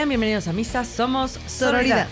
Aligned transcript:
Sean 0.00 0.08
bienvenidos 0.08 0.48
a 0.48 0.54
Misa, 0.54 0.82
somos 0.82 1.32
Sororidad. 1.46 2.06
Sororidad. 2.06 2.08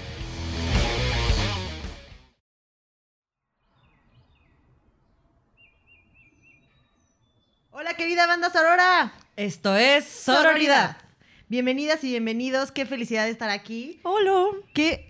Hola 7.70 7.94
querida 7.94 8.26
banda 8.26 8.50
Sorora. 8.50 9.14
Esto 9.36 9.74
es 9.74 10.04
Sororidad. 10.04 10.98
Bienvenidas 11.48 12.04
y 12.04 12.08
bienvenidos. 12.08 12.72
Qué 12.72 12.84
felicidad 12.84 13.24
de 13.24 13.30
estar 13.30 13.48
aquí. 13.48 14.00
Hola. 14.02 14.48
Qué 14.74 15.07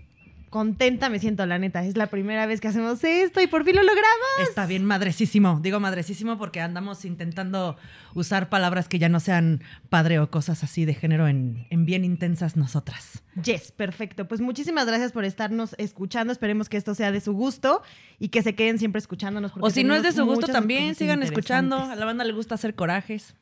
contenta 0.49 1.09
me 1.09 1.19
siento, 1.19 1.45
la 1.45 1.59
neta. 1.59 1.83
Es 1.85 1.97
la 1.97 2.07
primera 2.07 2.45
vez 2.45 2.61
que 2.61 2.67
hacemos 2.67 3.03
esto 3.03 3.41
y 3.41 3.47
por 3.47 3.65
fin 3.65 3.75
lo 3.75 3.83
logramos. 3.83 4.47
Está 4.47 4.65
bien 4.65 4.85
madrecísimo. 4.85 5.59
Digo 5.61 5.79
madrecísimo 5.79 6.37
porque 6.37 6.61
andamos 6.61 7.05
intentando 7.05 7.77
usar 8.13 8.49
palabras 8.49 8.87
que 8.87 8.99
ya 8.99 9.09
no 9.09 9.19
sean 9.19 9.63
padre 9.89 10.19
o 10.19 10.29
cosas 10.29 10.63
así 10.63 10.85
de 10.85 10.93
género 10.93 11.27
en, 11.27 11.67
en 11.69 11.85
bien 11.85 12.03
intensas 12.03 12.57
nosotras. 12.57 13.23
Yes, 13.43 13.71
perfecto. 13.71 14.27
Pues 14.27 14.41
muchísimas 14.41 14.85
gracias 14.85 15.11
por 15.11 15.23
estarnos 15.25 15.75
escuchando. 15.77 16.33
Esperemos 16.33 16.69
que 16.69 16.77
esto 16.77 16.95
sea 16.95 17.11
de 17.11 17.21
su 17.21 17.33
gusto 17.33 17.81
y 18.19 18.29
que 18.29 18.41
se 18.41 18.55
queden 18.55 18.79
siempre 18.79 18.99
escuchándonos. 18.99 19.51
O 19.59 19.69
si 19.69 19.83
no 19.83 19.93
es 19.93 20.03
de 20.03 20.11
su 20.11 20.25
gusto 20.25 20.47
también, 20.47 20.95
sigan 20.95 21.23
escuchando. 21.23 21.77
A 21.77 21.95
la 21.95 22.05
banda 22.05 22.23
le 22.23 22.33
gusta 22.33 22.55
hacer 22.55 22.75
corajes. 22.75 23.35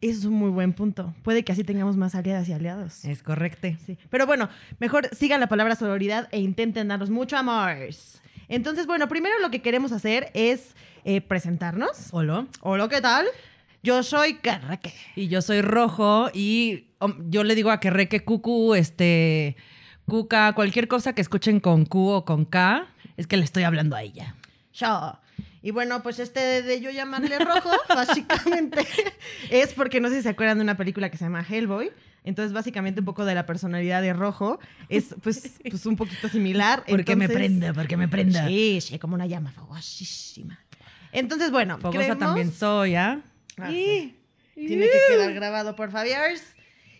Eso 0.00 0.20
es 0.20 0.24
un 0.26 0.34
muy 0.34 0.50
buen 0.50 0.74
punto. 0.74 1.14
Puede 1.22 1.42
que 1.42 1.52
así 1.52 1.64
tengamos 1.64 1.96
más 1.96 2.14
aliadas 2.14 2.48
y 2.48 2.52
aliados. 2.52 3.04
Es 3.04 3.22
correcto. 3.22 3.68
Sí. 3.84 3.96
Pero 4.10 4.26
bueno, 4.26 4.50
mejor 4.78 5.08
sigan 5.14 5.40
la 5.40 5.48
palabra 5.48 5.74
sororidad 5.74 6.28
e 6.32 6.40
intenten 6.40 6.88
darnos 6.88 7.08
mucho 7.08 7.36
amor. 7.36 7.76
Entonces, 8.48 8.86
bueno, 8.86 9.08
primero 9.08 9.34
lo 9.40 9.50
que 9.50 9.62
queremos 9.62 9.92
hacer 9.92 10.30
es 10.34 10.74
eh, 11.04 11.22
presentarnos. 11.22 12.08
Hola. 12.12 12.46
Hola, 12.60 12.88
¿qué 12.88 13.00
tal? 13.00 13.26
Yo 13.82 14.02
soy 14.02 14.34
Carraque. 14.34 14.92
Y 15.14 15.28
yo 15.28 15.40
soy 15.40 15.62
rojo 15.62 16.28
y 16.34 16.88
um, 17.00 17.30
yo 17.30 17.42
le 17.42 17.54
digo 17.54 17.70
a 17.70 17.80
que 17.80 17.90
reque 17.90 18.24
cucu, 18.24 18.74
este, 18.74 19.56
cuca, 20.06 20.52
cualquier 20.54 20.88
cosa 20.88 21.14
que 21.14 21.22
escuchen 21.22 21.58
con 21.60 21.86
Q 21.86 22.08
o 22.08 22.24
con 22.24 22.44
K, 22.44 22.86
es 23.16 23.26
que 23.26 23.36
le 23.36 23.44
estoy 23.44 23.62
hablando 23.62 23.96
a 23.96 24.02
ella. 24.02 24.34
Yo. 24.72 25.18
Y 25.66 25.72
bueno, 25.72 26.00
pues 26.00 26.20
este 26.20 26.62
de, 26.62 26.80
yo 26.80 26.92
llamarle 26.92 27.40
rojo, 27.40 27.72
básicamente, 27.88 28.86
es 29.50 29.74
porque 29.74 30.00
no 30.00 30.08
sé 30.08 30.18
si 30.18 30.22
se 30.22 30.28
acuerdan 30.28 30.58
de 30.58 30.62
una 30.62 30.76
película 30.76 31.10
que 31.10 31.16
se 31.16 31.24
llama 31.24 31.44
Hellboy. 31.44 31.90
Entonces, 32.22 32.52
básicamente, 32.52 33.00
un 33.00 33.04
poco 33.04 33.24
de 33.24 33.34
la 33.34 33.46
personalidad 33.46 34.00
de 34.00 34.12
rojo 34.12 34.60
es, 34.88 35.16
pues, 35.24 35.58
pues 35.68 35.84
un 35.86 35.96
poquito 35.96 36.28
similar. 36.28 36.84
Porque 36.88 37.16
me 37.16 37.28
prenda, 37.28 37.72
porque 37.74 37.96
me 37.96 38.06
prenda. 38.06 38.46
Sí, 38.46 38.78
sí, 38.80 39.00
como 39.00 39.16
una 39.16 39.26
llama 39.26 39.50
fogosísima. 39.50 40.56
Entonces, 41.10 41.50
bueno, 41.50 41.78
Fogosa 41.78 41.98
creemos- 41.98 42.18
también 42.20 42.52
soy, 42.52 42.94
¿ah? 42.94 43.22
Ah, 43.58 43.68
sí. 43.68 44.16
Tiene 44.54 44.86
que 44.86 45.00
quedar 45.08 45.34
grabado 45.34 45.74
por 45.74 45.90
Fabiars. 45.90 46.44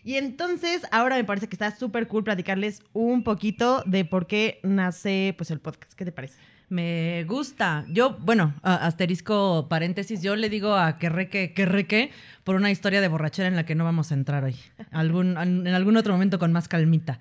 Y 0.03 0.15
entonces, 0.15 0.81
ahora 0.91 1.15
me 1.15 1.23
parece 1.23 1.47
que 1.47 1.55
está 1.55 1.73
súper 1.73 2.09
cool 2.09 2.25
platicarles 2.25 2.81
un 2.91 3.23
poquito 3.23 3.81
de 3.85 4.03
por 4.03 4.27
qué 4.27 4.59
nace 4.61 5.33
pues 5.37 5.51
el 5.51 5.61
podcast. 5.61 5.93
¿Qué 5.93 6.03
te 6.03 6.11
parece? 6.11 6.37
Me 6.69 7.23
gusta. 7.25 7.85
Yo, 7.87 8.17
bueno, 8.19 8.53
asterisco 8.61 9.67
paréntesis, 9.69 10.21
yo 10.21 10.35
le 10.35 10.49
digo 10.49 10.75
a 10.75 10.97
que 10.97 11.07
reque, 11.09 11.53
que 11.53 12.11
por 12.43 12.55
una 12.55 12.71
historia 12.71 12.99
de 12.99 13.07
borrachera 13.07 13.47
en 13.47 13.55
la 13.55 13.65
que 13.65 13.75
no 13.75 13.85
vamos 13.85 14.11
a 14.11 14.15
entrar 14.15 14.43
hoy. 14.43 14.55
En 14.91 15.67
algún 15.67 15.97
otro 15.97 16.13
momento 16.13 16.39
con 16.39 16.51
más 16.51 16.67
calmita. 16.67 17.19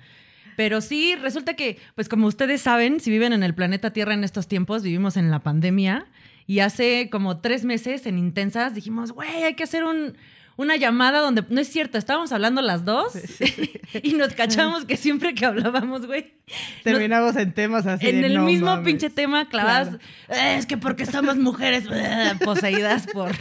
Pero 0.56 0.80
sí, 0.80 1.14
resulta 1.16 1.54
que, 1.54 1.78
pues 1.94 2.08
como 2.08 2.26
ustedes 2.26 2.62
saben, 2.62 2.98
si 2.98 3.10
viven 3.10 3.32
en 3.32 3.42
el 3.42 3.54
planeta 3.54 3.92
Tierra 3.92 4.14
en 4.14 4.24
estos 4.24 4.48
tiempos, 4.48 4.82
vivimos 4.82 5.16
en 5.16 5.30
la 5.30 5.40
pandemia 5.40 6.06
y 6.46 6.60
hace 6.60 7.08
como 7.10 7.38
tres 7.38 7.64
meses 7.64 8.06
en 8.06 8.18
Intensas 8.18 8.74
dijimos, 8.74 9.12
güey, 9.12 9.44
hay 9.44 9.54
que 9.54 9.64
hacer 9.64 9.84
un, 9.84 10.16
una 10.56 10.76
llamada 10.76 11.20
donde, 11.20 11.44
no 11.48 11.60
es 11.60 11.68
cierto, 11.68 11.98
estábamos 11.98 12.32
hablando 12.32 12.62
las 12.62 12.84
dos 12.84 13.12
y 14.02 14.14
nos 14.14 14.32
cachamos 14.34 14.84
que 14.86 14.96
siempre 14.96 15.34
que 15.34 15.44
hablábamos, 15.46 16.06
güey, 16.06 16.32
nos- 16.46 16.82
Terminamos 16.84 17.36
en 17.36 17.52
temas 17.52 17.86
así. 17.86 18.08
en 18.08 18.20
de, 18.22 18.26
el 18.28 18.34
no 18.36 18.44
mismo 18.44 18.66
mames. 18.66 18.84
pinche 18.86 19.10
tema 19.10 19.48
clavadas. 19.48 19.94
"Eh, 20.28 20.56
es 20.58 20.66
que 20.66 20.76
porque 20.76 21.04
somos 21.06 21.36
mujeres 21.36 21.84
poseídas 22.44 23.06
por, 23.12 23.32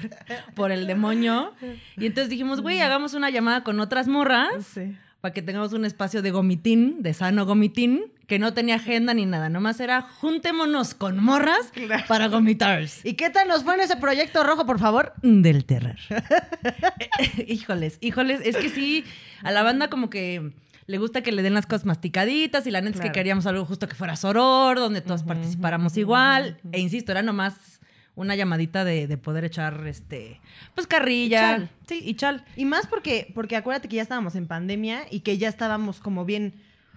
por 0.56 0.72
el 0.72 0.88
demonio. 0.88 1.54
Y 1.98 2.06
entonces 2.08 2.30
dijimos, 2.30 2.62
güey, 2.62 2.82
hagamos 2.82 3.14
una 3.14 3.30
llamada 3.30 3.64
con 3.64 3.80
otras 3.80 4.08
morras 4.08 4.50
Sí. 4.74 4.98
Para 5.26 5.34
que 5.34 5.42
tengamos 5.42 5.74
un 5.74 5.86
espacio 5.86 6.22
de 6.22 6.30
gomitín, 6.30 7.02
de 7.02 7.12
sano 7.16 7.48
gomitín, 7.48 8.04
que 8.28 8.38
no 8.38 8.54
tenía 8.54 8.76
agenda 8.76 9.12
ni 9.16 9.26
nada. 9.26 9.50
Nomás 9.50 9.80
era 9.80 10.04
juntémonos 10.04 10.94
con 10.94 11.18
morras 11.18 11.72
Claro. 11.74 12.04
para 12.08 12.28
gomitar. 12.28 12.86
¿Y 13.04 13.14
qué 13.14 13.32
tal 13.32 13.48
nos 13.48 13.64
fue 13.64 13.74
en 13.74 13.82
ese 13.82 13.96
proyecto 13.98 14.44
rojo, 14.44 14.68
por 14.68 14.78
favor? 14.78 15.14
Del 15.24 15.66
terror. 15.66 15.96
híjoles, 17.48 17.98
híjoles. 18.02 18.42
Es 18.44 18.56
que 18.56 18.70
sí, 18.70 19.04
a 19.42 19.52
la 19.52 19.64
banda 19.64 19.90
como 19.90 20.12
que 20.12 20.52
le 20.86 20.98
gusta 21.00 21.24
que 21.24 21.32
le 21.32 21.42
den 21.42 21.56
las 21.56 21.66
cosas 21.66 21.86
masticaditas 21.86 22.68
y 22.68 22.72
la 22.72 22.82
neta 22.82 23.00
es 23.00 23.02
que 23.06 23.12
queríamos 23.12 23.48
algo 23.48 23.66
justo 23.66 23.88
que 23.88 23.96
fuera 23.96 24.16
soror, 24.16 24.78
donde 24.78 25.02
todos 25.02 25.22
Ujú, 25.22 25.30
participáramos 25.30 25.98
igual. 25.98 26.60
E 26.72 26.80
insisto, 26.80 27.12
era 27.12 27.24
nomás 27.24 27.75
una 28.16 28.36
llamadita 28.36 28.84
de, 28.86 29.08
de 29.08 29.18
poder 29.18 29.44
echar, 29.46 29.86
este, 29.88 30.40
pues 30.74 30.88
carrilla. 30.88 31.40
Y 31.52 31.58
chal. 31.60 31.70
Sí, 31.88 32.02
y 32.04 32.14
chal. 32.16 32.46
Y 32.56 32.66
más 32.66 32.88
porque, 32.88 33.32
porque 33.36 33.56
acuérdate 33.56 33.88
que 33.90 33.98
ya 33.98 34.02
estábamos 34.02 34.36
en 34.36 34.48
pandemia 34.48 35.02
y 35.12 35.20
que 35.20 35.38
ya 35.38 35.50
estábamos 35.50 36.00
como 36.00 36.24
bien, 36.26 36.54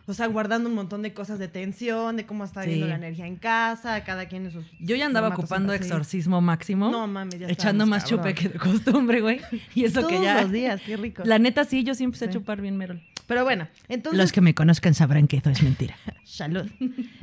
o 0.07 0.15
sea, 0.15 0.27
guardando 0.29 0.69
un 0.69 0.75
montón 0.75 1.03
de 1.03 1.13
cosas 1.13 1.39
de 1.39 1.49
tensión, 1.49 2.17
de 2.17 2.25
cómo 2.25 2.45
estaba 2.45 2.63
Sí. 2.65 2.71
viendo 2.71 2.87
la 2.87 2.95
energía 2.95 3.27
en 3.27 3.37
casa, 3.37 4.05
cada 4.05 4.27
quien 4.27 4.47
en 4.47 4.53
sus. 4.53 4.65
Yo 4.81 4.95
ya 4.97 5.07
andaba 5.07 5.29
ocupando 5.29 5.73
exorcismo 5.75 6.41
máximo. 6.41 6.91
No 6.91 7.07
mames, 7.07 7.39
ya 7.41 7.49
Echando 7.49 7.85
más 7.85 8.05
chupe 8.05 8.33
cabrón. 8.33 8.35
que 8.35 8.49
de 8.51 8.59
costumbre, 8.59 9.21
güey. 9.21 9.41
Y 9.75 9.85
eso 9.85 10.01
Todos 10.01 10.13
que 10.13 10.23
ya. 10.23 10.41
los 10.43 10.53
días, 10.53 10.81
qué 10.87 10.97
rico. 10.97 11.23
La 11.27 11.39
neta 11.39 11.65
sí, 11.65 11.83
yo 11.85 11.95
siempre 11.95 12.19
sé 12.19 12.31
chupar 12.31 12.61
bien 12.61 12.77
merol. 12.77 13.03
Pero 13.29 13.45
bueno, 13.45 13.69
entonces. 13.89 14.19
Los 14.19 14.33
que 14.33 14.41
me 14.41 14.55
conozcan 14.55 14.95
sabrán 14.95 15.29
que 15.29 15.37
eso 15.37 15.51
es 15.51 15.63
mentira. 15.63 15.97
Salud. 16.25 16.67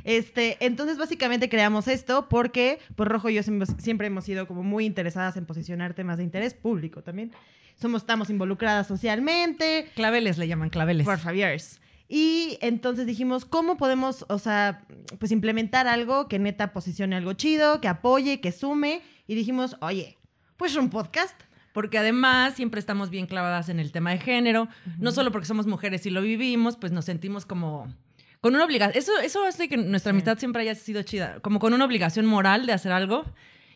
Este, 0.03 0.55
entonces 0.59 0.97
básicamente 0.97 1.49
creamos 1.49 1.87
esto 1.87 2.29
porque 2.29 2.79
pues 2.95 3.09
Rojo 3.09 3.29
y 3.29 3.33
yo 3.33 3.43
siempre, 3.43 4.07
hemos 4.07 4.23
sido 4.23 4.47
como 4.47 4.61
muy 4.63 4.85
interesadas 4.85 5.35
en 5.35 5.45
posicionar 5.47 5.95
temas 5.95 6.17
de 6.19 6.23
interés 6.23 6.53
público 6.53 7.01
también. 7.01 7.31
Somos, 7.75 8.03
estamos 8.03 8.29
involucradas 8.29 8.87
socialmente, 8.87 9.89
Claveles 9.95 10.37
le 10.37 10.47
llaman 10.47 10.69
claveles. 10.69 11.05
por 11.05 11.17
Javier's. 11.17 11.81
Y 12.07 12.59
entonces 12.61 13.07
dijimos, 13.07 13.43
¿cómo 13.43 13.75
podemos, 13.75 14.25
o 14.29 14.37
sea, 14.37 14.85
pues 15.19 15.31
implementar 15.31 15.87
algo 15.87 16.27
que 16.27 16.37
neta 16.37 16.71
posicione 16.71 17.15
algo 17.15 17.33
chido, 17.33 17.81
que 17.81 17.87
apoye, 17.87 18.39
que 18.39 18.51
sume? 18.51 19.01
Y 19.27 19.33
dijimos, 19.33 19.75
oye, 19.81 20.19
pues 20.55 20.75
un 20.75 20.91
podcast. 20.91 21.35
Porque 21.75 21.97
además 21.99 22.53
siempre 22.55 22.79
estamos 22.79 23.09
bien 23.09 23.27
clavadas 23.27 23.67
en 23.67 23.79
el 23.81 23.91
tema 23.91 24.11
de 24.11 24.17
género, 24.17 24.69
no 24.97 25.11
solo 25.11 25.29
porque 25.31 25.45
somos 25.45 25.67
mujeres 25.67 26.05
y 26.05 26.09
lo 26.09 26.21
vivimos, 26.21 26.77
pues 26.77 26.91
nos 26.93 27.03
sentimos 27.05 27.45
como 27.45 27.93
con 28.39 28.55
una 28.55 28.63
obligación. 28.63 28.97
Eso, 28.97 29.11
eso 29.21 29.43
hace 29.45 29.67
que 29.67 29.75
nuestra 29.75 30.11
Sí. 30.11 30.15
amistad 30.15 30.37
siempre 30.39 30.61
haya 30.61 30.73
sido 30.73 31.03
chida, 31.03 31.39
como 31.41 31.59
con 31.59 31.73
una 31.73 31.83
obligación 31.83 32.25
moral 32.25 32.65
de 32.65 32.71
hacer 32.73 32.93
algo. 32.93 33.25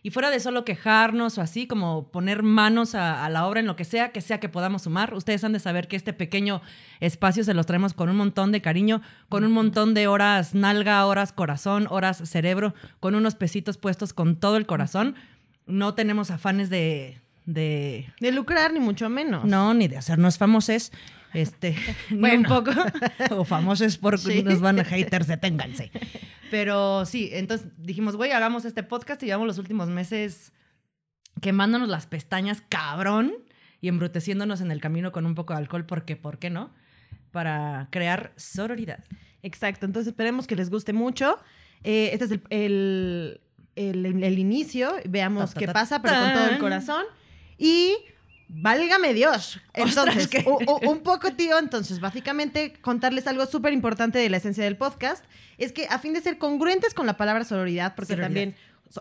Y 0.01 0.11
fuera 0.11 0.29
de 0.29 0.39
solo 0.39 0.63
quejarnos 0.63 1.37
o 1.37 1.41
así, 1.41 1.67
como 1.67 2.09
poner 2.09 2.41
manos 2.41 2.95
a, 2.95 3.25
a 3.25 3.29
la 3.29 3.45
obra 3.45 3.59
en 3.59 3.65
lo 3.65 3.75
que 3.75 3.83
sea, 3.83 4.13
que 4.13 4.21
sea 4.21 4.39
que 4.39 4.47
podamos 4.47 4.83
sumar. 4.83 5.13
Ustedes 5.13 5.43
han 5.43 5.51
de 5.51 5.59
saber 5.59 5.89
que 5.89 5.97
este 5.97 6.13
pequeño 6.13 6.61
espacio 7.01 7.43
se 7.43 7.53
los 7.53 7.65
traemos 7.65 7.93
con 7.93 8.07
un 8.07 8.15
montón 8.15 8.53
de 8.53 8.61
cariño, 8.61 9.01
con 9.27 9.43
un 9.43 9.51
montón 9.51 9.93
de 9.93 10.07
horas 10.07 10.55
nalga, 10.55 11.05
horas 11.05 11.33
corazón, 11.33 11.85
horas 11.89 12.21
cerebro, 12.29 12.73
con 13.01 13.13
unos 13.13 13.35
pesitos 13.35 13.77
puestos 13.77 14.13
con 14.13 14.37
todo 14.39 14.55
el 14.55 14.65
corazón. 14.65 15.15
No 15.65 15.95
tenemos 15.95 16.31
afanes 16.31 16.69
de, 16.69 17.19
de 17.53 18.13
De 18.19 18.31
lucrar, 18.31 18.71
ni 18.73 18.79
mucho 18.79 19.09
menos. 19.09 19.45
no, 19.45 19.73
ni 19.73 19.87
de 19.87 19.97
hacernos 19.97 20.37
famosos. 20.37 20.91
Este, 21.33 21.75
ni 22.09 22.15
un 22.15 22.21
Bueno. 22.21 22.49
poco. 22.49 22.71
o 23.35 23.43
famosos 23.45 23.97
porque 23.97 24.21
Sí. 24.39 24.43
nos 24.43 24.61
van 24.61 24.79
a 24.79 24.83
haters, 24.83 25.27
deténganse. 25.27 25.91
Pero 26.51 27.05
sí, 27.05 27.29
entonces 27.33 27.67
dijimos, 27.77 28.15
güey, 28.15 28.31
hagamos 28.31 28.65
este 28.65 28.81
podcast 28.83 29.21
y 29.23 29.27
llevamos 29.27 29.47
los 29.47 29.57
últimos 29.59 29.89
meses 29.89 30.51
quemándonos 31.41 31.87
las 31.89 32.07
pestañas, 32.07 32.61
cabrón, 32.67 33.33
y 33.81 33.87
embruteciéndonos 33.87 34.59
en 34.61 34.71
el 34.71 34.81
camino 34.81 35.11
con 35.11 35.25
un 35.25 35.35
poco 35.35 35.53
de 35.53 35.59
alcohol, 35.59 35.85
porque, 35.85 36.15
¿por 36.15 36.37
qué 36.39 36.49
no? 36.49 36.73
Para 37.31 37.87
crear 37.91 38.33
sororidad. 38.35 39.03
Exacto, 39.43 39.85
entonces 39.85 40.11
esperemos 40.11 40.47
que 40.47 40.55
les 40.55 40.69
guste 40.69 40.91
mucho. 40.93 41.37
Eh, 41.83 42.09
este 42.11 42.25
es 42.25 42.31
el, 42.31 42.41
el, 42.49 43.41
el- 44.05 44.23
el 44.23 44.39
inicio, 44.39 44.91
veamos 45.07 45.51
Ta, 45.51 45.53
ta, 45.53 45.59
qué 45.59 45.67
pasa, 45.71 46.01
pero 46.01 46.15
con 46.15 46.33
todo 46.33 46.49
el 46.49 46.57
corazón. 46.57 47.05
Y 47.59 47.95
válgame 48.47 49.13
Dios. 49.13 49.59
Entonces, 49.73 50.29
un 50.87 51.01
poco, 51.01 51.33
tío, 51.33 51.59
entonces 51.59 51.99
básicamente 51.99 52.73
contarles 52.81 53.27
algo 53.27 53.45
súper 53.45 53.73
importante 53.73 54.17
de 54.17 54.29
la 54.29 54.37
esencia 54.37 54.63
del 54.63 54.77
podcast, 54.77 55.23
es 55.59 55.71
que 55.71 55.85
a 55.87 55.99
fin 55.99 56.13
de 56.13 56.21
ser 56.21 56.39
congruentes 56.39 56.95
con 56.95 57.05
la 57.05 57.17
palabra 57.17 57.43
sororidad, 57.43 57.93
porque 57.95 58.13
Sororidad. 58.13 58.27
también... 58.27 58.55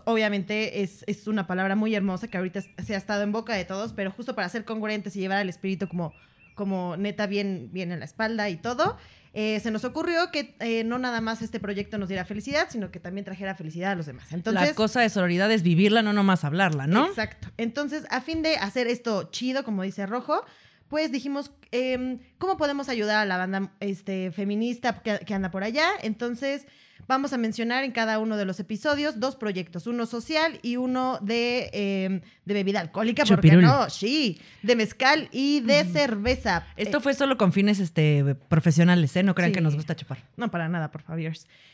Obviamente 0.05 0.83
es, 0.83 1.03
es 1.07 1.25
una 1.25 1.47
palabra 1.47 1.75
muy 1.75 1.95
hermosa 1.95 2.27
que 2.27 2.37
ahorita 2.37 2.61
se 2.61 2.93
ha 2.93 2.97
estado 2.97 3.23
en 3.23 3.31
boca 3.31 3.55
de 3.55 3.65
todos, 3.65 3.93
pero 3.93 4.11
justo 4.11 4.35
para 4.35 4.47
ser 4.47 4.63
congruentes 4.63 5.15
y 5.15 5.19
llevar 5.19 5.39
al 5.39 5.49
espíritu 5.49 5.87
como, 5.87 6.13
como 6.53 6.95
neta 6.95 7.25
bien, 7.25 7.69
bien 7.71 7.91
en 7.91 7.97
la 7.97 8.05
espalda 8.05 8.51
y 8.51 8.57
todo, 8.57 8.97
eh, 9.33 9.59
se 9.59 9.69
nos 9.69 9.85
ocurrió 9.85 10.31
que 10.31 10.55
eh, 10.59 10.83
no 10.83 10.97
nada 10.97 11.21
más 11.21 11.41
este 11.41 11.59
proyecto 11.59 11.97
nos 11.97 12.09
diera 12.09 12.25
felicidad, 12.25 12.67
sino 12.69 12.91
que 12.91 12.99
también 12.99 13.25
trajera 13.25 13.55
felicidad 13.55 13.91
a 13.91 13.95
los 13.95 14.05
demás. 14.05 14.31
Entonces, 14.31 14.69
la 14.69 14.73
cosa 14.73 15.01
de 15.01 15.09
sororidad 15.09 15.51
es 15.51 15.61
vivirla, 15.61 16.01
no 16.01 16.13
nomás 16.13 16.43
hablarla, 16.43 16.87
¿no? 16.87 17.07
Exacto. 17.07 17.49
Entonces, 17.57 18.05
a 18.09 18.21
fin 18.21 18.41
de 18.41 18.55
hacer 18.55 18.87
esto 18.87 19.29
chido, 19.31 19.63
como 19.63 19.83
dice 19.83 20.05
Rojo, 20.05 20.43
pues 20.87 21.11
dijimos, 21.11 21.51
em, 21.71 22.19
¿cómo 22.39 22.57
podemos 22.57 22.89
ayudar 22.89 23.17
a 23.17 23.25
la 23.25 23.37
banda 23.37 23.71
este, 23.79 24.31
feminista 24.31 25.01
que, 25.03 25.19
que 25.19 25.33
anda 25.35 25.51
por 25.51 25.63
allá? 25.63 25.87
Entonces, 26.01 26.65
vamos 27.07 27.33
a 27.33 27.37
mencionar 27.37 27.83
en 27.83 27.91
cada 27.91 28.19
uno 28.19 28.37
de 28.37 28.45
los 28.45 28.59
episodios 28.59 29.19
dos 29.19 29.35
proyectos, 29.35 29.87
uno 29.87 30.05
social 30.05 30.59
y 30.61 30.75
uno 30.77 31.19
de, 31.21 31.69
em, 31.73 32.21
de 32.45 32.53
bebida 32.53 32.79
alcohólica, 32.79 33.23
porque 33.25 33.47
Chupirul. 33.49 33.63
no, 33.65 33.89
sí, 33.89 34.39
de 34.63 34.75
mezcal 34.75 35.27
y 35.31 35.61
de 35.61 35.85
cerveza. 35.85 36.65
Esto 36.77 36.97
Eh, 36.97 37.01
fue 37.01 37.13
solo 37.13 37.37
con 37.37 37.53
fines 37.53 37.79
este, 37.79 38.35
profesionales, 38.47 39.15
¿eh? 39.15 39.23
No 39.23 39.35
crean 39.35 39.51
Sí. 39.51 39.55
que 39.55 39.61
nos 39.61 39.75
gusta 39.75 39.95
chupar. 39.95 40.23
No, 40.37 40.51
para 40.51 40.69
nada, 40.69 40.91
por 40.91 41.01
favor. 41.01 41.19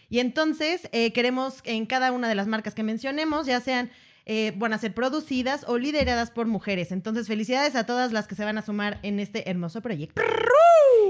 Y 0.09 0.19
entonces 0.19 0.87
eh, 0.91 1.11
queremos 1.13 1.59
en 1.63 1.85
cada 1.85 2.11
una 2.11 2.27
de 2.29 2.35
las 2.35 2.47
marcas 2.47 2.73
que 2.75 2.83
mencionemos, 2.83 3.45
ya 3.47 3.59
sean, 3.59 3.89
eh, 4.25 4.53
van 4.57 4.73
a 4.73 4.77
ser 4.77 4.93
producidas 4.93 5.65
o 5.67 5.77
lideradas 5.77 6.31
por 6.31 6.47
mujeres. 6.47 6.91
Entonces, 6.91 7.27
felicidades 7.27 7.75
a 7.75 7.85
todas 7.85 8.11
las 8.11 8.27
que 8.27 8.35
se 8.35 8.43
van 8.43 8.57
a 8.57 8.61
sumar 8.63 8.99
en 9.03 9.19
este 9.19 9.49
hermoso 9.49 9.81
proyecto. 9.81 10.21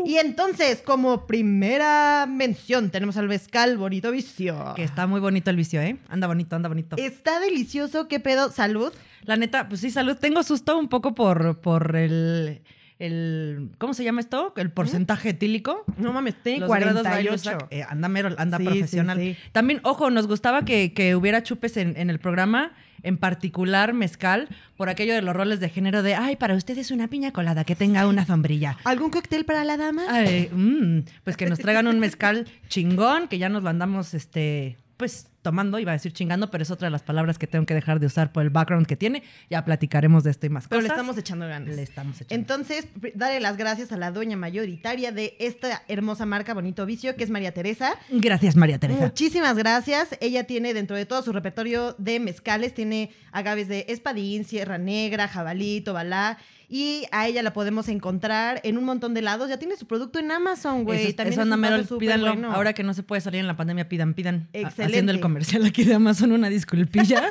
Y 0.06 0.18
entonces, 0.18 0.82
como 0.82 1.26
primera 1.26 2.26
mención, 2.28 2.92
tenemos 2.92 3.18
al 3.18 3.28
mezcal 3.28 3.78
Bonito 3.78 4.12
Vicio. 4.12 4.74
Que 4.76 4.84
está 4.84 5.08
muy 5.08 5.20
bonito 5.20 5.50
el 5.50 5.56
vicio, 5.56 5.82
¿eh? 5.82 5.98
Anda 6.10 6.28
bonito, 6.28 6.56
anda 6.56 6.70
bonito. 6.70 6.96
Está 6.98 7.40
delicioso, 7.40 8.08
qué 8.08 8.20
pedo, 8.20 8.52
salud. 8.52 8.94
La 9.24 9.38
neta, 9.38 9.68
pues 9.68 9.82
sí, 9.82 9.90
salud. 9.90 10.18
Tengo 10.18 10.44
susto 10.44 10.78
un 10.78 10.90
poco 10.90 11.16
por, 11.16 11.60
por 11.60 11.96
el, 11.96 12.62
el. 13.00 13.72
¿Cómo 13.78 13.94
se 13.94 14.04
llama 14.04 14.22
esto? 14.22 14.54
El 14.58 14.72
porcentaje 14.72 15.30
etílico. 15.30 15.84
No 15.98 16.14
mames, 16.14 16.36
tiene 16.42 16.60
Los 16.60 16.70
grados 16.70 17.02
48. 17.04 17.50
Bailuzak. 17.50 17.68
Eh, 17.72 17.84
anda 17.88 18.08
mero, 18.08 18.34
anda 18.38 18.58
Sí, 18.58 18.64
profesional. 18.64 19.18
sí. 19.18 19.36
También, 19.52 19.80
ojo, 19.84 20.10
nos 20.12 20.28
gustaba 20.28 20.64
que, 20.66 20.94
que 20.94 21.16
hubiera 21.16 21.44
chupes 21.44 21.78
en, 21.78 21.98
en 21.98 22.10
el 22.10 22.20
programa, 22.20 22.74
en 23.04 23.18
particular 23.18 23.94
mezcal, 23.94 24.48
por 24.78 24.90
aquello 24.90 25.14
de 25.14 25.22
los 25.22 25.36
roles 25.36 25.60
de 25.60 25.70
género 25.70 26.04
de, 26.04 26.16
ay, 26.16 26.36
para 26.38 26.56
ustedes 26.56 26.92
una 26.92 27.08
piña 27.08 27.32
colada 27.32 27.64
que 27.66 27.76
tenga 27.76 28.08
una 28.08 28.26
sombrilla. 28.26 28.78
¿Algún 28.86 29.10
cóctel 29.12 29.46
para 29.46 29.64
la 29.64 29.78
dama? 29.78 30.04
Ay, 30.10 30.50
mm, 30.52 31.00
pues 31.24 31.38
que 31.38 31.46
nos 31.48 31.60
traigan 31.60 31.88
un 31.88 32.00
mezcal 32.00 32.48
chingón, 32.70 33.28
que 33.28 33.38
ya 33.38 33.50
nos 33.50 33.62
lo 33.64 33.70
andamos, 33.70 34.14
este, 34.14 34.78
pues 34.98 35.28
tomando, 35.46 35.78
iba 35.78 35.92
a 35.92 35.94
decir 35.94 36.12
chingando, 36.12 36.50
pero 36.50 36.64
es 36.64 36.72
otra 36.72 36.88
de 36.88 36.92
las 36.92 37.04
palabras 37.04 37.38
que 37.38 37.46
tengo 37.46 37.68
que 37.68 37.76
dejar 37.76 38.00
de 38.00 38.08
usar 38.08 38.32
por 38.32 38.42
el 38.42 38.50
background 38.50 38.88
que 38.88 38.96
tiene. 38.96 39.22
Ya 39.48 39.64
platicaremos 39.64 40.24
de 40.24 40.32
esto 40.32 40.48
y 40.48 40.50
más 40.50 40.68
Pero 40.68 40.82
le 40.82 40.88
cosas. 40.88 40.98
estamos 40.98 41.18
echando 41.20 41.48
ganas. 41.48 41.76
Le 41.76 41.84
estamos 41.84 42.20
echando. 42.20 42.34
Entonces, 42.34 42.88
darle 43.14 43.40
las 43.40 43.58
gracias 43.58 43.92
a 43.92 43.98
la 43.98 44.10
dueña 44.12 44.36
mayoritaria 44.38 45.12
de 45.12 45.36
esta 45.40 45.84
hermosa 45.88 46.26
marca 46.26 46.56
Bonito 46.56 46.84
Vicio, 46.88 47.16
que 47.16 47.24
es 47.24 47.30
María 47.30 47.54
Teresa. 47.54 47.94
Gracias, 48.10 48.56
María 48.56 48.80
Teresa. 48.80 49.02
Muchísimas 49.02 49.56
gracias. 49.56 50.18
Ella 50.20 50.46
tiene 50.46 50.74
dentro 50.74 50.96
de 50.96 51.06
todo 51.06 51.22
su 51.22 51.32
repertorio 51.32 51.94
de 52.00 52.20
mezcales, 52.20 52.74
tiene 52.74 53.12
agaves 53.32 53.68
de 53.68 53.86
espadín, 53.90 54.46
sierra 54.46 54.80
negra, 54.80 55.28
jabalí, 55.28 55.82
tobalá. 55.82 56.40
Y 56.68 57.04
a 57.12 57.28
ella 57.28 57.44
la 57.44 57.54
podemos 57.54 57.88
encontrar 57.90 58.60
en 58.64 58.80
un 58.80 58.86
montón 58.86 59.14
de 59.14 59.22
lados. 59.22 59.50
Ya 59.50 59.60
tiene 59.60 59.76
su 59.76 59.86
producto 59.86 60.18
en 60.18 60.32
Amazon, 60.32 60.84
güey. 60.84 61.04
Eso, 61.06 61.16
También 61.16 61.34
eso 61.40 61.76
es 61.76 61.92
un 61.92 61.98
pídanlo. 62.00 62.28
bueno. 62.34 62.52
Ahora 62.52 62.74
que 62.74 62.82
no 62.82 62.96
se 62.96 63.04
puede 63.04 63.22
salir 63.22 63.40
en 63.40 63.46
la 63.48 63.56
pandemia, 63.56 63.88
pidan, 63.88 64.16
pidan. 64.16 64.48
Excelente. 64.52 64.84
Haciendo 64.84 65.12
el 65.12 65.20
comercial 65.36 65.66
aquí 65.66 65.84
de 65.84 65.94
Amazon, 65.94 66.32
una 66.32 66.48
disculpilla. 66.48 67.30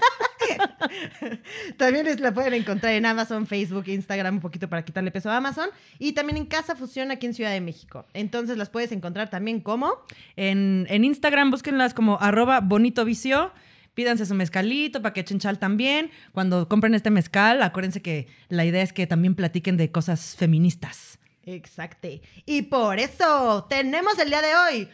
También 1.78 2.06
es- 2.06 2.20
la 2.20 2.34
pueden 2.34 2.52
encontrar 2.52 2.92
en 2.92 3.06
Amazon, 3.06 3.46
Facebook, 3.46 3.84
Instagram, 3.88 4.34
un 4.34 4.40
poquito 4.42 4.68
para 4.68 4.84
quitarle 4.84 5.10
peso 5.10 5.30
a 5.30 5.38
Amazon. 5.38 5.70
Y 5.98 6.12
también 6.12 6.36
en 6.36 6.44
Casa 6.44 6.76
Fusión 6.76 7.10
aquí 7.10 7.24
en 7.24 7.32
Ciudad 7.32 7.50
de 7.50 7.62
México. 7.62 8.04
Entonces 8.12 8.58
las 8.58 8.68
puedes 8.68 8.92
encontrar 8.92 9.30
también 9.30 9.60
como... 9.60 9.94
en, 10.36 10.86
en 10.90 11.02
Instagram, 11.04 11.50
búsquenlas 11.50 11.94
como 11.94 12.20
arroba 12.20 12.60
bonito 12.60 13.06
vicio. 13.06 13.52
Pídanse 13.94 14.26
su 14.26 14.34
mezcalito 14.34 15.00
para 15.00 15.14
que 15.14 15.20
echen 15.20 15.38
chal 15.38 15.58
también. 15.58 16.10
Cuando 16.32 16.68
compren 16.68 16.94
este 16.94 17.08
mezcal, 17.10 17.62
acuérdense 17.62 18.02
que 18.02 18.26
la 18.50 18.66
idea 18.66 18.82
es 18.82 18.92
que 18.92 19.06
también 19.06 19.34
platiquen 19.34 19.78
de 19.78 19.90
cosas 19.90 20.36
feministas. 20.36 21.18
Exacto. 21.46 22.08
Y 22.44 22.62
por 22.62 22.98
eso 22.98 23.66
tenemos 23.70 24.18
el 24.18 24.28
día 24.28 24.42
de 24.42 24.54
hoy 24.56 24.88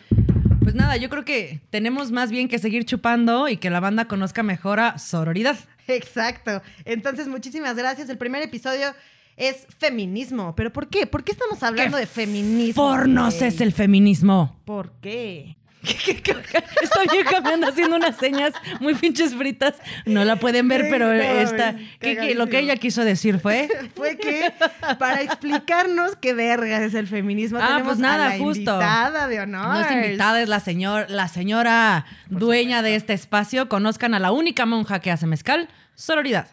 Pues 0.62 0.74
nada, 0.74 0.96
yo 0.96 1.08
creo 1.08 1.24
que 1.24 1.60
tenemos 1.70 2.12
más 2.12 2.30
bien 2.30 2.48
que 2.48 2.58
seguir 2.58 2.84
chupando 2.84 3.48
y 3.48 3.56
que 3.56 3.70
la 3.70 3.80
banda 3.80 4.06
conozca 4.06 4.42
mejor 4.42 4.78
a 4.80 4.98
sororidad. 4.98 5.58
Exacto. 5.88 6.62
Entonces, 6.84 7.28
muchísimas 7.28 7.76
gracias. 7.76 8.08
El 8.08 8.18
primer 8.18 8.42
episodio 8.42 8.94
es 9.36 9.66
feminismo. 9.78 10.54
¿Pero 10.54 10.72
por 10.72 10.88
qué? 10.88 11.06
¿Por 11.06 11.24
qué 11.24 11.32
estamos 11.32 11.62
hablando 11.62 11.96
¿Qué 11.96 12.02
de 12.02 12.06
feminismo? 12.06 12.82
Pornos 12.82 13.40
es 13.40 13.60
el 13.60 13.72
feminismo. 13.72 14.60
¿Por 14.64 14.92
qué? 15.00 15.56
Esta 16.82 17.02
vieja 17.12 17.40
me 17.40 17.52
anda 17.54 17.68
haciendo 17.68 17.96
unas 17.96 18.16
señas 18.16 18.52
muy 18.80 18.94
pinches 18.94 19.34
fritas. 19.34 19.74
No 20.04 20.24
la 20.24 20.36
pueden 20.36 20.68
ver, 20.68 20.86
pero 20.90 21.10
esta, 21.12 21.70
es 21.70 21.76
¿qué- 22.00 22.16
qué- 22.16 22.34
lo 22.34 22.48
que 22.48 22.58
ella 22.58 22.76
quiso 22.76 23.04
decir 23.04 23.38
fue... 23.40 23.68
Fue 23.94 24.16
que 24.16 24.52
para 24.98 25.20
explicarnos 25.22 26.16
qué 26.16 26.32
vergas 26.34 26.82
es 26.82 26.94
el 26.94 27.06
feminismo 27.06 27.58
Ah, 27.60 27.66
tenemos 27.68 27.84
pues 27.86 27.98
nada, 27.98 28.26
a 28.26 28.28
la 28.30 28.38
justo. 28.38 28.58
invitada 28.60 29.28
de 29.28 29.40
honor. 29.40 29.66
No 29.66 29.80
es 29.80 29.90
invitada, 29.90 30.40
es 30.42 30.48
la, 30.48 30.60
señor, 30.60 31.06
la 31.10 31.28
señora 31.28 32.06
dueña 32.28 32.82
de 32.82 32.94
este 32.96 33.12
espacio. 33.12 33.68
Conozcan 33.68 34.14
a 34.14 34.18
la 34.18 34.32
única 34.32 34.66
monja 34.66 35.00
que 35.00 35.10
hace 35.10 35.26
mezcal, 35.26 35.68
sororidad. 35.94 36.48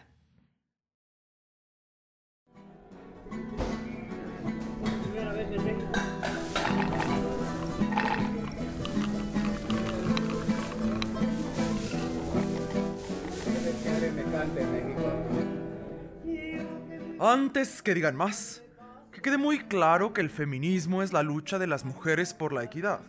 Antes 17.20 17.82
que 17.82 17.94
digan 17.94 18.14
más, 18.14 18.62
que 19.10 19.20
quede 19.20 19.38
muy 19.38 19.58
claro 19.58 20.12
que 20.12 20.20
el 20.20 20.30
feminismo 20.30 21.02
es 21.02 21.12
la 21.12 21.24
lucha 21.24 21.58
de 21.58 21.66
las 21.66 21.84
mujeres 21.84 22.32
por 22.32 22.52
la 22.52 22.62
equidad. 22.62 23.00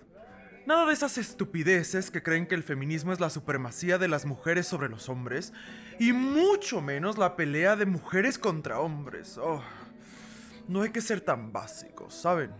Nada 0.65 0.87
de 0.87 0.93
esas 0.93 1.19
estupideces 1.19 2.09
que 2.09 2.23
creen 2.23 2.47
que 2.47 2.55
el 2.55 2.63
feminismo 2.63 3.13
es 3.13 3.19
la 3.19 3.29
supremacía 3.29 3.99
de 3.99 4.07
las 4.07 4.25
mujeres 4.25 4.65
sobre 4.65 4.89
los 4.89 5.09
hombres, 5.09 5.53
y 5.99 6.11
mucho 6.11 6.81
menos 6.81 7.19
la 7.19 7.35
pelea 7.35 7.75
de 7.75 7.85
mujeres 7.85 8.39
contra 8.39 8.79
hombres. 8.79 9.37
Oh, 9.37 9.61
no 10.67 10.81
hay 10.81 10.89
que 10.89 11.01
ser 11.01 11.21
tan 11.21 11.51
básicos, 11.51 12.15
¿saben? 12.15 12.51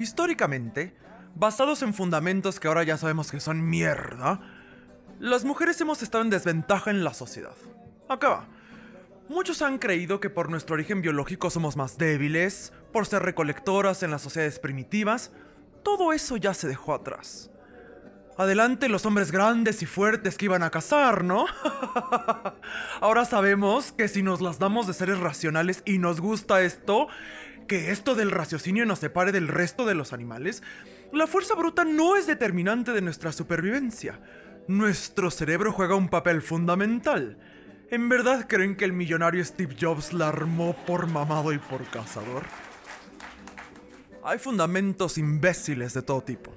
Históricamente, 0.00 0.96
basados 1.36 1.82
en 1.82 1.94
fundamentos 1.94 2.58
que 2.58 2.66
ahora 2.66 2.82
ya 2.82 2.98
sabemos 2.98 3.30
que 3.30 3.38
son 3.38 3.68
mierda, 3.68 4.40
las 5.20 5.44
mujeres 5.44 5.80
hemos 5.80 6.02
estado 6.02 6.24
en 6.24 6.30
desventaja 6.30 6.90
en 6.90 7.04
la 7.04 7.14
sociedad. 7.14 7.54
Acá 8.08 8.28
va. 8.28 8.55
Muchos 9.28 9.60
han 9.60 9.78
creído 9.78 10.20
que 10.20 10.30
por 10.30 10.50
nuestro 10.50 10.74
origen 10.74 11.02
biológico 11.02 11.50
somos 11.50 11.76
más 11.76 11.98
débiles, 11.98 12.72
por 12.92 13.06
ser 13.06 13.22
recolectoras 13.22 14.04
en 14.04 14.12
las 14.12 14.22
sociedades 14.22 14.60
primitivas. 14.60 15.32
Todo 15.82 16.12
eso 16.12 16.36
ya 16.36 16.54
se 16.54 16.68
dejó 16.68 16.94
atrás. 16.94 17.50
Adelante 18.38 18.88
los 18.88 19.04
hombres 19.04 19.32
grandes 19.32 19.82
y 19.82 19.86
fuertes 19.86 20.36
que 20.36 20.44
iban 20.44 20.62
a 20.62 20.70
cazar, 20.70 21.24
¿no? 21.24 21.46
Ahora 23.00 23.24
sabemos 23.24 23.92
que 23.92 24.08
si 24.08 24.22
nos 24.22 24.40
las 24.40 24.58
damos 24.58 24.86
de 24.86 24.92
seres 24.92 25.18
racionales 25.18 25.82
y 25.86 25.98
nos 25.98 26.20
gusta 26.20 26.62
esto, 26.62 27.08
que 27.66 27.90
esto 27.90 28.14
del 28.14 28.30
raciocinio 28.30 28.86
nos 28.86 29.00
separe 29.00 29.32
del 29.32 29.48
resto 29.48 29.86
de 29.86 29.94
los 29.94 30.12
animales, 30.12 30.62
la 31.12 31.26
fuerza 31.26 31.54
bruta 31.54 31.84
no 31.84 32.16
es 32.16 32.26
determinante 32.26 32.92
de 32.92 33.00
nuestra 33.00 33.32
supervivencia. 33.32 34.20
Nuestro 34.68 35.30
cerebro 35.30 35.72
juega 35.72 35.96
un 35.96 36.08
papel 36.08 36.42
fundamental. 36.42 37.38
¿En 37.88 38.08
verdad 38.08 38.46
creen 38.48 38.74
que 38.74 38.84
el 38.84 38.92
millonario 38.92 39.44
Steve 39.44 39.76
Jobs 39.80 40.12
la 40.12 40.28
armó 40.28 40.74
por 40.86 41.06
mamado 41.06 41.52
y 41.52 41.58
por 41.58 41.84
cazador? 41.84 42.42
Hay 44.24 44.40
fundamentos 44.40 45.18
imbéciles 45.18 45.94
de 45.94 46.02
todo 46.02 46.20
tipo. 46.20 46.52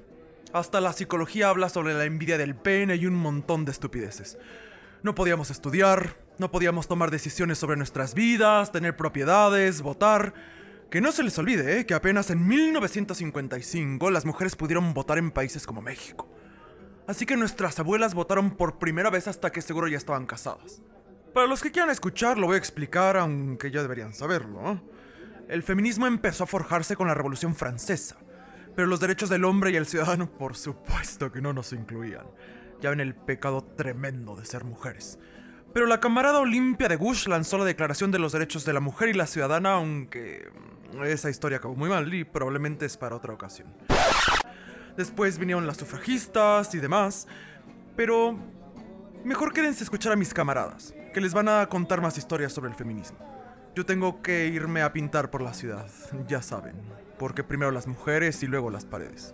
Hasta 0.53 0.81
la 0.81 0.91
psicología 0.91 1.49
habla 1.49 1.69
sobre 1.69 1.93
la 1.93 2.05
envidia 2.05 2.39
del 2.39 2.55
pene 2.55 2.95
y 2.95 3.05
un 3.05 3.13
montón 3.13 3.63
de 3.63 3.71
estupideces. 3.71 4.39
No 5.03 5.13
podíamos 5.13 5.51
estudiar, 5.51 6.17
no 6.39 6.49
podíamos 6.49 6.87
tomar 6.87 7.11
decisiones 7.11 7.59
sobre 7.59 7.77
nuestras 7.77 8.15
vidas, 8.15 8.71
tener 8.71 8.97
propiedades, 8.97 9.83
votar. 9.83 10.33
Que 10.89 10.99
no 10.99 11.11
se 11.11 11.21
les 11.21 11.37
olvide, 11.37 11.77
¿eh? 11.79 11.85
que 11.85 11.93
apenas 11.93 12.31
en 12.31 12.47
1955 12.47 14.09
las 14.09 14.25
mujeres 14.25 14.55
pudieron 14.55 14.95
votar 14.95 15.19
en 15.19 15.29
países 15.29 15.67
como 15.67 15.83
México. 15.83 16.27
Así 17.05 17.27
que 17.27 17.37
nuestras 17.37 17.77
abuelas 17.77 18.15
votaron 18.15 18.49
por 18.49 18.79
primera 18.79 19.11
vez 19.11 19.27
hasta 19.27 19.51
que 19.51 19.61
seguro 19.61 19.87
ya 19.87 19.97
estaban 19.97 20.25
casadas. 20.25 20.81
Para 21.33 21.47
los 21.47 21.61
que 21.61 21.71
quieran 21.71 21.91
escuchar, 21.91 22.37
lo 22.37 22.47
voy 22.47 22.55
a 22.55 22.59
explicar, 22.59 23.17
aunque 23.17 23.71
ya 23.71 23.81
deberían 23.81 24.13
saberlo. 24.13 24.81
El 25.47 25.63
feminismo 25.63 26.07
empezó 26.07 26.43
a 26.43 26.47
forjarse 26.47 26.95
con 26.95 27.07
la 27.07 27.13
Revolución 27.13 27.55
Francesa, 27.55 28.17
pero 28.75 28.87
los 28.87 28.99
derechos 28.99 29.29
del 29.29 29.45
hombre 29.45 29.71
y 29.71 29.75
el 29.75 29.85
ciudadano, 29.85 30.29
por 30.29 30.55
supuesto 30.55 31.31
que 31.31 31.41
no 31.41 31.53
nos 31.53 31.73
incluían. 31.73 32.25
Ya 32.81 32.89
ven 32.89 32.99
el 32.99 33.15
pecado 33.15 33.63
tremendo 33.63 34.35
de 34.35 34.45
ser 34.45 34.63
mujeres. 34.63 35.19
Pero 35.73 35.85
la 35.85 35.99
camarada 35.99 36.39
Olimpia 36.39 36.87
de 36.87 36.95
Gush 36.95 37.27
lanzó 37.27 37.57
la 37.57 37.65
Declaración 37.65 38.11
de 38.11 38.19
los 38.19 38.31
Derechos 38.31 38.65
de 38.65 38.73
la 38.73 38.79
Mujer 38.79 39.09
y 39.09 39.13
la 39.13 39.27
Ciudadana, 39.27 39.73
aunque 39.73 40.49
esa 41.05 41.29
historia 41.29 41.59
acabó 41.59 41.75
muy 41.75 41.89
mal 41.89 42.11
y 42.13 42.23
probablemente 42.23 42.85
es 42.85 42.97
para 42.97 43.15
otra 43.15 43.33
ocasión. 43.33 43.71
Después 44.97 45.37
vinieron 45.37 45.67
las 45.67 45.77
sufragistas 45.77 46.73
y 46.73 46.79
demás, 46.79 47.27
pero 47.95 48.37
mejor 49.23 49.53
quédense 49.53 49.83
a 49.83 49.85
escuchar 49.85 50.11
a 50.11 50.15
mis 50.15 50.33
camaradas, 50.33 50.93
que 51.11 51.21
les 51.21 51.33
van 51.33 51.49
a 51.49 51.65
contar 51.67 52.01
más 52.01 52.17
historias 52.17 52.53
sobre 52.53 52.69
el 52.69 52.75
feminismo. 52.75 53.17
Yo 53.75 53.85
tengo 53.85 54.21
que 54.21 54.47
irme 54.47 54.81
a 54.81 54.91
pintar 54.91 55.29
por 55.29 55.41
la 55.41 55.53
ciudad, 55.53 55.87
ya 56.27 56.41
saben. 56.41 56.75
Porque 57.17 57.43
primero 57.43 57.71
las 57.71 57.87
mujeres 57.87 58.41
y 58.43 58.47
luego 58.47 58.69
las 58.69 58.85
paredes. 58.85 59.33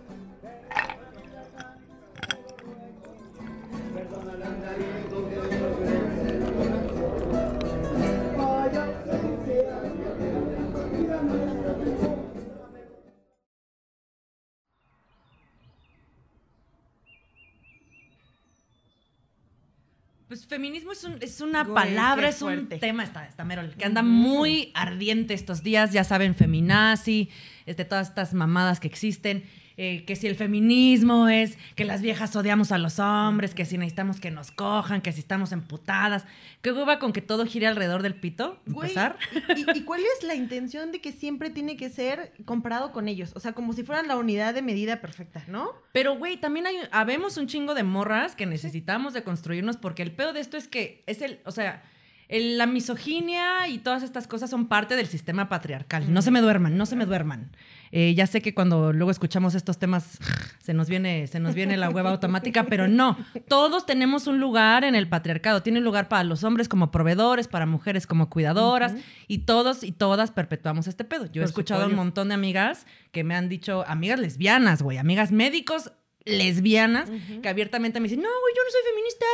Feminismo 20.48 20.92
es, 20.92 21.04
un- 21.04 21.18
es 21.20 21.40
una 21.40 21.64
Güey, 21.64 21.74
palabra, 21.74 22.28
es 22.28 22.40
un 22.42 22.68
tema, 22.68 23.04
está, 23.04 23.26
está 23.26 23.44
Merol, 23.44 23.74
que 23.76 23.84
anda 23.84 24.02
muy 24.02 24.70
ardiente 24.74 25.34
estos 25.34 25.62
días, 25.62 25.92
ya 25.92 26.04
saben, 26.04 26.34
feminazi, 26.34 27.30
este, 27.66 27.84
todas 27.84 28.08
estas 28.08 28.34
mamadas 28.34 28.80
que 28.80 28.86
existen, 28.88 29.44
eh, 29.78 30.04
que 30.06 30.16
si 30.16 30.26
el 30.26 30.36
feminismo 30.36 31.28
es 31.28 31.58
que 31.74 31.84
las 31.84 32.00
viejas 32.02 32.34
odiamos 32.36 32.72
a 32.72 32.78
los 32.78 32.98
hombres, 32.98 33.54
que 33.54 33.64
si 33.64 33.76
necesitamos 33.78 34.20
que 34.20 34.30
nos 34.30 34.50
cojan, 34.50 35.02
que 35.02 35.12
si 35.12 35.20
estamos 35.20 35.52
emputadas, 35.52 36.24
que 36.62 36.72
hueva 36.72 36.98
con 36.98 37.12
que 37.12 37.20
todo 37.22 37.44
gire 37.46 37.66
alrededor 37.66 38.02
del 38.02 38.14
pito, 38.14 38.60
Güey, 38.66 38.88
empezar. 38.88 39.18
¿y, 39.56 39.60
y- 39.60 39.78
y 39.78 39.82
cuál 39.82 40.00
es 40.00 40.26
la 40.26 40.34
intención 40.34 40.92
de 40.92 41.00
que 41.00 41.12
siempre 41.12 41.50
tiene 41.50 41.76
que 41.76 41.90
ser 41.90 42.32
comparado 42.44 42.92
con 42.92 43.08
ellos? 43.08 43.32
O 43.36 43.40
sea, 43.40 43.52
como 43.52 43.72
si 43.72 43.82
fueran 43.84 44.08
la 44.08 44.16
unidad 44.16 44.54
de 44.54 44.62
medida 44.62 45.00
perfecta, 45.00 45.44
¿no? 45.48 45.70
Pero, 45.92 46.16
güey, 46.16 46.36
también 46.38 46.66
hay, 46.66 46.76
habemos 46.90 47.36
un 47.36 47.46
chingo 47.46 47.74
de 47.74 47.82
morras 47.82 48.34
que 48.34 48.46
necesitamos 48.46 49.12
de 49.12 49.22
construirnos 49.24 49.76
porque 49.76 50.02
el 50.02 50.12
pedo 50.12 50.32
de 50.32 50.40
esto 50.40 50.56
es 50.56 50.68
que 50.68 51.02
es 51.06 51.20
el, 51.22 51.40
o 51.44 51.50
sea, 51.50 51.82
el- 52.28 52.58
la 52.58 52.66
misoginia 52.66 53.68
y 53.68 53.78
todas 53.78 54.02
estas 54.02 54.26
cosas 54.26 54.50
son 54.50 54.66
parte 54.68 54.96
del 54.96 55.06
sistema 55.06 55.48
patriarcal. 55.48 56.12
No 56.12 56.22
se 56.22 56.30
me 56.30 56.40
duerman, 56.40 56.76
no 56.76 56.86
se 56.86 56.96
me 56.96 57.06
duerman. 57.06 57.50
Eh, 57.92 58.14
ya 58.16 58.26
sé 58.26 58.42
que 58.42 58.52
cuando 58.52 58.92
luego 58.92 59.12
escuchamos 59.12 59.54
estos 59.54 59.78
temas 59.78 60.18
se 60.60 60.74
nos 60.74 60.88
viene, 60.88 61.28
se 61.28 61.38
nos 61.38 61.54
viene 61.54 61.76
la 61.76 61.88
hueva 61.88 62.10
automática, 62.10 62.64
pero 62.64 62.88
no. 62.88 63.16
Todos 63.48 63.86
tenemos 63.86 64.26
un 64.26 64.40
lugar 64.40 64.82
en 64.82 64.96
el 64.96 65.08
patriarcado. 65.08 65.62
Tiene 65.62 65.78
un 65.78 65.84
lugar 65.84 66.08
para 66.08 66.24
los 66.24 66.42
hombres 66.42 66.68
como 66.68 66.90
proveedores, 66.90 67.46
para 67.46 67.64
mujeres 67.64 68.06
como 68.08 68.28
cuidadoras, 68.28 68.94
y 69.28 69.38
todos 69.38 69.84
y 69.84 69.92
todas 69.92 70.32
perpetuamos 70.32 70.88
este 70.88 71.04
pedo. 71.04 71.26
Yo 71.30 71.42
he 71.42 71.44
escuchado 71.44 71.82
a 71.82 71.84
un 71.84 71.90
supuesto. 71.92 72.04
montón 72.04 72.28
de 72.28 72.34
amigas 72.34 72.86
que 73.12 73.22
me 73.22 73.36
han 73.36 73.48
dicho, 73.48 73.84
amigas 73.86 74.18
lesbianas, 74.18 74.82
güey, 74.82 74.98
amigas 74.98 75.30
médicos 75.30 75.92
lesbianas, 76.24 77.08
que 77.40 77.48
abiertamente 77.48 78.00
me 78.00 78.08
dicen, 78.08 78.20
no, 78.22 78.28
güey, 78.28 78.54
yo 78.56 78.62
no 78.64 78.70
soy 78.72 78.80
feminista. 78.90 79.26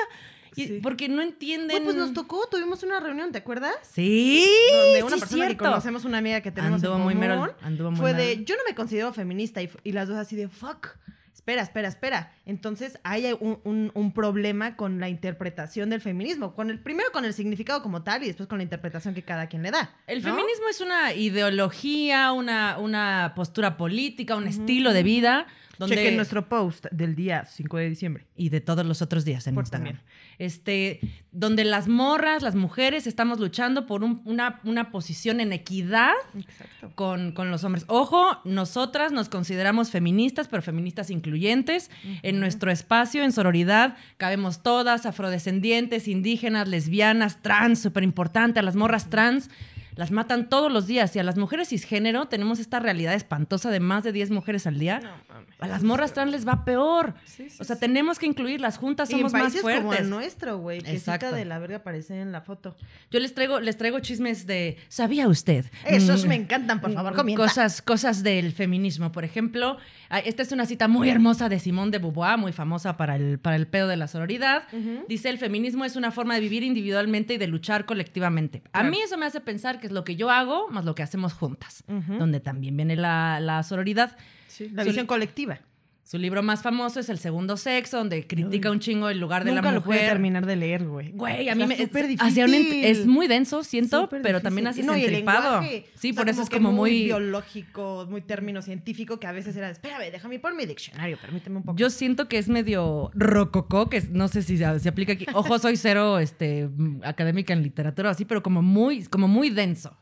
Sí. 0.54 0.80
Porque 0.82 1.08
no 1.08 1.22
entienden. 1.22 1.84
Pues 1.84 1.96
nos 1.96 2.12
tocó, 2.12 2.46
tuvimos 2.50 2.82
una 2.82 3.00
reunión, 3.00 3.32
¿te 3.32 3.38
acuerdas? 3.38 3.74
Sí. 3.90 4.44
Donde 4.72 5.02
una 5.02 5.16
sí, 5.16 5.20
persona 5.20 5.42
que 5.44 5.48
cierto. 5.50 5.64
conocemos, 5.64 6.04
una 6.04 6.18
amiga 6.18 6.40
que 6.40 6.50
tenemos 6.50 6.76
Anduvo 6.82 6.96
en 6.96 7.02
muy 7.02 7.14
común, 7.14 7.28
Merol, 7.28 7.54
anduvo 7.62 7.90
muy 7.90 8.00
fue 8.00 8.14
de, 8.14 8.44
yo 8.44 8.54
no 8.56 8.62
me 8.68 8.74
considero 8.74 9.12
feminista 9.12 9.62
y, 9.62 9.70
y 9.84 9.92
las 9.92 10.08
dos 10.08 10.16
así 10.18 10.36
de, 10.36 10.48
fuck, 10.48 10.88
espera, 11.34 11.62
espera, 11.62 11.88
espera. 11.88 12.32
Entonces 12.46 12.98
hay 13.02 13.32
un, 13.40 13.58
un- 13.64 13.90
un 13.94 14.12
problema 14.12 14.76
con 14.76 15.00
la 15.00 15.08
interpretación 15.08 15.90
del 15.90 16.00
feminismo, 16.00 16.54
con 16.54 16.70
el 16.70 16.78
primero 16.78 17.10
con 17.12 17.24
el 17.24 17.32
significado 17.34 17.82
como 17.82 18.02
tal 18.02 18.22
y 18.22 18.26
después 18.28 18.48
con 18.48 18.58
la 18.58 18.62
interpretación 18.64 19.14
que 19.14 19.22
cada 19.22 19.46
quien 19.48 19.62
le 19.62 19.70
da. 19.70 19.96
El 20.06 20.22
¿no? 20.22 20.28
feminismo 20.28 20.68
es 20.70 20.80
una 20.80 21.14
ideología, 21.14 22.32
una, 22.32 22.78
una 22.78 23.32
postura 23.34 23.76
política, 23.76 24.36
un 24.36 24.46
estilo 24.46 24.92
de 24.92 25.02
vida. 25.02 25.46
Donde, 25.78 25.96
Chequen 25.96 26.16
nuestro 26.16 26.48
post 26.48 26.86
del 26.92 27.16
día 27.16 27.44
5 27.44 27.76
de 27.78 27.88
diciembre. 27.88 28.26
y 28.36 28.50
de 28.50 28.60
todos 28.60 28.86
los 28.86 29.02
otros 29.02 29.24
días 29.24 29.44
en 29.48 29.54
Por 29.54 29.62
Instagram. 29.64 29.94
también. 29.94 30.06
Este, 30.38 31.00
donde 31.30 31.64
las 31.64 31.88
morras, 31.88 32.42
las 32.42 32.54
mujeres, 32.54 33.06
estamos 33.06 33.38
luchando 33.40 33.86
por 33.86 34.02
un- 34.04 34.20
una, 34.24 34.60
una 34.64 34.90
posición 34.90 35.40
en 35.40 35.52
equidad 35.52 36.12
con, 36.94 37.32
con 37.32 37.50
los 37.50 37.64
hombres. 37.64 37.84
Ojo, 37.88 38.38
nosotras 38.44 39.12
nos 39.12 39.28
consideramos 39.28 39.90
feministas, 39.90 40.48
pero 40.48 40.62
feministas 40.62 41.10
incluyentes. 41.10 41.90
En 42.22 42.40
nuestro 42.40 42.70
espacio, 42.70 43.22
en 43.24 43.32
sororidad, 43.32 43.96
cabemos 44.16 44.62
todas, 44.62 45.06
afrodescendientes, 45.06 46.08
indígenas, 46.08 46.68
lesbianas, 46.68 47.40
trans, 47.42 47.80
súper 47.80 48.02
importante, 48.02 48.60
a 48.60 48.62
las 48.62 48.76
morras 48.76 49.08
trans. 49.10 49.48
Las 49.94 50.10
matan 50.10 50.48
todos 50.48 50.72
los 50.72 50.86
días 50.86 51.14
y 51.16 51.18
a 51.18 51.22
las 51.22 51.36
mujeres 51.36 51.68
cisgénero 51.68 52.26
tenemos 52.26 52.58
esta 52.58 52.78
realidad 52.80 53.14
espantosa 53.14 53.70
de 53.70 53.80
más 53.80 54.04
de 54.04 54.12
10 54.12 54.30
mujeres 54.30 54.66
al 54.66 54.78
día. 54.78 55.00
A 55.58 55.66
las 55.68 55.82
morras 55.82 56.12
trans 56.14 56.30
les 56.32 56.46
va 56.46 56.64
peor. 56.64 57.14
Sí, 57.24 57.50
sí, 57.50 57.56
o 57.60 57.64
sea, 57.64 57.76
sí. 57.76 57.80
tenemos 57.80 58.18
que 58.18 58.26
incluirlas 58.26 58.78
juntas, 58.78 59.10
Y 59.10 59.14
en 59.14 59.18
somos 59.20 59.32
más 59.32 59.42
países 59.42 59.60
como 59.62 59.74
fuertes. 59.82 60.00
el 60.00 60.10
nuestro, 60.10 60.58
güey, 60.58 60.80
que 60.80 60.98
cita 60.98 61.30
de 61.32 61.44
la 61.44 61.58
verga 61.58 61.76
aparece 61.78 62.20
en 62.20 62.32
la 62.32 62.40
foto. 62.40 62.76
Yo 63.10 63.20
les 63.20 63.34
traigo, 63.34 63.60
les 63.60 63.76
traigo 63.76 64.00
chismes 64.00 64.46
de. 64.46 64.76
¿Sabía 64.88 65.28
usted? 65.28 65.66
Esos 65.86 66.24
Mm, 66.24 66.28
me 66.28 66.34
encantan, 66.36 66.80
por 66.80 66.92
favor, 66.92 67.14
comienza. 67.14 67.42
Cosas, 67.44 67.82
cosas 67.82 68.22
del 68.22 68.52
feminismo. 68.52 69.12
Por 69.12 69.24
ejemplo, 69.24 69.76
ah, 70.10 70.18
esta 70.20 70.42
es 70.42 70.52
una 70.52 70.66
cita 70.66 70.88
muy 70.88 71.10
hermosa 71.10 71.48
de 71.48 71.58
Simone 71.58 71.90
de 71.90 71.98
Beauvoir, 71.98 72.38
muy 72.38 72.52
famosa 72.52 72.96
para 72.96 73.16
el, 73.16 73.38
para 73.38 73.56
el 73.56 73.66
pedo 73.66 73.88
de 73.88 73.96
la 73.96 74.08
sororidad. 74.08 74.64
Dice: 75.08 75.28
el 75.28 75.38
feminismo 75.38 75.84
es 75.84 75.96
una 75.96 76.10
forma 76.10 76.34
de 76.34 76.40
vivir 76.40 76.62
individualmente 76.62 77.34
y 77.34 77.38
de 77.38 77.46
luchar 77.46 77.84
colectivamente. 77.84 78.62
A 78.72 78.80
Claro. 78.80 78.90
mí 78.90 78.98
eso 79.04 79.16
me 79.18 79.26
hace 79.26 79.40
pensar 79.40 79.80
que 79.82 79.88
es 79.88 79.92
lo 79.92 80.04
que 80.04 80.16
yo 80.16 80.30
hago 80.30 80.68
más 80.70 80.86
lo 80.86 80.94
que 80.94 81.02
hacemos 81.02 81.34
juntas, 81.34 81.84
donde 81.86 82.40
también 82.40 82.74
viene 82.74 82.96
la, 82.96 83.38
la 83.40 83.62
sororidad. 83.62 84.16
Sí, 84.46 84.70
la 84.70 84.84
visión 84.84 85.06
colectiva. 85.06 85.58
Su 86.04 86.18
libro 86.18 86.42
más 86.42 86.62
famoso 86.62 86.98
es 87.00 87.08
El 87.08 87.18
Segundo 87.18 87.56
Sexo, 87.56 87.96
donde 87.98 88.26
critica 88.26 88.70
un 88.70 88.80
chingo 88.80 89.08
el 89.08 89.18
lugar 89.20 89.44
de 89.44 89.52
Nunca 89.52 89.68
la 89.68 89.72
lo 89.76 89.82
pude 89.84 89.94
mujer. 89.94 90.08
terminar 90.10 90.44
de 90.46 90.56
leer, 90.56 90.84
güey. 90.86 91.12
Güey, 91.12 91.48
a 91.48 91.54
mí 91.54 91.64
me 91.64 91.76
súper 91.76 92.04
un 92.04 92.10
difícil. 92.10 92.84
es 92.84 93.06
muy 93.06 93.28
denso, 93.28 93.62
siento, 93.62 94.02
Súper 94.02 94.20
pero 94.20 94.38
difícil. 94.40 94.42
también 94.42 94.66
hace 94.66 94.82
No, 94.82 94.94
entripado. 94.94 95.60
lenguaje, 95.60 95.86
Sí, 95.94 96.10
o 96.10 96.14
sea, 96.14 96.22
por 96.22 96.28
eso 96.28 96.42
es 96.42 96.50
como 96.50 96.72
muy 96.72 97.04
biológico, 97.04 98.06
muy 98.10 98.20
término 98.20 98.62
científico 98.62 99.18
que 99.20 99.26
a 99.28 99.32
veces 99.32 99.56
era, 99.56 99.70
espérame, 99.70 100.10
déjame 100.10 100.38
por 100.40 100.54
mi 100.56 100.66
diccionario, 100.66 101.16
permíteme 101.18 101.58
un 101.58 101.62
poco. 101.62 101.78
Yo 101.78 101.88
siento 101.88 102.28
que 102.28 102.38
es 102.38 102.48
medio 102.48 103.10
rococó, 103.14 103.88
que 103.88 103.98
es- 103.98 104.10
no 104.10 104.26
sé 104.28 104.42
si 104.42 104.58
se, 104.58 104.80
se 104.80 104.88
aplica 104.88 105.12
aquí. 105.12 105.26
Ojo, 105.34 105.58
soy 105.60 105.76
cero 105.76 106.18
este, 106.18 106.68
académica 107.04 107.52
en 107.52 107.62
literatura 107.62 108.08
o 108.08 108.12
así, 108.12 108.24
pero 108.24 108.42
como 108.42 108.60
muy, 108.60 109.04
como 109.04 109.28
muy 109.28 109.50
denso. 109.50 109.96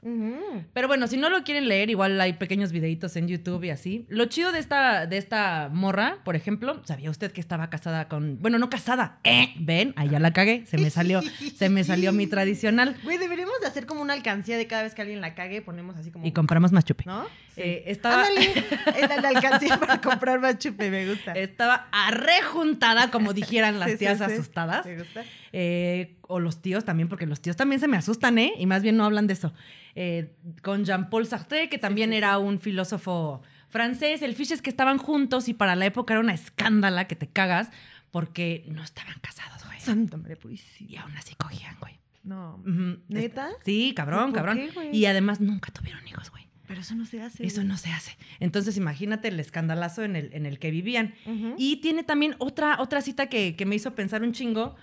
Pero 0.73 0.89
bueno, 0.89 1.07
si 1.07 1.17
no 1.19 1.29
lo 1.29 1.45
quieren 1.45 1.69
leer, 1.69 1.91
igual 1.91 2.21
hay 2.21 2.33
pequeños 2.35 2.73
videitos 2.73 3.15
en 3.17 3.29
YouTube 3.29 3.65
y 3.65 3.71
así. 3.71 4.07
Lo 4.09 4.25
chido 4.27 4.51
de 4.51 4.59
esta, 4.59 5.07
de 5.07 5.19
esta 5.19 5.69
morra, 5.91 6.19
por 6.25 6.37
ejemplo, 6.37 6.81
¿sabía 6.85 7.11
usted 7.11 7.33
que 7.33 7.41
estaba 7.41 7.69
casada 7.69 8.07
con. 8.09 8.39
Bueno, 8.41 8.59
no 8.59 8.71
casada. 8.71 9.19
¿eh? 9.25 9.53
¿Ven? 9.59 9.93
Ahí 9.97 10.09
ya 10.09 10.21
la 10.21 10.33
cagué. 10.33 10.65
Se 10.67 10.79
me 10.79 10.89
salió, 10.89 11.21
se 11.57 11.69
me 11.69 11.83
salió 11.83 12.13
mi 12.13 12.29
tradicional. 12.29 12.97
Güey, 13.03 13.19
deberíamos 13.19 13.55
de 13.61 13.67
hacer 13.67 13.87
como 13.87 14.01
una 14.03 14.13
alcancía 14.13 14.57
de 14.57 14.69
cada 14.69 14.85
vez 14.85 14.95
que 14.95 15.03
alguien 15.03 15.21
la 15.21 15.35
cague, 15.35 15.63
ponemos 15.63 15.97
así 15.97 16.13
como... 16.13 16.25
Y 16.25 16.31
compramos 16.33 16.71
más 16.71 16.85
chupe. 16.85 17.03
¿No? 17.07 17.25
Sí. 17.55 17.63
Eh, 17.63 17.85
estaba, 17.87 18.23
Ándale, 18.25 19.21
la 19.23 19.29
alcancía 19.31 19.79
para 19.81 20.01
comprar 20.01 20.39
más 20.39 20.59
chupe, 20.59 20.91
me 20.91 21.09
gusta. 21.09 21.33
estaba 21.33 21.89
arrejuntada, 21.91 23.11
como 23.11 23.33
dijeran 23.33 23.81
las 23.81 23.91
Sí, 23.93 23.97
tías 23.99 24.19
sí. 24.19 24.25
asustadas. 24.25 24.85
¿Te 24.85 24.97
gusta? 24.97 25.25
Eh, 25.53 26.15
o 26.29 26.39
los 26.39 26.63
tíos 26.63 26.85
también, 26.85 27.09
porque 27.09 27.27
los 27.27 27.41
tíos 27.41 27.57
también 27.57 27.81
se 27.81 27.89
me 27.89 27.97
asustan, 27.97 28.39
¿eh? 28.39 28.53
Y 28.59 28.67
más 28.67 28.83
bien 28.83 28.97
no 28.97 29.05
hablan 29.05 29.27
de 29.27 29.33
eso. 29.33 29.53
Eh, 29.97 30.37
con 30.63 30.85
Jean-Paul 30.85 31.27
Sartre, 31.27 31.69
que 31.69 31.79
también 31.79 32.13
era 32.13 32.39
un 32.39 32.61
filósofo 32.61 33.43
francés. 33.71 34.23
El 34.23 34.35
fish 34.35 34.53
es 34.53 34.63
que 34.63 34.71
estaban 34.71 34.99
juntos 34.99 35.49
y 35.49 35.55
para 35.55 35.77
la 35.77 35.87
época 35.87 36.15
era 36.15 36.21
una 36.21 36.35
escándala 36.35 37.07
que 37.07 37.17
te 37.17 37.29
cagas 37.29 37.71
porque 38.11 38.65
no 38.69 38.83
estaban 38.83 39.15
casados, 39.21 39.65
güey. 39.65 39.81
Santa 39.81 40.17
María 40.17 40.37
Purísima. 40.37 40.91
Y 40.91 40.97
aún 40.97 41.17
así 41.17 41.35
cogían, 41.37 41.77
güey. 41.81 41.99
No. 42.23 42.63
¿Neta? 43.09 43.49
Sí, 43.65 43.95
cabrón, 43.97 44.33
¿Por 44.33 44.45
cabrón. 44.45 44.59
qué, 44.75 44.91
y 44.93 45.07
además 45.07 45.41
nunca 45.41 45.73
tuvieron 45.73 46.07
hijos, 46.07 46.31
güey. 46.31 46.47
Pero 46.67 46.83
eso 46.83 46.95
no 46.95 47.05
se 47.05 47.21
hace. 47.23 47.45
Eso 47.45 47.65
no 47.65 47.77
se 47.77 47.91
hace. 47.91 48.17
Entonces 48.39 48.77
imagínate 48.77 49.27
el 49.29 49.41
escandalazo 49.41 50.05
en 50.05 50.15
el, 50.15 50.33
en 50.35 50.47
el 50.47 50.59
que 50.61 50.71
vivían. 50.71 51.15
Y 51.57 51.77
tiene 51.79 52.05
también 52.05 52.37
otra, 52.39 52.77
otra 52.81 53.01
cita 53.01 53.27
que, 53.29 53.57
que 53.57 53.67
me 53.67 53.75
hizo 53.75 53.95
pensar 53.97 54.23
un 54.23 54.33
chingo. 54.33 54.77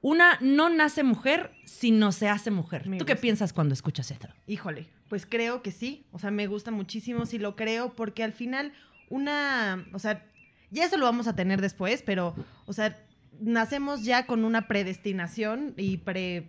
Una 0.00 0.38
no 0.40 0.68
nace 0.68 1.02
mujer, 1.02 1.52
sino 1.64 2.12
se 2.12 2.28
hace 2.28 2.50
mujer. 2.50 2.86
Me 2.88 2.98
¿Tú 2.98 3.04
qué 3.04 3.16
piensas 3.16 3.52
cuando 3.52 3.74
escuchas 3.74 4.10
esto? 4.10 4.28
Híjole, 4.46 4.88
pues 5.08 5.26
creo 5.26 5.62
que 5.62 5.72
sí. 5.72 6.04
O 6.12 6.18
sea, 6.18 6.30
me 6.30 6.46
gusta 6.46 6.70
muchísimo 6.70 7.26
si 7.26 7.38
lo 7.38 7.56
creo, 7.56 7.94
porque 7.94 8.22
al 8.22 8.32
final 8.32 8.72
una, 9.08 9.84
o 9.92 9.98
sea, 9.98 10.24
ya 10.70 10.84
eso 10.84 10.96
lo 10.98 11.04
vamos 11.04 11.26
a 11.26 11.34
tener 11.34 11.60
después, 11.60 12.02
pero, 12.02 12.34
o 12.66 12.72
sea, 12.72 12.96
nacemos 13.40 14.04
ya 14.04 14.26
con 14.26 14.44
una 14.44 14.68
predestinación 14.68 15.74
y 15.76 15.98
pre, 15.98 16.46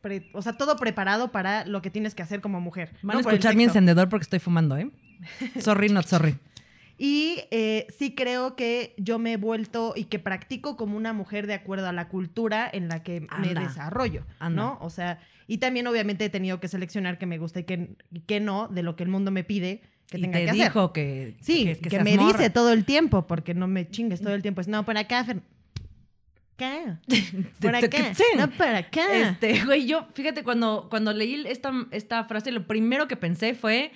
pre- 0.00 0.28
o 0.32 0.42
sea, 0.42 0.54
todo 0.54 0.76
preparado 0.76 1.30
para 1.32 1.64
lo 1.64 1.80
que 1.82 1.90
tienes 1.90 2.14
que 2.14 2.22
hacer 2.22 2.40
como 2.40 2.60
mujer. 2.60 2.90
Van 3.02 3.14
¿no? 3.14 3.18
a 3.18 3.20
escuchar 3.20 3.54
mi 3.56 3.64
encendedor 3.64 4.08
porque 4.08 4.24
estoy 4.24 4.40
fumando, 4.40 4.76
¿eh? 4.76 4.90
Sorry, 5.60 5.88
not 5.88 6.06
sorry. 6.06 6.36
Y 7.00 7.42
eh, 7.52 7.86
sí 7.96 8.14
creo 8.16 8.56
que 8.56 8.94
yo 8.98 9.18
me 9.20 9.34
he 9.34 9.36
vuelto 9.36 9.92
y 9.96 10.04
que 10.04 10.18
practico 10.18 10.76
como 10.76 10.96
una 10.96 11.12
mujer 11.12 11.46
de 11.46 11.54
acuerdo 11.54 11.86
a 11.88 11.92
la 11.92 12.08
cultura 12.08 12.68
en 12.72 12.88
la 12.88 13.02
que 13.04 13.26
me 13.40 13.54
desarrollo, 13.54 14.24
Anda. 14.40 14.62
¿no? 14.62 14.78
O 14.80 14.90
sea, 14.90 15.20
y 15.46 15.58
también 15.58 15.86
obviamente 15.86 16.24
he 16.24 16.28
tenido 16.30 16.58
que 16.58 16.66
seleccionar 16.66 17.16
que 17.18 17.26
me 17.26 17.38
gusta 17.38 17.60
y 17.60 17.64
que, 17.64 17.96
que 18.26 18.40
no 18.40 18.66
de 18.66 18.82
lo 18.82 18.96
que 18.96 19.04
el 19.04 19.08
mundo 19.10 19.30
me 19.30 19.44
pide 19.44 19.80
que 20.08 20.18
y 20.18 20.22
tenga 20.22 20.38
te 20.38 20.44
que 20.46 20.50
hacer. 20.50 20.62
dijo 20.64 20.92
que, 20.92 21.36
Sí, 21.40 21.64
que, 21.80 21.88
que, 21.88 22.00
me 22.02 22.16
morra. 22.16 22.32
dice 22.38 22.50
todo 22.50 22.72
el 22.72 22.84
tiempo, 22.84 23.26
porque 23.28 23.54
no 23.54 23.68
me 23.68 23.88
chingues 23.88 24.20
todo 24.20 24.34
el 24.34 24.42
tiempo. 24.42 24.60
Es, 24.60 24.66
no, 24.68 24.84
por 24.84 24.96
acá, 24.98 25.24
Fer- 25.24 25.42
acá. 26.56 27.00
Por 27.60 27.74
acá. 27.76 28.12
No, 28.36 28.50
para 28.50 28.78
acá. 28.78 29.30
Este, 29.30 29.64
güey, 29.64 29.86
yo, 29.86 30.08
fíjate, 30.14 30.42
cuando, 30.42 30.88
cuando 30.90 31.12
leí 31.12 31.44
esta, 31.46 31.72
esta 31.92 32.24
frase, 32.24 32.50
lo 32.50 32.66
primero 32.66 33.06
que 33.06 33.16
pensé 33.16 33.54
fue, 33.54 33.92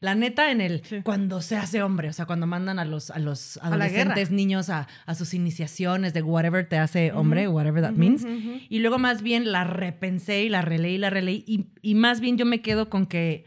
la 0.00 0.14
neta, 0.14 0.50
en 0.50 0.60
el 0.60 0.82
Sí. 0.84 1.00
cuando 1.02 1.40
se 1.40 1.56
hace 1.56 1.82
hombre, 1.82 2.08
o 2.08 2.12
sea, 2.12 2.26
cuando 2.26 2.46
mandan 2.46 2.78
a 2.78 2.84
los, 2.84 3.10
a 3.10 3.18
los 3.18 3.56
A 3.58 3.68
adolescentes, 3.68 4.30
niños 4.30 4.68
a, 4.70 4.88
a 5.06 5.14
sus 5.14 5.34
iniciaciones 5.34 6.12
de 6.12 6.22
whatever 6.22 6.68
te 6.68 6.78
hace 6.78 7.12
hombre, 7.12 7.48
whatever 7.48 7.82
that 7.82 7.92
means. 7.92 8.26
Y 8.68 8.78
luego 8.80 8.98
más 8.98 9.22
bien 9.22 9.50
la 9.52 9.64
repensé 9.64 10.44
y 10.44 10.48
la 10.48 10.62
releí 10.62 10.94
y 10.94 10.98
la 10.98 11.10
releí. 11.10 11.44
Y, 11.46 11.66
y 11.82 11.94
más 11.94 12.20
bien 12.20 12.36
yo 12.38 12.44
me 12.44 12.60
quedo 12.60 12.90
con 12.90 13.06
que, 13.06 13.44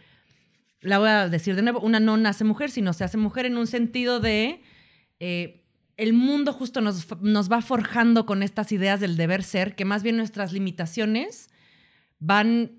la 0.82 0.98
voy 0.98 1.10
a 1.10 1.29
decir 1.29 1.56
de 1.56 1.62
nuevo, 1.62 1.79
una 1.82 2.00
no 2.00 2.18
nace 2.18 2.44
mujer, 2.46 2.72
sino 2.72 2.94
se 2.94 3.03
hace 3.03 3.18
mujer 3.18 3.46
en 3.46 3.58
un 3.58 3.68
sentido 3.68 4.20
de... 4.20 4.62
eh, 5.20 5.56
el 5.98 6.13
mundo 6.13 6.53
justo 6.53 6.79
nos, 6.79 7.06
nos 7.22 7.51
va 7.51 7.62
forjando 7.62 8.25
con 8.25 8.41
estas 8.41 8.72
ideas 8.72 9.01
del 9.01 9.18
deber 9.18 9.44
ser, 9.44 9.75
que 9.75 9.84
más 9.84 10.01
bien 10.01 10.15
nuestras 10.15 10.53
limitaciones 10.53 11.50
van 12.20 12.78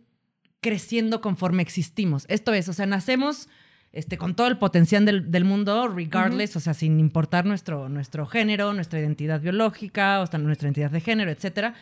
creciendo 0.61 1.21
conforme 1.21 1.63
existimos. 1.63 2.25
Esto 2.29 2.53
es, 2.53 2.69
o 2.69 2.73
sea, 2.73 2.87
nacemos 2.87 3.49
este, 3.93 4.19
con 4.19 4.37
todo 4.37 4.47
el 4.47 4.59
potencial 4.59 5.05
del, 5.05 5.31
del 5.31 5.45
mundo, 5.45 5.89
regardless, 5.89 6.55
o 6.57 6.61
sea, 6.61 6.75
sin 6.75 7.01
importar 7.01 7.45
nuestro, 7.45 7.89
nuestro 7.89 8.27
género, 8.27 8.73
nuestra 8.73 9.01
identidad 9.01 9.41
biológica, 9.41 10.21
o 10.21 10.27
sea, 10.27 10.39
nuestra 10.39 10.69
identidad 10.69 10.91
de 10.91 11.01
género, 11.01 11.31
etcétera. 11.31 11.75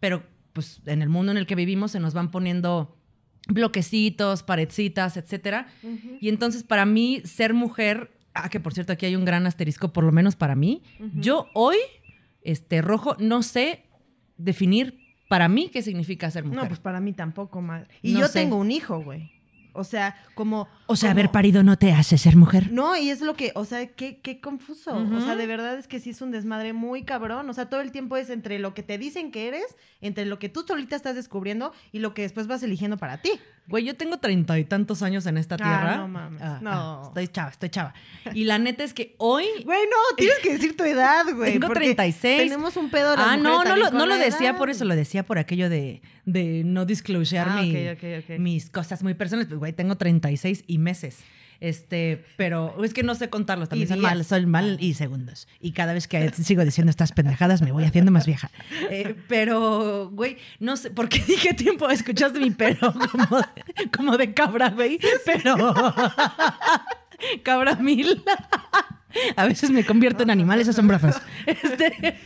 Pero, 0.00 0.24
pues, 0.52 0.80
en 0.86 1.02
el 1.02 1.08
mundo 1.08 1.30
en 1.30 1.38
el 1.38 1.46
que 1.46 1.54
vivimos 1.54 1.92
se 1.92 2.00
nos 2.00 2.14
van 2.14 2.30
poniendo 2.30 2.96
bloquecitos, 3.48 4.42
paredcitas, 4.42 5.16
etcétera. 5.16 5.68
Y 6.20 6.28
entonces, 6.28 6.64
para 6.64 6.84
mí, 6.84 7.22
ser 7.24 7.54
mujer, 7.54 8.10
ah, 8.34 8.48
que 8.48 8.60
por 8.60 8.72
cierto, 8.74 8.92
aquí 8.92 9.06
hay 9.06 9.16
un 9.16 9.24
gran 9.24 9.46
asterisco, 9.46 9.92
por 9.92 10.04
lo 10.04 10.12
menos 10.12 10.36
para 10.36 10.54
mí, 10.56 10.82
yo 11.14 11.48
hoy, 11.54 11.76
este, 12.42 12.82
rojo, 12.82 13.16
no 13.18 13.42
sé 13.42 13.84
definir 14.36 15.01
para 15.32 15.48
mí 15.48 15.70
qué 15.72 15.80
significa 15.80 16.30
ser 16.30 16.44
mujer. 16.44 16.60
No, 16.60 16.68
pues 16.68 16.78
para 16.78 17.00
mí 17.00 17.14
tampoco, 17.14 17.62
madre. 17.62 17.88
Y 18.02 18.12
No 18.12 18.20
yo 18.20 18.26
sé. 18.26 18.40
tengo 18.40 18.56
un 18.56 18.70
hijo, 18.70 19.00
güey. 19.00 19.30
O 19.74 19.84
sea, 19.84 20.16
como. 20.34 20.68
o 20.86 20.96
sea, 20.96 21.10
como- 21.10 21.20
haber 21.20 21.30
parido 21.32 21.62
no 21.62 21.76
te 21.78 21.92
hace 21.92 22.18
ser 22.18 22.36
mujer. 22.36 22.70
No, 22.72 22.96
y 22.96 23.10
es 23.10 23.20
lo 23.20 23.34
que, 23.34 23.52
o 23.54 23.64
sea, 23.64 23.86
qué, 23.86 24.18
qué 24.20 24.40
confuso. 24.40 24.94
O 24.96 25.20
sea, 25.20 25.36
de 25.36 25.46
verdad 25.46 25.78
es 25.78 25.86
que 25.88 26.00
sí 26.00 26.10
es 26.10 26.20
un 26.22 26.30
desmadre 26.30 26.72
muy 26.72 27.04
cabrón. 27.04 27.48
O 27.48 27.52
sea, 27.52 27.66
todo 27.66 27.80
el 27.80 27.92
tiempo 27.92 28.16
es 28.16 28.30
entre 28.30 28.58
lo 28.58 28.74
que 28.74 28.82
te 28.82 28.98
dicen 28.98 29.30
que 29.30 29.48
eres, 29.48 29.64
entre 30.00 30.26
lo 30.26 30.38
que 30.38 30.48
tú 30.48 30.64
solita 30.66 30.96
estás 30.96 31.14
descubriendo 31.14 31.72
y 31.92 31.98
lo 32.00 32.14
que 32.14 32.22
después 32.22 32.46
vas 32.46 32.62
eligiendo 32.62 32.96
para 32.98 33.18
ti. 33.18 33.30
Güey, 33.68 33.84
yo 33.84 33.94
tengo 33.96 34.18
treinta 34.18 34.58
y 34.58 34.64
tantos 34.64 35.02
años 35.02 35.24
en 35.26 35.38
esta 35.38 35.54
Ah, 35.54 35.58
tierra. 35.58 35.96
no 35.98 36.08
mames, 36.08 36.42
no. 36.62 37.02
estoy 37.06 37.28
chava, 37.28 37.50
estoy 37.50 37.68
chava. 37.70 37.94
Y 38.34 38.42
la 38.44 38.58
neta 38.58 38.82
es 38.82 38.92
que 38.92 39.14
hoy 39.18 39.44
Güey, 39.64 39.78
no, 39.84 40.16
tienes 40.16 40.38
que 40.42 40.52
decir 40.54 40.76
tu 40.76 40.82
edad, 40.84 41.24
güey. 41.34 41.52
Tengo 41.52 41.68
porque 41.68 41.94
36. 41.94 42.38
Tenemos 42.42 42.76
un 42.76 42.90
pedo 42.90 43.14
las 43.16 43.24
Ah, 43.26 43.36
no, 43.36 43.62
no 43.62 43.76
lo, 43.76 43.90
no 43.92 44.06
lo 44.06 44.16
decía 44.16 44.50
edad. 44.50 44.58
por 44.58 44.68
eso, 44.68 44.84
lo 44.84 44.96
decía 44.96 45.22
por 45.24 45.38
aquello 45.38 45.70
de, 45.70 46.02
de 46.26 46.62
no 46.64 46.84
disclosear 46.84 47.48
Ah, 47.50 47.62
mi- 47.62 47.70
ok, 47.88 47.96
ok, 47.98 48.04
ok. 48.30 48.38
mis 48.40 48.68
cosas 48.68 49.02
muy 49.04 49.14
personales. 49.14 49.48
Güey, 49.62 49.72
tengo 49.72 49.96
36 49.96 50.64
y 50.66 50.78
meses. 50.78 51.20
Este, 51.60 52.24
pero 52.36 52.82
es 52.82 52.92
que 52.92 53.04
no 53.04 53.14
sé 53.14 53.30
contarlos, 53.30 53.68
también 53.68 53.88
son 53.88 54.00
mal, 54.00 54.24
son 54.24 54.50
mal 54.50 54.78
y 54.80 54.94
segundos. 54.94 55.46
Y 55.60 55.70
cada 55.70 55.92
vez 55.92 56.08
que 56.08 56.28
sigo 56.32 56.64
diciendo 56.64 56.90
estas 56.90 57.12
pendejadas 57.12 57.62
me 57.62 57.70
voy 57.70 57.84
haciendo 57.84 58.10
más 58.10 58.26
vieja. 58.26 58.50
Eh, 58.90 59.14
pero, 59.28 60.10
güey, 60.10 60.36
no 60.58 60.76
sé, 60.76 60.90
¿por 60.90 61.08
qué 61.08 61.20
dije 61.26 61.54
tiempo? 61.54 61.88
Escuchaste 61.88 62.40
mi 62.40 62.50
pelo 62.50 62.92
como, 62.92 63.40
como 63.96 64.16
de 64.18 64.34
cabra, 64.34 64.70
güey. 64.70 64.98
Pero, 65.24 65.56
cabra 67.44 67.76
mil. 67.76 68.20
A 69.36 69.46
veces 69.46 69.70
me 69.70 69.84
convierto 69.84 70.22
en 70.22 70.30
animales 70.30 70.68
asombrosos. 70.68 71.20
Este, 71.46 72.16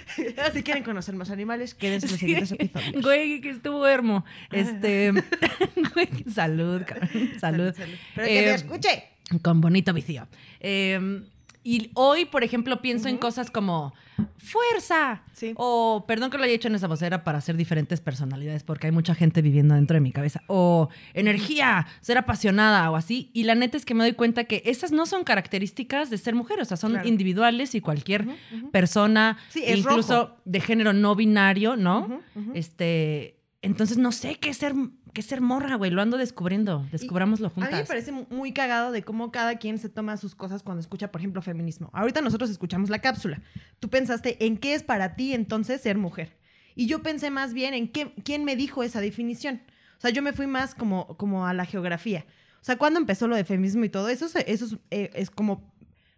Si 0.53 0.63
quieren 0.63 0.83
conocer 0.85 1.15
más 1.15 1.31
animales, 1.31 1.75
quédense 1.75 2.07
en 2.07 2.13
los 2.13 2.21
Sí. 2.21 2.27
siguientes 2.27 2.53
episodios. 2.53 3.03
Güey, 3.03 3.41
que 3.41 3.51
estuvo 3.51 3.87
hermo. 3.87 4.25
Este. 4.51 5.13
güey, 5.95 6.09
salud, 6.33 6.83
cabrón. 6.87 7.09
Salud. 7.41 7.75
Pero 8.15 8.27
que 8.27 8.39
Eh, 8.45 8.47
me 8.47 8.55
escuche. 8.55 9.05
Con 9.43 9.61
bonito 9.61 9.93
vicio. 9.93 10.29
Eh, 10.61 11.23
y 11.67 11.91
hoy, 11.95 12.25
por 12.27 12.45
ejemplo, 12.45 12.81
pienso 12.81 13.09
en 13.09 13.17
cosas 13.19 13.51
como 13.51 13.93
fuerza. 14.39 15.23
Sí. 15.33 15.53
O, 15.57 16.05
perdón 16.07 16.31
que 16.31 16.39
lo 16.39 16.45
haya 16.45 16.55
hecho 16.55 16.69
en 16.69 16.75
esa 16.77 16.87
vocera 16.87 17.25
para 17.25 17.39
hacer 17.39 17.57
diferentes 17.57 18.01
personalidades, 18.01 18.63
porque 18.63 18.87
hay 18.87 18.93
mucha 18.93 19.15
gente 19.15 19.43
viviendo 19.43 19.75
dentro 19.75 19.95
de 19.95 20.01
mi 20.01 20.13
cabeza. 20.13 20.43
O 20.47 20.89
energía, 21.15 21.87
ser 22.01 22.19
apasionada 22.19 22.91
o 22.91 22.97
así. 22.97 23.31
Y 23.33 23.45
la 23.45 23.55
neta 23.55 23.77
es 23.77 23.85
que 23.85 23.95
me 23.95 24.05
doy 24.05 24.13
cuenta 24.13 24.45
que 24.45 24.63
esas 24.65 24.93
no 24.93 25.07
son 25.07 25.25
características 25.25 26.09
de 26.11 26.19
ser 26.19 26.35
mujer. 26.35 26.61
O 26.61 26.65
sea, 26.65 26.77
son 26.77 26.93
Claro. 26.93 27.09
individuales 27.09 27.75
y 27.75 27.81
cualquier 27.81 28.27
persona, 28.73 29.37
Sí, 29.49 29.63
incluso 29.67 30.21
rojo. 30.29 30.37
de 30.45 30.61
género 30.61 30.93
no 30.93 31.15
binario, 31.17 31.77
¿no? 31.77 32.21
Este. 32.55 33.36
Entonces 33.63 33.99
no 33.99 34.13
sé 34.13 34.37
qué 34.37 34.51
es 34.51 34.59
ser, 34.59 34.75
qué 35.13 35.21
es 35.21 35.27
ser 35.27 35.41
morra, 35.41 35.77
güey. 35.77 35.91
Lo 35.91 36.03
ando 36.03 36.19
descubriendo. 36.19 36.87
Descubrámoslo 36.93 37.49
A 37.49 37.51
juntas. 37.51 37.73
mí 37.73 37.79
me 37.79 37.85
parece 37.85 38.13
muy 38.13 38.53
cagado 38.53 38.93
de 38.93 39.03
cómo 39.03 39.33
cada 39.33 39.57
quien 39.57 39.79
se 39.79 39.89
toma 39.89 40.17
sus 40.17 40.35
cosas 40.35 40.63
cuando 40.63 40.81
escucha, 40.81 41.11
por 41.11 41.21
ejemplo, 41.21 41.43
feminismo. 41.43 41.91
Ahorita 41.93 42.21
nosotros 42.21 42.51
escuchamos 42.51 42.91
la 42.91 43.01
cápsula. 43.01 43.43
Tú 43.81 43.89
pensaste 43.89 44.45
en 44.47 44.59
qué 44.59 44.75
es 44.75 44.83
para 44.83 45.17
ti 45.17 45.33
entonces 45.33 45.81
ser 45.81 45.99
mujer. 45.99 46.37
Y 46.75 46.87
yo 46.87 47.03
pensé 47.03 47.31
más 47.31 47.55
bien 47.55 47.75
en 47.75 47.89
qué, 47.89 48.13
quién 48.23 48.45
me 48.45 48.55
dijo 48.57 48.83
esa 48.83 49.01
definición. 49.01 49.63
O 49.97 50.01
sea, 50.01 50.11
yo 50.11 50.23
me 50.23 50.35
fui 50.35 50.47
más 50.47 50.75
como, 50.75 51.17
como 51.17 51.47
a 51.47 51.55
la 51.55 51.65
geografía. 51.65 52.27
O 52.61 52.65
sea, 52.67 52.77
cuando 52.77 53.01
empezó 53.01 53.27
lo 53.29 53.37
de 53.37 53.45
feminismo 53.45 53.85
y 53.85 53.89
todo 53.89 54.09
eso, 54.11 54.27
eso 54.27 54.65
es, 54.67 54.77
eh, 54.91 55.11
es 55.15 55.31
como 55.31 55.73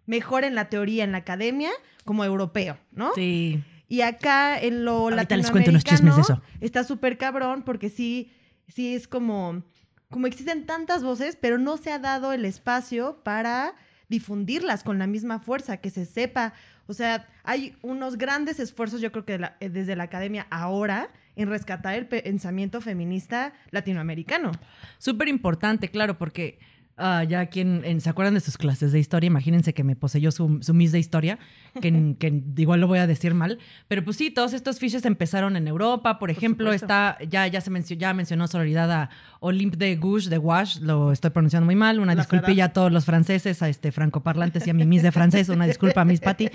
mejor 0.07 0.44
en 0.44 0.55
la 0.55 0.68
teoría, 0.68 1.05
en 1.05 1.12
la 1.12 1.18
academia, 1.18 1.70
como 2.05 2.24
europeo, 2.24 2.79
¿no? 2.90 3.12
Sí. 3.14 3.62
Y 3.88 4.03
acá 4.03 4.59
en 4.61 4.85
lo 4.85 5.09
Ahorita 5.09 5.37
les 5.37 5.51
cuento 5.51 5.70
unos 5.70 5.83
latinoamericano 5.85 6.12
chismes 6.12 6.16
de 6.16 6.22
eso. 6.22 6.42
está 6.61 6.85
súper 6.85 7.16
cabrón 7.18 7.62
porque 7.62 7.88
sí, 7.88 8.31
sí 8.68 8.94
es 8.94 9.09
como, 9.09 9.62
como 10.11 10.27
existen 10.27 10.66
tantas 10.66 11.03
voces, 11.03 11.37
pero 11.40 11.57
no 11.59 11.77
se 11.79 11.90
ha 11.90 11.98
dado 11.98 12.33
el 12.33 12.44
espacio 12.44 13.20
para 13.24 13.74
difundirlas 14.09 14.83
con 14.85 14.98
la 14.98 15.07
misma 15.07 15.38
fuerza, 15.38 15.79
que 15.79 15.90
se 15.90 16.05
sepa. 16.07 16.53
O 16.87 16.94
sea, 16.94 17.27
hay 17.44 17.77
unos 17.83 18.16
grandes 18.16 18.59
esfuerzos, 18.61 19.01
yo 19.01 19.12
creo 19.12 19.24
que 19.24 19.33
de 19.33 19.38
la- 19.38 19.57
eh, 19.61 19.68
desde 19.68 19.96
la 19.96 20.05
academia 20.05 20.46
ahora, 20.51 21.11
en 21.37 21.48
rescatar 21.48 21.94
el 21.94 22.07
pe- 22.09 22.22
pensamiento 22.22 22.81
feminista 22.81 23.53
latinoamericano. 23.70 24.51
Súper 24.98 25.29
importante, 25.29 25.88
claro, 25.88 26.18
porque 26.18 26.59
ah, 26.99 27.25
ya 27.25 27.47
quien 27.47 27.83
en- 27.85 28.01
se 28.01 28.11
acuerdan 28.11 28.35
de 28.35 28.41
sus 28.41 28.59
clases 28.59 28.93
de 28.93 28.99
historia, 28.99 29.27
imagínense 29.29 29.73
que 29.73 29.85
me 29.85 29.97
poseyó 29.97 30.31
su, 30.31 30.59
su 30.63 30.75
Miss 30.75 30.93
de 30.93 30.99
historia, 30.99 31.39
que, 31.81 32.17
que 32.19 32.43
igual 32.57 32.81
lo 32.81 32.87
voy 32.87 32.99
a 32.99 33.07
decir 33.07 33.35
mal, 33.35 33.59
pero 33.89 34.05
pues 34.05 34.17
sí, 34.17 34.31
todos 34.31 34.53
estos 34.53 34.79
fiches 34.79 35.05
empezaron 35.05 35.57
en 35.57 35.69
Europa, 35.69 36.19
por 36.19 36.31
ejemplo, 36.31 36.67
supuesto. 36.67 36.85
está, 36.87 37.19
ya, 37.29 37.47
ya 37.47 37.61
se 37.61 37.71
mencionó, 37.71 38.01
ya 38.01 38.15
mencionó 38.15 38.49
solidaridad 38.49 38.91
a 38.93 39.11
Olympe 39.41 39.77
de 39.77 39.97
Gouges, 39.97 40.29
de 40.31 40.39
Wash, 40.39 40.79
lo 40.81 41.13
estoy 41.13 41.31
pronunciando 41.31 41.65
muy 41.67 41.77
mal, 41.77 42.01
una 42.01 42.15
La 42.15 42.23
disculpilla 42.23 42.67
a 42.67 42.73
todos 42.73 42.91
los 42.93 43.05
franceses, 43.05 43.63
a 43.63 43.69
este 43.69 43.93
francoparlantes 43.93 44.67
y 44.67 44.71
a 44.71 44.75
mi 44.75 44.85
Miss 44.85 45.03
de 45.03 45.13
francés, 45.13 45.49
una 45.49 45.67
disculpa 45.67 46.01
a 46.01 46.05
Miss 46.05 46.21
Patty, 46.21 46.49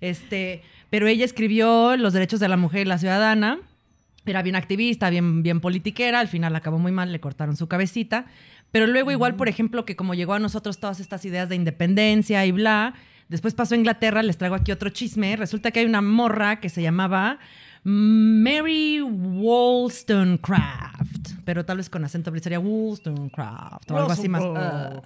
este, 0.00 0.62
pero 0.90 1.06
ella 1.06 1.24
escribió 1.24 1.96
Los 1.96 2.12
derechos 2.12 2.40
de 2.40 2.48
la 2.48 2.56
mujer 2.56 2.82
y 2.82 2.84
la 2.88 2.98
ciudadana, 2.98 3.58
era 4.24 4.42
bien 4.42 4.54
activista, 4.56 5.10
bien, 5.10 5.42
bien 5.42 5.60
politiquera, 5.60 6.20
al 6.20 6.28
final 6.28 6.54
acabó 6.54 6.78
muy 6.78 6.92
mal, 6.92 7.10
le 7.10 7.18
cortaron 7.20 7.56
su 7.56 7.66
cabecita. 7.66 8.26
Pero 8.72 8.88
luego 8.88 9.12
igual, 9.12 9.36
por 9.36 9.48
ejemplo, 9.48 9.84
que 9.84 9.94
como 9.94 10.14
llegó 10.14 10.34
a 10.34 10.40
nosotros 10.40 10.78
todas 10.78 10.98
estas 10.98 11.24
ideas 11.24 11.48
de 11.48 11.54
independencia 11.54 12.44
y 12.46 12.52
bla, 12.52 12.94
después 13.28 13.54
pasó 13.54 13.74
a 13.74 13.78
Inglaterra, 13.78 14.22
les 14.22 14.38
traigo 14.38 14.56
aquí 14.56 14.72
otro 14.72 14.90
chisme, 14.90 15.36
resulta 15.36 15.70
que 15.70 15.80
hay 15.80 15.86
una 15.86 16.02
morra 16.02 16.58
que 16.58 16.68
se 16.68 16.82
llamaba 16.82 17.38
Mary 17.84 19.00
Wollstonecraft, 19.02 21.32
pero 21.44 21.64
tal 21.64 21.76
vez 21.76 21.90
con 21.90 22.04
acento 22.04 22.30
británico 22.30 22.44
sería 22.44 22.60
Wollstonecraft 22.60 23.90
o 23.90 23.98
algo 23.98 24.10
así 24.10 24.28
más... 24.28 24.42
Uh, 24.42 25.02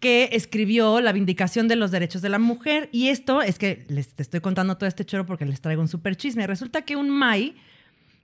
que 0.00 0.30
escribió 0.32 1.00
La 1.00 1.12
Vindicación 1.12 1.68
de 1.68 1.76
los 1.76 1.90
Derechos 1.90 2.22
de 2.22 2.28
la 2.28 2.38
Mujer. 2.38 2.88
Y 2.92 3.08
esto 3.08 3.42
es 3.42 3.58
que 3.58 3.84
les 3.88 4.14
te 4.14 4.22
estoy 4.22 4.40
contando 4.40 4.76
todo 4.76 4.88
este 4.88 5.06
choro 5.06 5.24
porque 5.24 5.46
les 5.46 5.60
traigo 5.60 5.80
un 5.80 5.88
súper 5.88 6.16
chisme. 6.16 6.46
Resulta 6.46 6.82
que 6.82 6.96
un 6.96 7.08
May 7.08 7.56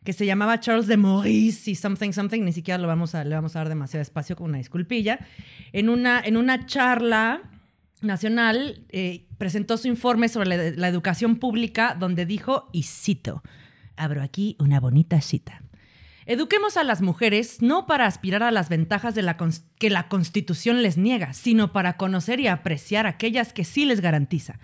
que 0.04 0.12
se 0.12 0.26
llamaba 0.26 0.58
Charles 0.60 0.86
de 0.86 0.96
Maurice 0.96 1.70
y 1.70 1.74
something 1.74 2.12
something, 2.12 2.42
ni 2.42 2.52
siquiera 2.52 2.78
lo 2.78 2.88
vamos 2.88 3.14
a, 3.14 3.24
le 3.24 3.34
vamos 3.34 3.54
a 3.54 3.60
dar 3.60 3.68
demasiado 3.68 4.02
espacio 4.02 4.36
con 4.36 4.50
una 4.50 4.58
disculpilla, 4.58 5.20
en 5.72 5.88
una, 5.88 6.20
en 6.20 6.36
una 6.36 6.66
charla 6.66 7.42
nacional 8.02 8.84
eh, 8.88 9.26
presentó 9.38 9.76
su 9.76 9.88
informe 9.88 10.28
sobre 10.28 10.76
la, 10.76 10.88
educación 10.88 11.36
pública 11.36 11.96
donde 11.98 12.26
dijo, 12.26 12.68
y 12.72 12.82
cito, 12.82 13.42
abro 13.96 14.22
aquí 14.22 14.56
una 14.58 14.80
bonita 14.80 15.20
cita. 15.20 15.62
Eduquemos 16.26 16.76
a 16.76 16.84
las 16.84 17.02
mujeres 17.02 17.62
no 17.62 17.86
para 17.86 18.06
aspirar 18.06 18.42
a 18.42 18.52
las 18.52 18.68
ventajas 18.68 19.14
que 19.78 19.90
la 19.90 20.08
Constitución 20.08 20.82
les 20.82 20.96
niega, 20.96 21.32
sino 21.32 21.72
para 21.72 21.96
conocer 21.96 22.38
y 22.38 22.46
apreciar 22.46 23.06
aquellas 23.06 23.52
que 23.52 23.64
sí 23.64 23.86
les 23.86 24.00
garantiza. 24.00 24.60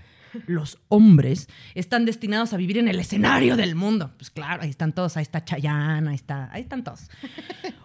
Los 0.47 0.79
hombres 0.89 1.49
están 1.75 2.05
destinados 2.05 2.53
a 2.53 2.57
vivir 2.57 2.79
en 2.79 2.89
el 2.89 2.99
escenario 3.01 3.57
del 3.57 3.75
mundo. 3.75 4.13
Pues 4.17 4.31
claro, 4.31 4.63
ahí 4.63 4.71
están 4.71 4.93
todos, 4.93 5.17
ahí 5.17 5.23
está 5.23 5.45
Chayanne, 5.45 6.09
ahí 6.11 6.15
está, 6.15 6.51
ahí 6.53 6.63
están 6.63 6.85
todos. 6.85 7.11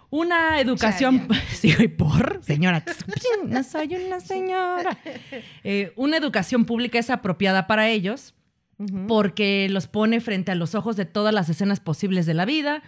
Una 0.09 0.59
educación, 0.59 1.27
sí, 1.51 1.73
por 1.87 2.39
señora, 2.43 2.83
no 3.47 3.63
soy 3.63 3.95
una 3.95 4.19
señora. 4.19 4.97
Eh, 5.63 5.93
una 5.95 6.17
educación 6.17 6.65
pública 6.65 6.99
es 6.99 7.09
apropiada 7.09 7.67
para 7.67 7.89
ellos 7.89 8.35
porque 9.07 9.67
los 9.69 9.87
pone 9.87 10.19
frente 10.19 10.51
a 10.51 10.55
los 10.55 10.75
ojos 10.75 10.95
de 10.95 11.05
todas 11.05 11.33
las 11.33 11.49
escenas 11.49 11.79
posibles 11.79 12.25
de 12.25 12.33
la 12.33 12.45
vida. 12.45 12.83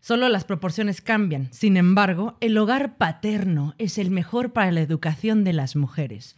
Solo 0.00 0.28
las 0.28 0.44
proporciones 0.44 1.00
cambian. 1.00 1.48
Sin 1.52 1.76
embargo, 1.76 2.36
el 2.40 2.56
hogar 2.58 2.96
paterno 2.96 3.74
es 3.78 3.98
el 3.98 4.10
mejor 4.10 4.52
para 4.52 4.70
la 4.70 4.80
educación 4.80 5.42
de 5.42 5.52
las 5.52 5.74
mujeres. 5.74 6.36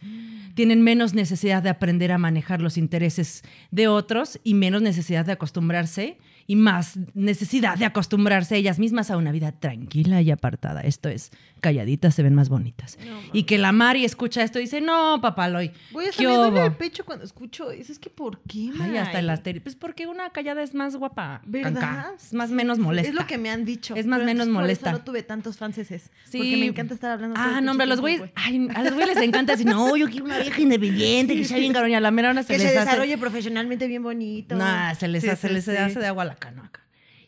Tienen 0.55 0.81
menos 0.81 1.13
necesidad 1.13 1.61
de 1.61 1.69
aprender 1.69 2.11
a 2.11 2.17
manejar 2.17 2.61
los 2.61 2.77
intereses 2.77 3.43
de 3.71 3.87
otros 3.87 4.39
y 4.43 4.55
menos 4.55 4.81
necesidad 4.81 5.25
de 5.25 5.33
acostumbrarse 5.33 6.17
y 6.47 6.55
más 6.55 6.97
necesidad 7.13 7.77
de 7.77 7.85
acostumbrarse 7.85 8.57
ellas 8.57 8.79
mismas 8.79 9.11
a 9.11 9.17
una 9.17 9.31
vida 9.31 9.51
tranquila 9.51 10.19
y 10.23 10.31
apartada. 10.31 10.81
Esto 10.81 11.07
es, 11.07 11.29
calladitas 11.61 12.15
se 12.15 12.23
ven 12.23 12.33
más 12.33 12.49
bonitas. 12.49 12.97
y 13.33 13.43
que 13.43 13.59
la 13.59 13.71
Mari 13.71 14.03
escucha 14.03 14.41
esto 14.41 14.57
y 14.57 14.63
dice, 14.63 14.81
no, 14.81 15.19
papaloy. 15.21 15.71
Voy 15.91 16.05
a 16.05 16.09
¿qué 16.09 16.27
me 16.27 16.35
duele 16.35 16.57
hubo?". 16.57 16.65
el 16.65 16.73
pecho 16.73 17.05
cuando 17.05 17.23
escucho 17.23 17.69
eso. 17.69 17.91
Es 17.91 17.99
que, 17.99 18.09
¿por 18.09 18.39
qué, 18.47 18.71
Ay, 18.81 18.97
hasta 18.97 19.19
el 19.19 19.29
asterisco. 19.29 19.65
Pues 19.65 19.75
porque 19.75 20.07
una 20.07 20.31
callada 20.31 20.63
es 20.63 20.73
más 20.73 20.95
guapa. 20.95 21.41
¿Verdad? 21.45 21.73
Canca. 21.73 22.11
Es 22.17 22.33
más 22.33 22.49
menos 22.49 22.79
molesta. 22.79 23.09
Es 23.09 23.15
lo 23.15 23.27
que 23.27 23.37
me 23.37 23.51
han 23.51 23.58
dicho. 23.65 23.95
Es 23.95 24.05
más 24.05 24.19
pero 24.19 24.25
menos 24.27 24.47
molesta. 24.47 24.91
No 24.91 25.01
tuve 25.01 25.23
tantos 25.23 25.57
franceses. 25.57 26.11
Sí. 26.25 26.37
Porque 26.37 26.57
me 26.57 26.65
encanta 26.67 26.93
estar 26.93 27.11
hablando. 27.11 27.35
Ah, 27.37 27.61
no, 27.61 27.71
hombre, 27.71 27.87
los 27.87 28.01
güeyes, 28.01 28.23
ay, 28.35 28.67
a 28.75 28.83
los 28.83 28.93
güeyes 28.93 29.15
les 29.15 29.23
encanta 29.23 29.53
decir, 29.53 29.65
no, 29.67 29.95
yo 29.97 30.07
quiero 30.09 30.25
una 30.25 30.39
vieja 30.39 30.61
independiente, 30.61 31.35
que 31.35 31.45
sea 31.45 31.57
bien 31.57 31.73
y 31.89 31.93
a 31.93 31.99
la 31.99 32.11
mera 32.11 32.29
hora 32.31 32.43
se 32.43 32.53
Que 32.53 32.59
les 32.59 32.71
se 32.71 32.77
hace- 32.77 32.85
desarrolle 32.87 33.17
profesionalmente 33.17 33.87
bien 33.87 34.03
bonito. 34.03 34.55
Nah, 34.55 34.93
se 34.95 35.07
les, 35.07 35.23
Sí, 35.23 35.29
hace, 35.29 35.47
sí, 35.47 35.53
les 35.53 35.67
hace 35.69 35.99
de 35.99 36.07
agua 36.07 36.25
la 36.25 36.35
canoa. 36.35 36.71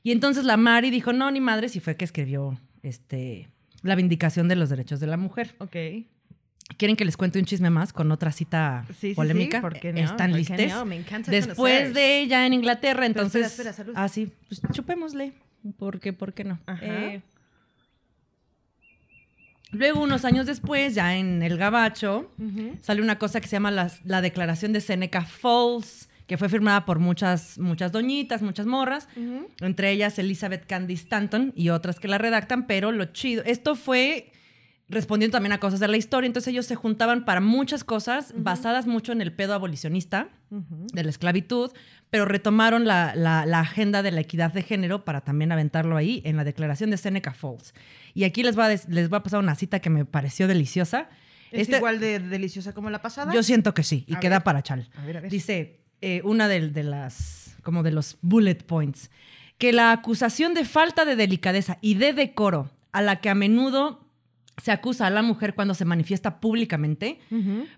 Y 0.04 0.12
entonces 0.12 0.46
la 0.46 0.58
Mari 0.58 0.90
dijo, 0.90 1.14
no, 1.14 1.30
ni 1.32 1.40
madre, 1.42 1.70
si 1.70 1.80
fue 1.80 1.96
que 1.96 2.06
escribió 2.06 2.60
este, 2.84 3.50
la 3.84 3.96
vindicación 3.96 4.48
de 4.48 4.56
los 4.56 4.70
derechos 4.70 5.00
de 5.00 5.08
la 5.08 5.18
mujer. 5.18 5.54
Ok. 5.60 5.76
¿Quieren 6.78 6.96
que 6.96 7.04
les 7.04 7.18
cuente 7.18 7.38
un 7.38 7.44
chisme 7.46 7.70
más 7.70 7.92
con 7.92 8.12
otra 8.14 8.32
cita 8.32 8.86
Sí, 8.92 9.10
sí, 9.10 9.14
polémica? 9.14 9.58
sí, 9.58 9.62
¿por 9.62 9.78
qué 9.80 9.92
no? 9.92 10.00
¿Están 10.00 10.32
¿Por 10.32 10.42
qué 10.42 10.50
listes? 10.54 10.72
no? 10.72 10.86
Me 10.86 10.96
encanta 10.96 11.30
Después 11.30 11.56
conocer. 11.58 11.94
de 11.94 12.20
ella 12.22 12.46
en 12.46 12.54
Inglaterra, 12.54 13.06
entonces... 13.06 13.46
espera, 13.48 13.72
espera, 13.72 13.74
salud. 13.74 13.94
Ah, 13.98 14.08
sí, 14.08 14.32
pues 14.48 14.62
chupémosle. 14.72 15.34
¿Por 15.78 16.00
qué, 16.00 16.14
por 16.14 16.34
qué 16.34 16.44
no? 16.44 16.60
Ajá. 16.66 16.86
Eh, 16.86 17.22
luego, 19.72 20.02
unos 20.02 20.26
años 20.26 20.46
después, 20.46 20.96
ya 20.96 21.16
en 21.18 21.44
el 21.44 21.58
Gabacho, 21.58 22.32
sale 22.82 23.02
una 23.02 23.18
cosa 23.20 23.42
que 23.42 23.48
se 23.48 23.56
llama 23.56 23.72
la 23.72 24.22
Declaración 24.22 24.74
de 24.74 24.82
Seneca 24.82 25.24
Falls, 25.24 26.10
que 26.28 26.38
fue 26.38 26.48
firmada 26.48 26.86
por 26.86 27.00
muchas, 27.00 27.58
muchas 27.60 27.92
doñitas, 27.92 28.42
muchas 28.42 28.66
morras, 28.66 29.10
entre 29.60 29.92
ellas 29.92 30.18
Elizabeth 30.18 30.66
Candy 30.66 30.94
Stanton 30.94 31.52
y 31.58 31.70
otras 31.70 32.00
que 32.00 32.08
la 32.08 32.18
redactan, 32.18 32.68
pero 32.68 32.94
lo 32.94 33.06
chido, 33.06 33.44
esto 33.46 33.76
fue 33.76 34.32
respondiendo 34.92 35.36
también 35.36 35.54
a 35.54 35.60
cosas 35.60 35.80
de 35.80 35.88
la 35.88 35.98
historia, 35.98 36.28
entonces 36.28 36.52
ellos 36.52 36.66
se 36.66 36.76
juntaban 36.76 37.26
para 37.26 37.40
muchas 37.42 37.84
cosas 37.84 38.34
basadas 38.38 38.86
mucho 38.88 39.12
en 39.12 39.22
el 39.22 39.32
pedo 39.34 39.54
abolicionista 39.54 40.30
de 40.50 41.04
la 41.04 41.10
esclavitud, 41.10 41.72
pero 42.10 42.26
retomaron 42.26 42.86
la, 42.86 43.14
la- 43.16 43.46
la 43.46 43.62
agenda 43.62 44.04
de 44.04 44.12
la 44.12 44.20
equidad 44.22 44.52
de 44.54 44.64
género 44.64 45.06
para 45.06 45.22
también 45.22 45.52
aventarlo 45.52 45.96
ahí 45.98 46.22
en 46.26 46.36
la 46.38 46.44
declaración 46.44 46.90
de 46.92 46.98
Seneca 46.98 47.34
Falls. 47.34 47.74
Y 48.14 48.26
aquí 48.26 48.44
les 48.44 48.58
va 48.60 48.66
a, 48.66 48.70
les 48.70 49.10
voy 49.10 49.18
a 49.18 49.24
pasar 49.24 49.40
una 49.40 49.56
cita 49.56 49.80
que 49.80 49.90
me 49.90 50.04
pareció 50.06 50.48
deliciosa. 50.48 51.08
¿Es 51.52 51.62
Este- 51.64 51.78
igual 51.78 52.00
de 52.00 52.20
deliciosa 52.20 52.74
como 52.74 52.90
la 52.90 53.02
pasada? 53.02 53.34
yo 53.34 53.44
siento 53.44 53.74
que 53.74 53.84
sí, 53.84 54.04
y 54.08 54.16
A 54.16 54.20
queda 54.20 54.38
ver. 54.40 54.44
para 54.44 54.62
chal. 54.62 54.90
A 54.98 55.06
ver, 55.06 55.18
a 55.18 55.22
ver. 55.22 55.32
Dice 55.32 55.80
eh, 56.02 56.22
una 56.26 56.48
de, 56.50 56.70
de 56.70 56.84
las, 56.84 57.56
como 57.64 57.82
de 57.84 57.92
los 57.92 58.18
bullet 58.22 58.56
points, 58.66 59.10
que 59.58 59.72
la 59.72 59.92
acusación 59.94 60.54
de 60.54 60.66
falta 60.66 61.06
de 61.06 61.16
delicadeza 61.16 61.78
y 61.82 61.94
de 61.94 62.12
decoro 62.14 62.72
a 62.92 63.02
la 63.02 63.22
que 63.22 63.30
a 63.30 63.36
menudo 63.36 64.06
se 64.58 64.72
acusa 64.72 65.08
a 65.08 65.10
la 65.10 65.22
mujer 65.22 65.56
cuando 65.56 65.74
se 65.74 65.86
manifiesta 65.86 66.40
públicamente, 66.40 67.20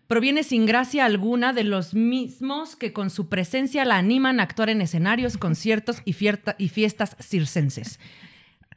proviene 0.08 0.44
sin 0.44 0.66
gracia 0.66 1.06
alguna 1.06 1.54
de 1.54 1.64
los 1.64 1.94
mismos 1.94 2.76
que 2.76 2.92
con 2.92 3.10
su 3.10 3.30
presencia 3.30 3.86
la 3.86 3.98
animan 3.98 4.40
a 4.40 4.44
actuar 4.44 4.70
en 4.70 4.82
escenarios, 4.82 5.38
conciertos 5.38 6.02
y, 6.06 6.16
y 6.58 6.70
fiestas 6.70 7.16
circenses. 7.20 8.00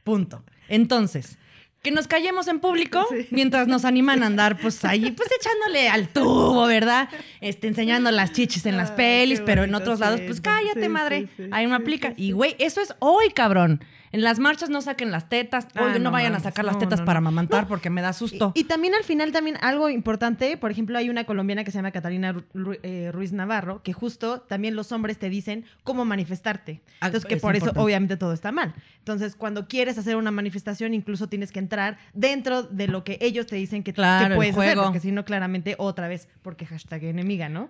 Punto. 0.03 0.43
Entonces, 0.69 1.37
que 1.81 1.91
nos 1.91 2.07
callemos 2.07 2.47
en 2.47 2.59
público 2.59 3.05
Sí. 3.09 3.27
mientras 3.31 3.67
nos 3.67 3.85
animan 3.85 4.23
a 4.23 4.27
andar 4.27 4.57
pues 4.59 4.83
ahí, 4.85 5.11
pues 5.11 5.29
echándole 5.39 5.89
al 5.89 6.07
tubo, 6.09 6.65
¿verdad? 6.65 7.09
Este, 7.41 7.67
enseñando 7.67 8.09
las 8.11 8.31
chichis 8.33 8.65
en 8.65 8.77
las 8.77 8.91
pelis, 8.91 9.41
pero 9.45 9.63
en 9.63 9.75
otros 9.75 9.99
lados, 9.99 10.21
pues 10.21 10.41
cállate, 10.41 10.83
Sí, 10.83 10.89
madre. 10.89 11.27
sí, 11.37 11.43
ahí 11.51 11.67
sí, 11.67 11.71
aplica. 11.73 12.13
Y 12.17 12.31
güey, 12.31 12.55
eso 12.59 12.81
es 12.81 12.93
hoy, 12.99 13.29
cabrón. 13.33 13.83
En 14.17 14.23
las 14.23 14.39
marchas 14.39 14.71
no 14.71 14.81
saquen 14.81 15.11
las 15.11 15.29
tetas. 15.29 15.67
Ah, 15.75 15.83
Oye, 15.83 15.99
no, 15.99 16.05
no 16.05 16.11
vayan 16.11 16.33
a 16.33 16.39
sacar 16.39 16.65
las 16.65 16.79
tetas 16.79 17.01
no, 17.01 17.05
para 17.05 17.19
amamantar 17.19 17.67
porque 17.67 17.91
me 17.91 18.01
da 18.01 18.13
susto. 18.13 18.51
Y, 18.55 18.61
y 18.61 18.63
también 18.63 18.95
al 18.95 19.03
final, 19.03 19.31
también 19.31 19.57
algo 19.61 19.89
importante, 19.89 20.57
por 20.57 20.71
ejemplo, 20.71 20.97
hay 20.97 21.11
una 21.11 21.25
colombiana 21.25 21.63
que 21.63 21.69
se 21.69 21.77
llama 21.77 21.91
Catalina 21.91 22.33
Ru- 22.33 22.79
eh, 22.81 23.11
Ruiz 23.13 23.31
Navarro, 23.31 23.83
que 23.83 23.93
justo 23.93 24.41
también 24.41 24.75
los 24.75 24.91
hombres 24.91 25.19
te 25.19 25.29
dicen 25.29 25.65
cómo 25.83 26.03
manifestarte. 26.03 26.81
Ah, 26.99 27.05
Entonces, 27.07 27.27
que 27.27 27.35
es 27.35 27.41
por 27.43 27.55
eso 27.55 27.65
obviamente 27.83 28.17
todo 28.17 28.33
está 28.33 28.51
mal. 28.51 28.73
Entonces, 28.97 29.35
cuando 29.35 29.67
quieres 29.67 29.99
hacer 29.99 30.15
una 30.15 30.31
manifestación, 30.31 30.95
incluso 30.95 31.29
tienes 31.29 31.51
que 31.51 31.59
entrar 31.59 31.99
dentro 32.15 32.63
de 32.63 32.87
lo 32.87 33.03
que 33.03 33.19
ellos 33.21 33.45
te 33.45 33.55
dicen 33.55 33.83
que, 33.83 33.93
Claro, 33.93 34.29
que 34.29 34.35
puedes 34.35 34.57
hacer, 34.57 34.77
porque 34.77 34.99
si 34.99 35.11
no, 35.11 35.25
claramente, 35.25 35.75
otra 35.77 36.07
vez, 36.07 36.27
porque 36.41 36.65
hashtag 36.65 37.03
enemiga, 37.03 37.49
¿no? 37.49 37.69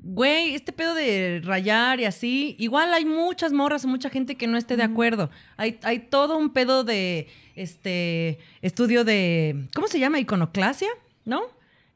Güey, 0.00 0.54
este 0.54 0.72
pedo 0.72 0.94
de 0.94 1.40
rayar 1.44 1.98
y 2.00 2.04
así, 2.04 2.54
igual 2.58 2.94
hay 2.94 3.04
muchas 3.04 3.52
morras 3.52 3.84
mucha 3.84 4.10
gente 4.10 4.36
que 4.36 4.46
no 4.46 4.56
esté 4.56 4.76
de 4.76 4.84
acuerdo. 4.84 5.28
Hay, 5.56 5.78
hay 5.82 5.98
todo 5.98 6.38
un 6.38 6.50
pedo 6.50 6.84
de 6.84 7.26
este 7.56 8.38
estudio 8.62 9.04
de. 9.04 9.66
¿Cómo 9.74 9.88
se 9.88 9.98
llama? 9.98 10.20
Iconoclasia, 10.20 10.88
¿no? 11.24 11.42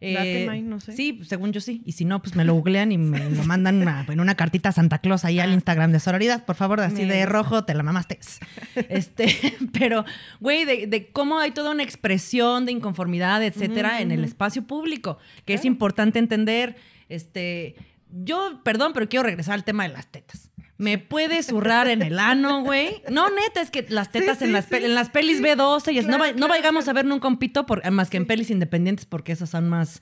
Eh, 0.05 0.62
no 0.65 0.81
sé. 0.81 0.97
Sí, 0.97 1.21
según 1.23 1.53
yo 1.53 1.61
sí. 1.61 1.81
Y 1.87 1.93
si 1.93 2.05
no, 2.05 2.21
pues 2.21 2.35
me 2.35 2.45
lo 2.45 2.55
googlean 2.55 2.91
y 2.91 2.99
me 2.99 3.31
lo 3.31 3.45
mandan 3.45 3.81
una- 3.83 4.05
en 4.09 4.19
una 4.19 4.35
cartita 4.35 4.71
a 4.71 4.73
Santa 4.73 4.99
Claus 4.99 5.25
ahí 5.25 5.38
al 5.38 5.53
Instagram 5.53 5.93
de 5.93 6.01
Sororidad. 6.01 6.45
Por 6.45 6.57
favor, 6.57 6.81
así 6.81 7.03
Ah. 7.03 7.07
De 7.07 7.25
rojo, 7.25 7.65
te 7.65 7.73
la 7.73 7.85
mamaste. 7.85 8.19
Este, 8.88 9.29
pero, 9.73 10.05
güey, 10.41 10.65
de, 10.65 10.88
de 10.88 11.12
cómo 11.12 11.38
hay 11.38 11.53
toda 11.53 11.71
una 11.71 11.85
expresión 11.85 12.67
de 12.67 12.73
inconformidad, 12.73 13.45
etcétera, 13.45 14.01
en 14.01 14.11
el 14.11 14.25
espacio 14.25 14.65
público, 14.65 15.19
que 15.45 15.55
es 15.55 15.65
importante 15.65 16.19
entender. 16.19 16.75
Este, 17.09 17.77
yo, 18.12 18.61
perdón, 18.64 18.92
pero 18.92 19.09
quiero 19.09 19.25
regresar 19.25 19.55
al 19.55 19.64
tema 19.64 19.83
de 19.85 19.90
las 19.90 20.07
tetas. 20.07 20.51
¿Me 20.79 20.98
puede 20.98 21.42
zurrar 21.42 21.87
en 21.88 22.03
el 22.03 22.18
ano, 22.18 22.62
güey? 22.64 23.03
No, 23.11 23.31
neta, 23.31 23.61
es 23.61 23.70
que 23.70 23.87
las 23.88 24.11
tetas 24.11 24.38
Sí, 24.38 24.44
en, 24.44 24.51
sí, 24.51 24.53
las, 24.53 24.64
sí. 24.66 24.75
en 24.77 24.94
las 24.94 25.11
pelis 25.11 25.37
Sí. 25.38 25.42
B12, 25.44 25.92
y 25.92 26.01
no, 26.01 26.16
Claro, 26.16 26.25
va- 26.25 26.33
no 26.33 26.48
vayamos 26.48 26.85
claro. 26.85 26.98
a 26.98 27.03
ver 27.03 27.05
nunca 27.09 27.29
un 27.29 27.37
pito, 27.38 27.66
por, 27.66 27.88
más 27.90 28.11
que 28.11 28.16
en 28.16 28.27
pelis 28.27 28.51
independientes, 28.51 29.07
porque 29.07 29.31
esas 29.33 29.51
son 29.51 29.68
más, 29.68 30.01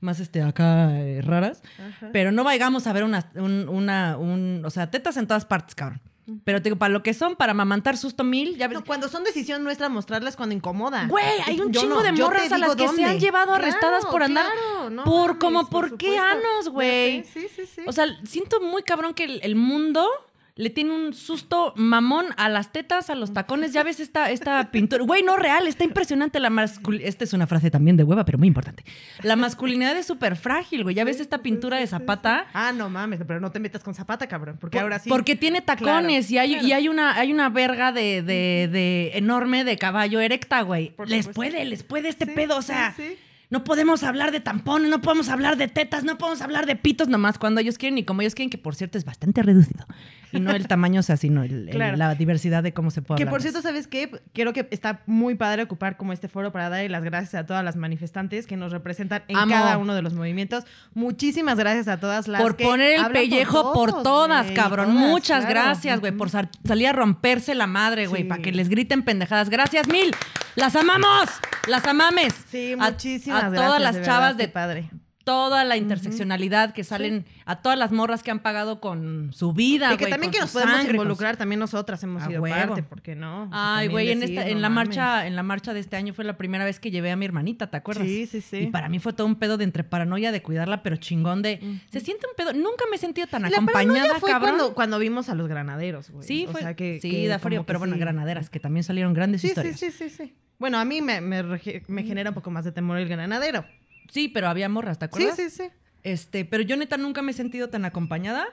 más 0.00 0.20
este, 0.20 0.40
acá 0.42 0.98
eh, 1.00 1.20
raras. 1.22 1.62
Ajá. 1.78 2.08
Pero 2.12 2.32
no 2.32 2.44
vayamos 2.44 2.86
a 2.86 2.92
ver 2.94 3.04
una, 3.04 3.30
un, 3.34 3.68
una, 3.68 4.16
un, 4.16 4.62
o 4.64 4.70
sea, 4.70 4.90
tetas 4.90 5.16
en 5.18 5.26
todas 5.26 5.44
partes, 5.44 5.74
cabrón. 5.74 6.00
Pero 6.44 6.60
te 6.60 6.68
digo, 6.68 6.76
para 6.76 6.92
lo 6.92 7.02
que 7.02 7.14
son, 7.14 7.36
para 7.36 7.52
amamantar 7.52 7.96
susto 7.96 8.24
mil, 8.24 8.56
ya 8.56 8.68
ves. 8.68 8.78
No, 8.78 8.84
cuando 8.84 9.08
son 9.08 9.24
decisión 9.24 9.62
nuestra 9.64 9.88
mostrarlas 9.88 10.36
cuando 10.36 10.54
incomoda. 10.54 11.06
Güey, 11.08 11.24
hay 11.46 11.60
un 11.60 11.72
chingo 11.72 11.96
no, 11.96 12.02
de 12.02 12.12
morras 12.12 12.50
a 12.52 12.58
las 12.58 12.76
que 12.76 12.88
se 12.88 13.04
han 13.04 13.18
llevado 13.18 13.54
arrestadas 13.54 14.00
Claro, 14.00 14.12
por 14.12 14.22
andar. 14.22 14.46
claro, 14.46 14.90
no 14.90 15.04
por 15.04 15.26
mames, 15.28 15.40
como, 15.40 15.68
por 15.68 15.88
¿por 15.90 15.98
qué 15.98 16.18
anos, 16.18 16.68
güey? 16.68 17.24
Sí, 17.24 17.46
sí, 17.54 17.66
sí. 17.66 17.82
O 17.86 17.92
sea, 17.92 18.06
siento 18.24 18.60
muy 18.60 18.82
cabrón 18.82 19.14
que 19.14 19.24
el, 19.24 19.40
el 19.42 19.56
mundo 19.56 20.08
le 20.54 20.68
tiene 20.68 20.92
un 20.92 21.14
susto 21.14 21.72
mamón 21.76 22.26
a 22.36 22.48
las 22.50 22.72
tetas, 22.72 23.08
a 23.08 23.14
los 23.14 23.32
tacones. 23.32 23.72
Ya 23.72 23.82
ves 23.82 24.00
esta, 24.00 24.30
esta 24.30 24.70
pintura. 24.70 25.02
Güey, 25.04 25.22
no 25.22 25.36
real, 25.36 25.66
está 25.66 25.84
impresionante 25.84 26.40
la 26.40 26.50
masculinidad. 26.50 27.08
Esta 27.08 27.24
es 27.24 27.32
una 27.32 27.46
frase 27.46 27.70
también 27.70 27.96
de 27.96 28.04
hueva, 28.04 28.24
pero 28.26 28.36
muy 28.38 28.48
importante. 28.48 28.84
La 29.22 29.34
masculinidad 29.36 29.96
es 29.96 30.04
súper 30.06 30.36
frágil, 30.36 30.82
güey. 30.82 30.94
Ya 30.94 31.04
ves 31.04 31.20
esta 31.20 31.38
pintura 31.38 31.78
de 31.78 31.86
Zapata. 31.86 32.46
Ah, 32.52 32.72
no 32.72 32.90
mames, 32.90 33.20
pero 33.26 33.40
no 33.40 33.50
te 33.50 33.60
metas 33.60 33.82
con 33.82 33.94
Zapata, 33.94 34.26
cabrón. 34.28 34.58
Porque 34.60 34.78
ahora 34.78 34.98
sí. 34.98 35.08
Porque 35.08 35.36
tiene 35.36 35.62
tacones 35.62 36.26
Claro, 36.28 36.34
y, 36.34 36.38
hay, 36.38 36.48
claro. 36.52 36.66
y 36.68 36.72
hay 36.72 36.88
una 36.88 37.16
hay 37.18 37.32
una 37.32 37.48
verga 37.48 37.92
de, 37.92 38.22
de- 38.22 38.68
de 38.70 39.12
enorme 39.14 39.64
de 39.64 39.78
caballo 39.78 40.20
erecta, 40.20 40.60
güey. 40.62 40.94
Les 41.06 41.28
puede, 41.28 41.64
les 41.64 41.82
puede 41.82 42.08
este 42.10 42.26
Sí, 42.26 42.32
pedo, 42.34 42.58
o 42.58 42.62
sí, 42.62 42.68
sea. 42.68 42.92
sí. 42.96 43.16
No 43.48 43.64
podemos 43.64 44.02
hablar 44.02 44.32
de 44.32 44.40
tampones, 44.40 44.90
no 44.90 45.00
podemos 45.02 45.28
hablar 45.28 45.56
de 45.58 45.68
tetas, 45.68 46.04
no 46.04 46.16
podemos 46.16 46.40
hablar 46.40 46.64
de 46.66 46.74
pitos 46.76 47.08
nomás 47.08 47.36
cuando 47.38 47.60
ellos 47.60 47.76
quieren 47.76 47.98
y 47.98 48.04
como 48.04 48.22
ellos 48.22 48.34
quieren, 48.34 48.48
que 48.48 48.56
por 48.56 48.74
cierto 48.74 48.96
es 48.96 49.04
bastante 49.04 49.42
reducido. 49.42 49.86
Y 50.32 50.40
no 50.40 50.50
el 50.52 50.66
tamaño, 50.66 51.00
o 51.00 51.02
sea, 51.02 51.16
sino 51.16 51.42
el- 51.44 51.66
la 51.98 52.14
diversidad 52.14 52.62
de 52.62 52.72
cómo 52.72 52.90
se 52.90 53.02
puede 53.02 53.18
Que 53.18 53.22
hablar 53.24 53.32
por 53.32 53.42
cierto. 53.42 53.62
¿sabes 53.62 53.86
qué? 53.86 54.10
Creo 54.32 54.52
que 54.52 54.66
está 54.70 55.02
muy 55.06 55.34
padre 55.34 55.62
ocupar 55.62 55.96
como 55.96 56.12
este 56.12 56.28
foro 56.28 56.52
para 56.52 56.68
darle 56.68 56.88
las 56.88 57.04
gracias 57.04 57.34
a 57.42 57.46
todas 57.46 57.64
las 57.64 57.76
manifestantes 57.76 58.46
que 58.46 58.56
nos 58.56 58.72
representan 58.72 59.22
en 59.28 59.36
Amo. 59.36 59.52
cada 59.52 59.78
uno 59.78 59.94
de 59.94 60.02
los 60.02 60.14
movimientos. 60.14 60.64
Muchísimas 60.94 61.58
gracias 61.58 61.88
a 61.88 61.98
todas 62.00 62.28
las 62.28 62.40
por 62.40 62.56
que 62.56 62.64
poner 62.64 62.98
el 62.98 63.06
pellejo 63.12 63.72
por, 63.72 63.90
todos, 63.90 64.02
todas, 64.02 64.50
cabrón. 64.52 64.86
todas, 64.94 65.08
Muchas 65.08 65.44
claro. 65.44 65.60
gracias, 65.68 66.00
güey, 66.00 66.12
por 66.12 66.30
sal- 66.30 66.48
salir 66.64 66.88
a 66.88 66.92
romperse 66.92 67.54
la 67.54 67.66
madre, 67.66 68.06
güey, 68.06 68.22
Sí. 68.22 68.28
para 68.28 68.42
que 68.42 68.52
les 68.52 68.68
griten 68.68 69.02
pendejadas. 69.02 69.50
Gracias 69.50 69.88
mil. 69.88 70.10
Las 70.56 70.76
amamos, 70.76 71.28
las 71.66 71.84
amames. 71.86 72.34
Sí, 72.50 72.72
A- 72.78 72.90
muchísimas 72.90 73.44
a, 73.44 73.48
gracias. 73.50 73.66
todas 73.66 73.82
las 73.82 73.94
de 73.96 74.02
chavas 74.02 74.36
verdad, 74.36 74.38
de 74.38 74.48
padre. 74.48 74.90
Toda 75.24 75.64
la 75.64 75.76
interseccionalidad 75.76 76.72
que 76.72 76.84
salen 76.84 77.24
a 77.46 77.56
todas 77.62 77.78
las 77.78 77.92
morras 77.92 78.22
que 78.22 78.30
han 78.30 78.40
pagado 78.40 78.80
con 78.80 79.30
su 79.32 79.52
vida. 79.52 79.92
Y 79.94 79.96
que 79.96 80.06
también 80.06 80.32
que 80.32 80.40
nos 80.40 80.50
podemos 80.52 80.74
sangre, 80.76 80.92
involucrar, 80.92 81.36
también 81.36 81.58
nosotras 81.60 82.02
hemos 82.02 82.22
sido 82.24 82.42
huevo. 82.42 82.56
parte, 82.56 82.82
¿por 82.82 83.02
qué 83.02 83.14
no? 83.14 83.44
O 83.44 83.48
Ay, 83.52 83.88
güey, 83.88 84.10
en, 84.10 84.22
esta, 84.22 84.42
no 84.44 84.46
en 84.50 84.62
la 84.62 84.68
mames. 84.68 84.88
marcha, 84.96 85.26
en 85.26 85.36
la 85.36 85.42
marcha 85.42 85.72
de 85.74 85.80
este 85.80 85.96
año 85.96 86.12
fue 86.14 86.24
la 86.24 86.36
primera 86.36 86.64
vez 86.64 86.80
que 86.80 86.90
llevé 86.90 87.10
a 87.10 87.16
mi 87.16 87.24
hermanita, 87.24 87.68
¿te 87.70 87.76
acuerdas? 87.76 88.04
Sí, 88.06 88.26
sí, 88.26 88.40
sí. 88.40 88.56
Y 88.58 88.66
para 88.68 88.88
mí 88.88 88.98
fue 88.98 89.12
todo 89.12 89.26
un 89.26 89.36
pedo 89.36 89.56
de 89.58 89.64
entre 89.64 89.84
paranoia 89.84 90.32
de 90.32 90.42
cuidarla, 90.42 90.82
pero 90.82 90.96
chingón 90.96 91.42
de. 91.42 91.60
Se 91.90 92.00
siente 92.00 92.26
un 92.26 92.34
pedo. 92.36 92.52
Nunca 92.52 92.84
me 92.90 92.96
he 92.96 92.98
sentido 92.98 93.26
tan 93.26 93.42
la 93.42 93.48
acompañada, 93.48 94.18
fue 94.18 94.30
cabrón. 94.30 94.56
cuando, 94.56 94.74
cuando 94.74 94.98
vimos 94.98 95.28
a 95.28 95.34
los 95.34 95.48
granaderos, 95.48 96.10
güey. 96.10 96.26
Sí, 96.26 96.46
O 96.48 96.52
fue. 96.52 96.60
sea, 96.62 96.74
que, 96.74 97.00
sí, 97.00 97.10
que 97.10 97.28
da 97.28 97.38
frío, 97.38 97.64
pero 97.64 97.78
bueno, 97.78 97.94
sí. 97.94 98.00
granaderas, 98.00 98.50
que 98.50 98.60
también 98.60 98.84
salieron 98.84 99.14
grandes 99.14 99.40
Sí, 99.40 99.48
sí, 99.48 99.50
historias. 99.52 99.78
sí, 99.78 99.90
sí, 99.90 100.10
sí. 100.10 100.34
Bueno, 100.58 100.78
a 100.78 100.84
mí 100.84 101.00
me, 101.02 101.20
me, 101.20 101.42
rege- 101.42 101.82
me 101.88 102.04
genera 102.04 102.30
un 102.30 102.34
poco 102.34 102.50
más 102.50 102.64
de 102.64 102.70
temor 102.72 102.96
el 102.98 103.08
granadero. 103.08 103.64
Sí, 104.08 104.28
pero 104.28 104.48
había 104.48 104.68
morras, 104.68 104.98
¿te 104.98 105.06
Sí, 105.06 105.08
acuerdas? 105.08 105.36
sí, 105.36 105.50
sí. 105.50 105.64
Este, 106.04 106.44
pero 106.44 106.64
yo 106.64 106.76
neta 106.76 106.96
nunca 106.96 107.22
me 107.22 107.30
he 107.30 107.34
sentido 107.34 107.68
tan 107.68 107.84
acompañada 107.84 108.44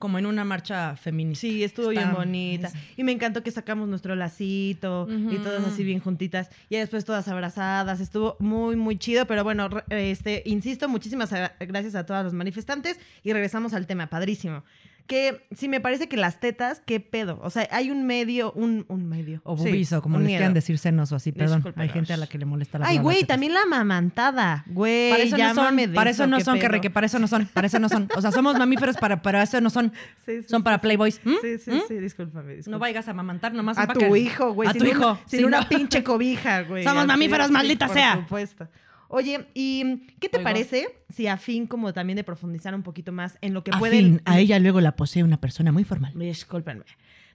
como 0.00 0.18
en 0.18 0.26
una 0.26 0.42
marcha 0.44 0.96
feminista. 0.96 1.40
Sí, 1.42 1.62
estuvo 1.62 1.90
bien 1.90 2.12
bonita. 2.12 2.66
es- 2.66 2.74
Y 2.96 3.04
me 3.04 3.12
encantó 3.12 3.44
que 3.44 3.52
sacamos 3.52 3.88
nuestro 3.88 4.16
lacito 4.16 5.06
y 5.08 5.36
todas 5.38 5.64
así 5.64 5.84
bien 5.84 6.00
juntitas. 6.00 6.50
Y 6.68 6.76
después 6.76 7.04
todas 7.04 7.28
abrazadas. 7.28 8.00
Estuvo 8.00 8.36
muy, 8.40 8.74
muy 8.74 8.96
chido. 8.98 9.26
Pero 9.28 9.44
bueno, 9.44 9.68
este, 9.90 10.42
insisto, 10.44 10.88
muchísimas 10.88 11.30
gra- 11.30 11.52
gracias 11.60 11.94
a 11.94 12.04
todos 12.04 12.24
los 12.24 12.32
manifestantes. 12.32 12.98
Y 13.22 13.32
regresamos 13.32 13.74
al 13.74 13.86
tema, 13.86 14.08
padrísimo. 14.08 14.64
Que 15.06 15.46
sí 15.54 15.68
me 15.68 15.80
parece 15.80 16.08
que 16.08 16.16
las 16.16 16.38
tetas, 16.40 16.80
qué 16.86 17.00
pedo. 17.00 17.38
O 17.42 17.50
sea, 17.50 17.68
hay 17.72 17.90
un 17.90 18.06
medio, 18.06 18.52
un, 18.52 18.84
un 18.88 19.08
medio. 19.08 19.40
O 19.44 19.56
Sí, 19.58 19.64
bubizo, 19.64 20.00
como 20.00 20.16
un 20.16 20.22
les 20.22 20.28
miedo. 20.28 20.38
quieran 20.38 20.54
decir 20.54 20.78
senos 20.78 21.12
o 21.12 21.16
así, 21.16 21.32
perdón. 21.32 21.72
Hay 21.76 21.88
gente 21.88 22.12
a 22.12 22.16
la 22.16 22.26
que 22.26 22.38
le 22.38 22.44
molesta 22.44 22.78
la 22.78 22.86
Ay, 22.86 22.98
güey, 22.98 23.24
también 23.24 23.52
la 23.52 23.66
mamantada. 23.66 24.64
Güey, 24.68 25.10
Para 25.10 25.22
eso 25.24 25.36
no 25.36 25.54
son, 25.54 25.92
para 25.94 26.10
eso 26.10 26.22
eso, 26.22 26.30
no 26.30 26.40
son, 26.40 26.58
que 26.80 26.90
para 26.90 27.06
eso 27.06 27.18
no 27.18 27.26
son, 27.28 27.46
para 27.46 27.66
eso 27.66 27.78
no 27.78 27.88
son. 27.88 28.08
O 28.16 28.20
sea, 28.20 28.32
somos 28.32 28.56
mamíferos, 28.58 28.96
para, 28.96 29.22
para 29.22 29.42
eso 29.42 29.60
no 29.60 29.70
son. 29.70 29.92
Sí, 30.24 30.42
sí, 30.42 30.48
Son 30.48 30.60
sí, 30.60 30.64
para 30.64 30.76
sí. 30.76 30.82
playboys. 30.82 31.20
¿Mm? 31.24 31.30
Sí, 31.42 31.58
sí, 31.58 31.70
¿Mm? 31.70 31.80
sí, 31.88 31.94
discúlpame, 31.98 32.60
No 32.66 32.78
vayas 32.78 33.08
a 33.08 33.10
amamantar 33.10 33.52
nomás. 33.54 33.78
A 33.78 33.86
tu 33.88 33.98
que- 33.98 34.18
hijo, 34.18 34.52
güey. 34.52 34.68
A 34.68 34.72
tu 34.72 34.84
hijo. 34.84 35.18
Sin 35.26 35.40
sí, 35.40 35.44
una 35.44 35.68
pinche 35.68 36.02
cobija, 36.02 36.62
güey. 36.62 36.84
Somos 36.84 37.06
mamíferos, 37.06 37.48
sí, 37.48 37.52
maldita 37.52 37.86
por 37.86 37.96
sea. 37.96 38.14
supuesto. 38.14 38.68
Oye, 39.14 39.46
¿y 39.52 40.06
qué 40.20 40.28
te 40.30 40.38
Oigo. 40.38 40.44
parece 40.44 40.88
si 41.10 41.26
a 41.26 41.36
fin 41.36 41.66
como 41.66 41.92
también 41.92 42.16
de 42.16 42.24
profundizar 42.24 42.74
un 42.74 42.82
poquito 42.82 43.12
más 43.12 43.36
en 43.42 43.52
lo 43.52 43.62
que 43.62 43.70
A 43.74 43.78
pueden... 43.78 43.98
fin, 44.04 44.22
a 44.24 44.40
ella 44.40 44.58
luego 44.58 44.80
la 44.80 44.96
posee 44.96 45.22
una 45.22 45.38
persona 45.38 45.70
muy 45.70 45.84
formal. 45.84 46.12
Discúlpenme. 46.18 46.84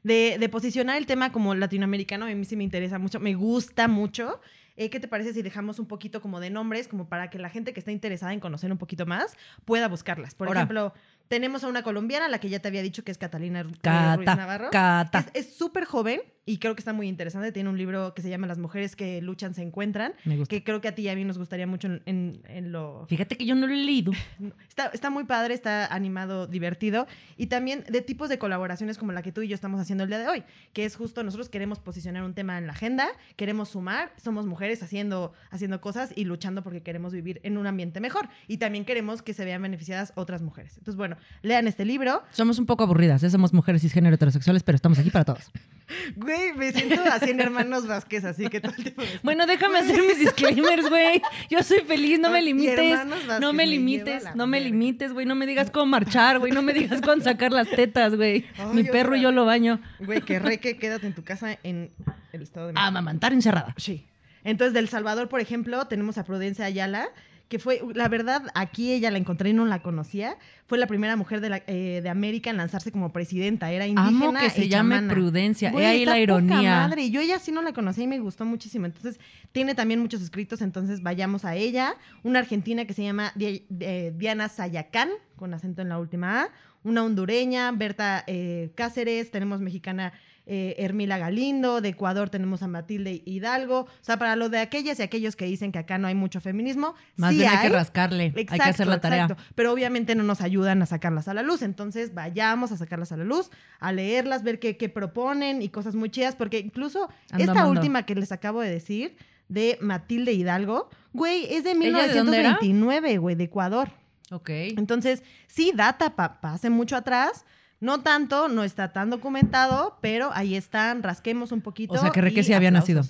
De, 0.03 0.37
de 0.39 0.49
posicionar 0.49 0.97
el 0.97 1.05
tema 1.05 1.31
como 1.31 1.53
latinoamericano, 1.53 2.25
a 2.25 2.29
mí 2.29 2.45
sí 2.45 2.55
me 2.55 2.63
interesa 2.63 2.97
mucho, 2.97 3.19
me 3.19 3.35
gusta 3.35 3.87
mucho. 3.87 4.41
Eh, 4.75 4.89
¿Qué 4.89 4.99
te 4.99 5.07
parece 5.07 5.33
si 5.33 5.41
dejamos 5.41 5.79
un 5.79 5.85
poquito 5.87 6.21
como 6.21 6.39
de 6.39 6.49
nombres, 6.49 6.87
como 6.87 7.09
para 7.09 7.29
que 7.29 7.37
la 7.39 7.49
gente 7.49 7.73
que 7.73 7.79
está 7.79 7.91
interesada 7.91 8.33
en 8.33 8.39
conocer 8.39 8.71
un 8.71 8.77
poquito 8.77 9.05
más 9.05 9.35
pueda 9.65 9.87
buscarlas? 9.87 10.33
Por 10.35 10.47
Ahora. 10.47 10.61
ejemplo, 10.61 10.93
tenemos 11.27 11.63
a 11.63 11.67
una 11.67 11.83
colombiana, 11.83 12.27
la 12.27 12.39
que 12.39 12.49
ya 12.49 12.59
te 12.59 12.67
había 12.69 12.81
dicho 12.81 13.03
que 13.03 13.11
es 13.11 13.17
Catalina 13.17 13.63
Ru- 13.63 14.15
Ruiz 14.15 14.25
Navarro. 14.27 14.69
cata. 14.71 15.25
Es 15.33 15.55
súper 15.57 15.85
joven 15.85 16.21
y 16.47 16.57
creo 16.57 16.73
que 16.73 16.81
está 16.81 16.93
muy 16.93 17.07
interesante. 17.07 17.51
Tiene 17.51 17.69
un 17.69 17.77
libro 17.77 18.15
que 18.15 18.23
se 18.23 18.29
llama 18.31 18.47
Las 18.47 18.57
mujeres 18.57 18.95
que 18.95 19.21
luchan 19.21 19.53
se 19.53 19.61
encuentran, 19.61 20.13
Me 20.25 20.37
gusta. 20.37 20.49
que 20.49 20.63
creo 20.63 20.81
que 20.81 20.87
a 20.87 20.95
ti 20.95 21.03
y 21.03 21.09
a 21.09 21.15
mí 21.15 21.23
nos 21.23 21.37
gustaría 21.37 21.67
mucho 21.67 21.87
en, 21.87 22.01
en- 22.07 22.41
en 22.47 22.71
lo... 22.71 23.05
Fíjate 23.07 23.37
que 23.37 23.45
yo 23.45 23.53
no 23.53 23.67
lo 23.67 23.73
he 23.73 23.77
leído. 23.77 24.11
Está, 24.67 24.87
está 24.93 25.09
muy 25.09 25.23
padre, 25.25 25.53
está 25.55 25.87
animado, 25.87 26.45
divertido 26.47 27.07
y 27.35 27.47
también 27.47 27.83
de 27.89 28.01
tipos 28.01 28.29
de 28.29 28.37
colaboraciones 28.37 28.97
como 28.99 29.11
la 29.11 29.21
que 29.23 29.31
tú 29.31 29.41
y 29.41 29.47
yo 29.47 29.55
estamos 29.55 29.81
haciendo 29.81 30.03
el 30.03 30.09
día 30.09 30.19
de 30.19 30.27
hoy, 30.27 30.43
que 30.73 30.85
es 30.85 30.95
justo 30.95 31.23
nosotros 31.23 31.49
queremos 31.49 31.79
posicionar 31.79 32.23
un 32.23 32.33
tema 32.35 32.57
en 32.59 32.67
la 32.67 32.73
agenda, 32.73 33.07
queremos 33.35 33.69
sumar, 33.69 34.13
somos 34.17 34.45
mujeres 34.45 34.83
haciendo, 34.83 35.33
haciendo 35.49 35.81
cosas 35.81 36.11
y 36.15 36.25
luchando 36.25 36.61
porque 36.63 36.81
queremos 36.83 37.11
vivir 37.11 37.39
en 37.43 37.57
un 37.57 37.65
ambiente 37.65 37.99
mejor 37.99 38.29
y 38.47 38.57
también 38.57 38.85
queremos 38.85 39.21
que 39.23 39.33
se 39.33 39.43
vean 39.45 39.61
beneficiadas 39.63 40.13
otras 40.15 40.41
mujeres. 40.43 40.77
Entonces, 40.77 40.95
bueno, 40.95 41.17
lean 41.41 41.67
este 41.67 41.83
libro. 41.83 42.21
Somos 42.31 42.59
un 42.59 42.67
poco 42.67 42.83
aburridas, 42.83 43.23
¿eh? 43.23 43.29
somos 43.31 43.51
mujeres 43.53 43.81
cisgénero 43.81 44.13
heterosexuales, 44.15 44.61
pero 44.61 44.75
estamos 44.75 44.99
aquí 44.99 45.09
para 45.09 45.25
todos. 45.25 45.51
Güey, 46.37 46.53
me 46.53 46.71
siento 46.71 47.01
así 47.11 47.31
en 47.31 47.39
Hermanos 47.41 47.87
Vázquez, 47.87 48.23
así 48.25 48.47
que 48.47 48.59
todo 48.61 48.73
el 48.77 48.83
tiempo... 48.83 49.01
me- 49.01 49.19
Bueno, 49.23 49.45
déjame 49.45 49.79
hacer 49.79 50.01
mis 50.01 50.19
disclaimers, 50.19 50.89
güey. 50.89 51.21
Yo 51.49 51.63
soy 51.63 51.79
feliz, 51.81 52.19
no 52.19 52.29
me 52.29 52.41
limites. 52.41 52.77
Vázquez, 53.05 53.39
No 53.39 53.53
me 53.53 53.65
limites, 53.65 54.23
no 54.35 54.47
me 54.47 54.59
limites, 54.61 55.13
güey. 55.13 55.25
No 55.25 55.35
me 55.35 55.45
digas 55.45 55.71
cómo 55.71 55.85
marchar, 55.87 56.39
güey. 56.39 56.51
No 56.51 56.61
me 56.61 56.73
digas 56.73 57.01
cuándo 57.01 57.23
sacar 57.23 57.51
las 57.51 57.69
tetas, 57.69 58.15
güey. 58.15 58.45
Mi 58.73 58.83
perro 58.83 59.15
y 59.15 59.21
yo 59.21 59.31
lo 59.31 59.45
baño. 59.45 59.79
Güey, 59.99 60.21
que 60.21 60.39
reque, 60.39 60.77
quédate 60.77 61.07
en 61.07 61.13
tu 61.13 61.23
casa 61.23 61.57
en 61.63 61.89
el 62.33 62.41
estado 62.41 62.67
de. 62.67 62.73
A 62.75 62.91
mamantar 62.91 63.33
encerrada. 63.33 63.73
Sí. 63.77 64.05
Entonces, 64.43 64.73
del 64.73 64.87
Salvador, 64.87 65.27
por 65.29 65.41
ejemplo, 65.41 65.87
tenemos 65.87 66.17
a 66.17 66.23
Prudencia 66.23 66.65
Ayala, 66.65 67.09
que 67.49 67.59
fue, 67.59 67.81
la 67.95 68.09
verdad, 68.09 68.43
aquí 68.55 68.91
ella 68.91 69.09
la 69.09 69.17
encontré 69.17 69.51
y 69.51 69.53
no 69.53 69.65
la 69.65 69.81
conocía. 69.81 70.37
Fue 70.65 70.77
la 70.77 70.85
primera 70.85 71.15
mujer 71.15 71.39
de, 71.39 71.49
la- 71.49 71.63
eh, 71.67 72.01
de 72.03 72.09
América 72.09 72.49
en 72.49 72.57
lanzarse 72.57 72.91
como 72.91 73.13
presidenta. 73.13 73.71
Era 73.71 73.87
indígena. 73.87 74.09
Amo 74.27 74.33
que 74.33 74.49
se 74.49 74.67
llame 74.67 74.95
chamana. 74.95 75.13
Prudencia. 75.13 75.71
Güey, 75.71 75.85
He 75.85 75.87
ahí 75.87 76.05
la 76.05 76.19
ironía. 76.19 76.71
madre. 76.87 77.03
Y 77.03 77.11
Yo 77.11 77.21
ella 77.21 77.39
sí 77.39 77.51
no 77.53 77.61
la 77.61 77.71
conocía 77.71 78.03
y 78.03 78.07
me 78.07 78.19
gustó 78.19 78.43
muchísimo. 78.43 78.85
Entonces, 78.85 79.19
tiene 79.53 79.75
también 79.75 80.01
muchos 80.01 80.21
escritos, 80.21 80.61
entonces 80.61 81.01
vayamos 81.01 81.45
a 81.45 81.55
ella. 81.55 81.95
Una 82.23 82.39
argentina 82.39 82.83
que 82.85 82.93
se 82.93 83.03
llama 83.03 83.31
eh, 83.39 84.11
Diana 84.17 84.49
Sayacán, 84.49 85.09
con 85.37 85.53
acento 85.53 85.81
en 85.81 85.89
la 85.89 85.99
última 85.99 86.41
A. 86.43 86.49
Una 86.83 87.03
hondureña, 87.03 87.71
Berta 87.71 88.23
eh, 88.27 88.71
Cáceres. 88.75 89.31
Tenemos 89.31 89.61
mexicana 89.61 90.11
eh, 90.47 90.75
Hermila 90.79 91.17
Galindo. 91.17 91.81
De 91.81 91.89
Ecuador 91.89 92.29
tenemos 92.29 92.63
a 92.63 92.67
Matilde 92.67 93.21
Hidalgo. 93.25 93.81
O 93.81 93.87
sea, 94.01 94.17
para 94.17 94.35
lo 94.35 94.49
de 94.49 94.59
aquellas 94.59 94.99
y 94.99 95.03
aquellos 95.03 95.35
que 95.35 95.45
dicen 95.45 95.71
que 95.71 95.79
acá 95.79 95.97
no 95.97 96.07
hay 96.07 96.15
mucho 96.15 96.41
feminismo, 96.41 96.95
Más 97.17 97.31
sí 97.31 97.39
bien 97.39 97.49
hay 97.51 97.67
que 97.67 97.69
rascarle. 97.73 98.33
hay 98.35 98.45
que 98.45 98.63
hacer 98.63 98.87
la 98.87 98.99
tarea. 98.99 99.23
exacto. 99.25 99.43
Pero 99.55 99.71
obviamente 99.71 100.15
no 100.15 100.23
nos 100.23 100.41
ayudan 100.41 100.81
a 100.81 100.85
sacarlas 100.85 101.27
a 101.27 101.33
la 101.33 101.43
luz. 101.43 101.61
Entonces 101.61 102.13
vayamos 102.13 102.71
a 102.71 102.77
sacarlas 102.77 103.11
a 103.11 103.17
la 103.17 103.25
luz, 103.25 103.51
a 103.79 103.91
leerlas, 103.91 104.43
ver 104.43 104.59
qué, 104.59 104.77
qué 104.77 104.89
proponen 104.89 105.61
y 105.61 105.69
cosas 105.69 105.95
muy 105.95 106.09
chidas. 106.09 106.35
Porque 106.35 106.59
incluso 106.59 107.09
Ando 107.31 107.43
esta 107.43 107.67
última 107.67 108.03
que 108.03 108.15
les 108.15 108.31
acabo 108.31 108.61
de 108.61 108.69
decir, 108.69 109.15
de 109.49 109.77
Matilde 109.81 110.33
Hidalgo, 110.33 110.89
güey, 111.13 111.45
es 111.53 111.63
de 111.63 111.71
¿Ella 111.71 112.07
de 112.07 112.13
dónde 112.13 112.39
era? 112.39 112.57
1929, 112.61 113.17
güey, 113.17 113.35
de 113.35 113.43
Ecuador. 113.45 113.91
Ok. 114.31 114.49
Entonces, 114.49 115.23
sí, 115.47 115.71
data 115.73 116.15
pa, 116.15 116.41
pa 116.41 116.53
hace 116.53 116.69
mucho 116.69 116.95
atrás. 116.95 117.45
No 117.79 118.01
tanto, 118.01 118.47
no 118.47 118.63
está 118.63 118.91
tan 118.91 119.09
documentado, 119.09 119.97
pero 120.01 120.31
ahí 120.33 120.55
están, 120.55 121.03
rasquemos 121.03 121.51
un 121.51 121.61
poquito. 121.61 121.93
O 121.93 121.97
sea, 121.97 122.09
que 122.09 122.21
Reque 122.21 122.43
sí 122.43 122.53
había 122.53 122.71
nacido. 122.71 123.03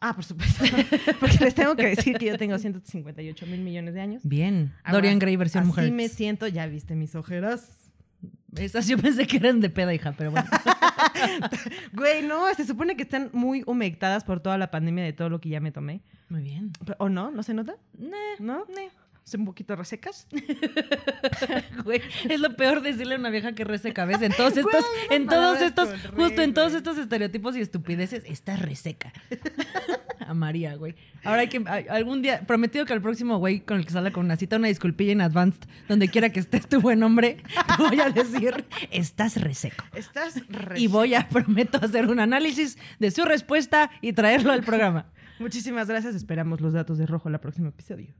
Ah, 0.00 0.14
por 0.14 0.24
supuesto. 0.24 0.64
Porque 1.20 1.38
les 1.38 1.54
tengo 1.54 1.74
que 1.76 1.86
decir 1.86 2.18
que 2.18 2.26
yo 2.26 2.36
tengo 2.36 2.58
158 2.58 3.46
mil 3.46 3.60
millones 3.60 3.94
de 3.94 4.00
años. 4.00 4.22
Bien. 4.24 4.74
Ahora, 4.82 4.98
Dorian 4.98 5.18
Gray 5.18 5.36
versión 5.36 5.62
así 5.62 5.68
mujer. 5.68 5.92
me 5.92 6.08
siento, 6.08 6.46
ya 6.46 6.66
viste 6.66 6.94
mis 6.94 7.14
ojeras. 7.14 7.90
Esas 8.56 8.86
yo 8.86 8.98
pensé 8.98 9.26
que 9.26 9.38
eran 9.38 9.60
de 9.60 9.70
peda, 9.70 9.94
hija, 9.94 10.12
pero 10.16 10.30
bueno. 10.30 10.48
Güey, 11.92 12.22
no, 12.22 12.52
se 12.54 12.66
supone 12.66 12.96
que 12.96 13.02
están 13.02 13.30
muy 13.32 13.62
humectadas 13.66 14.24
por 14.24 14.40
toda 14.40 14.58
la 14.58 14.70
pandemia 14.70 15.04
de 15.04 15.12
todo 15.12 15.28
lo 15.30 15.40
que 15.40 15.48
ya 15.48 15.60
me 15.60 15.72
tomé. 15.72 16.02
Muy 16.28 16.42
bien. 16.42 16.72
¿O 16.98 17.08
no? 17.08 17.30
¿No 17.30 17.42
se 17.42 17.54
nota? 17.54 17.76
Nah, 17.96 18.16
¿No? 18.38 18.64
¿Son 19.24 19.40
un 19.40 19.46
poquito 19.46 19.74
resecas? 19.74 20.26
Güey, 21.84 22.00
es 22.28 22.40
lo 22.40 22.54
peor 22.56 22.82
decirle 22.82 23.14
a 23.14 23.18
una 23.18 23.30
vieja 23.30 23.54
que 23.54 23.64
rece 23.64 23.92
cabeza. 23.92 24.26
En 24.26 24.32
todos 24.32 24.56
estos, 24.56 24.84
Güey, 25.08 25.16
en 25.18 25.26
todos 25.26 25.62
estos, 25.62 25.88
justo 26.14 26.42
en 26.42 26.52
todos 26.52 26.74
estos 26.74 26.98
estereotipos 26.98 27.56
y 27.56 27.60
estupideces, 27.60 28.24
está 28.26 28.56
reseca. 28.56 29.12
A 30.20 30.32
María, 30.32 30.74
güey. 30.76 30.94
Ahora 31.22 31.42
hay 31.42 31.48
que, 31.48 31.62
algún 31.90 32.22
día, 32.22 32.42
prometido 32.46 32.86
que 32.86 32.92
al 32.92 33.02
próximo 33.02 33.38
güey 33.38 33.60
con 33.60 33.78
el 33.78 33.84
que 33.84 33.92
salga 33.92 34.10
con 34.10 34.24
una 34.24 34.36
cita, 34.36 34.56
una 34.56 34.68
disculpilla 34.68 35.12
en 35.12 35.20
advanced, 35.20 35.68
donde 35.88 36.08
quiera 36.08 36.30
que 36.30 36.40
estés 36.40 36.66
tu 36.66 36.80
buen 36.80 37.02
hombre, 37.02 37.42
te 37.76 37.82
voy 37.82 38.00
a 38.00 38.10
decir, 38.10 38.64
estás 38.90 39.40
reseco. 39.40 39.84
Estás 39.94 40.46
reseca. 40.48 40.78
Y 40.78 40.86
voy 40.86 41.14
a, 41.14 41.28
prometo, 41.28 41.78
hacer 41.82 42.06
un 42.08 42.20
análisis 42.20 42.78
de 42.98 43.10
su 43.10 43.24
respuesta 43.24 43.90
y 44.00 44.12
traerlo 44.12 44.52
al 44.52 44.62
programa. 44.62 45.06
Muchísimas 45.38 45.88
gracias. 45.88 46.14
Esperamos 46.14 46.60
los 46.60 46.72
datos 46.72 46.96
de 46.96 47.06
rojo 47.06 47.28
el 47.28 47.38
próximo 47.38 47.68
episodio. 47.68 48.14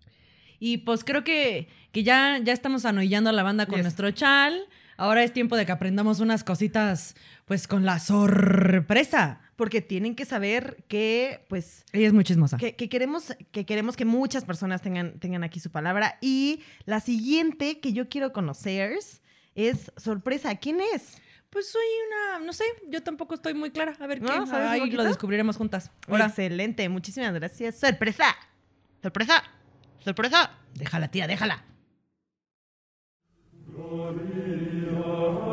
Y 0.58 0.78
pues 0.78 1.04
creo 1.04 1.24
que, 1.24 1.68
que 1.92 2.02
ya, 2.02 2.38
ya 2.42 2.52
estamos 2.52 2.84
anoillando 2.84 3.30
a 3.30 3.32
la 3.32 3.42
banda 3.42 3.66
con 3.66 3.76
Yes. 3.76 3.84
nuestro 3.84 4.10
chal. 4.12 4.58
Ahora 4.96 5.24
es 5.24 5.32
tiempo 5.32 5.56
de 5.56 5.66
que 5.66 5.72
aprendamos 5.72 6.20
unas 6.20 6.44
cositas, 6.44 7.16
pues 7.46 7.66
con 7.66 7.84
la 7.84 7.98
sorpresa. 7.98 9.40
Porque 9.56 9.80
tienen 9.80 10.16
que 10.16 10.24
saber 10.24 10.84
que, 10.88 11.44
pues, 11.48 11.84
Ella 11.92 12.08
es 12.08 12.12
muy 12.12 12.24
chismosa. 12.24 12.56
que, 12.56 12.74
que 12.74 12.88
queremos, 12.88 13.36
que 13.52 13.64
queremos 13.64 13.96
que 13.96 14.04
muchas 14.04 14.44
personas 14.44 14.82
tengan, 14.82 15.18
tengan 15.20 15.44
aquí 15.44 15.60
su 15.60 15.70
palabra. 15.70 16.18
Y 16.20 16.60
la 16.86 16.98
siguiente 17.00 17.78
que 17.78 17.92
yo 17.92 18.08
quiero 18.08 18.32
conocer 18.32 18.98
es 19.54 19.92
sorpresa. 19.96 20.54
¿Quién 20.56 20.78
es? 20.94 21.18
Pues 21.50 21.70
soy 21.70 21.82
una, 22.08 22.44
no 22.44 22.52
sé, 22.52 22.64
yo 22.88 23.00
tampoco 23.04 23.34
estoy 23.34 23.54
muy 23.54 23.70
clara. 23.70 23.94
A 24.00 24.06
ver 24.08 24.20
¿No? 24.20 24.26
qué. 24.26 24.46
¿Sabes 24.50 24.66
un 24.66 24.72
Ahí 24.86 24.90
lo 24.90 25.04
descubriremos 25.04 25.56
juntas. 25.56 25.92
Excelente. 26.08 26.88
Muchísimas 26.88 27.32
gracias. 27.32 27.76
Sorpresa. 27.78 28.34
Sorpresa. 29.02 29.42
Sorpresa. 30.04 30.50
déjala, 30.74 31.08
tía, 31.08 31.26
déjala. 31.26 31.64
Psst, 33.74 35.43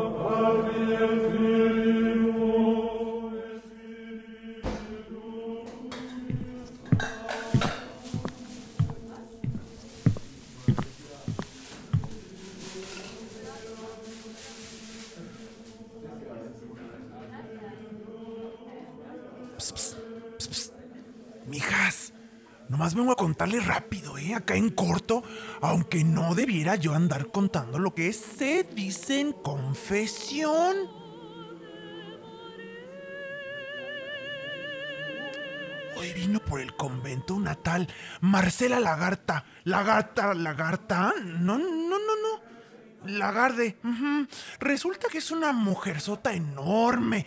nomás 22.94 22.96
vengo 22.96 23.12
a 23.12 23.16
contarle 23.16 23.60
rápido, 23.60 24.18
¿eh? 24.18 24.34
Acá 24.34 24.54
en 24.54 24.70
corto, 24.70 25.22
aunque 25.60 26.04
no 26.04 26.34
debiera 26.34 26.76
yo 26.76 26.94
andar 26.94 27.28
contando 27.28 27.78
lo 27.78 27.94
que 27.94 28.12
se 28.12 28.64
dice 28.64 29.20
en 29.20 29.32
confesión. 29.32 30.76
Hoy 35.96 36.12
vino 36.14 36.40
por 36.40 36.60
el 36.60 36.74
convento 36.74 37.34
una 37.34 37.54
tal 37.54 37.88
Marcela 38.20 38.80
Lagarta. 38.80 39.44
Lagarta, 39.64 40.34
Lagarta. 40.34 41.14
No, 41.22 41.58
no, 41.58 41.98
no, 41.98 41.98
no. 41.98 43.10
Lagarde. 43.10 43.76
Resulta 44.60 45.08
que 45.08 45.18
es 45.18 45.30
una 45.30 45.52
mujerzota 45.52 46.32
enorme. 46.32 47.26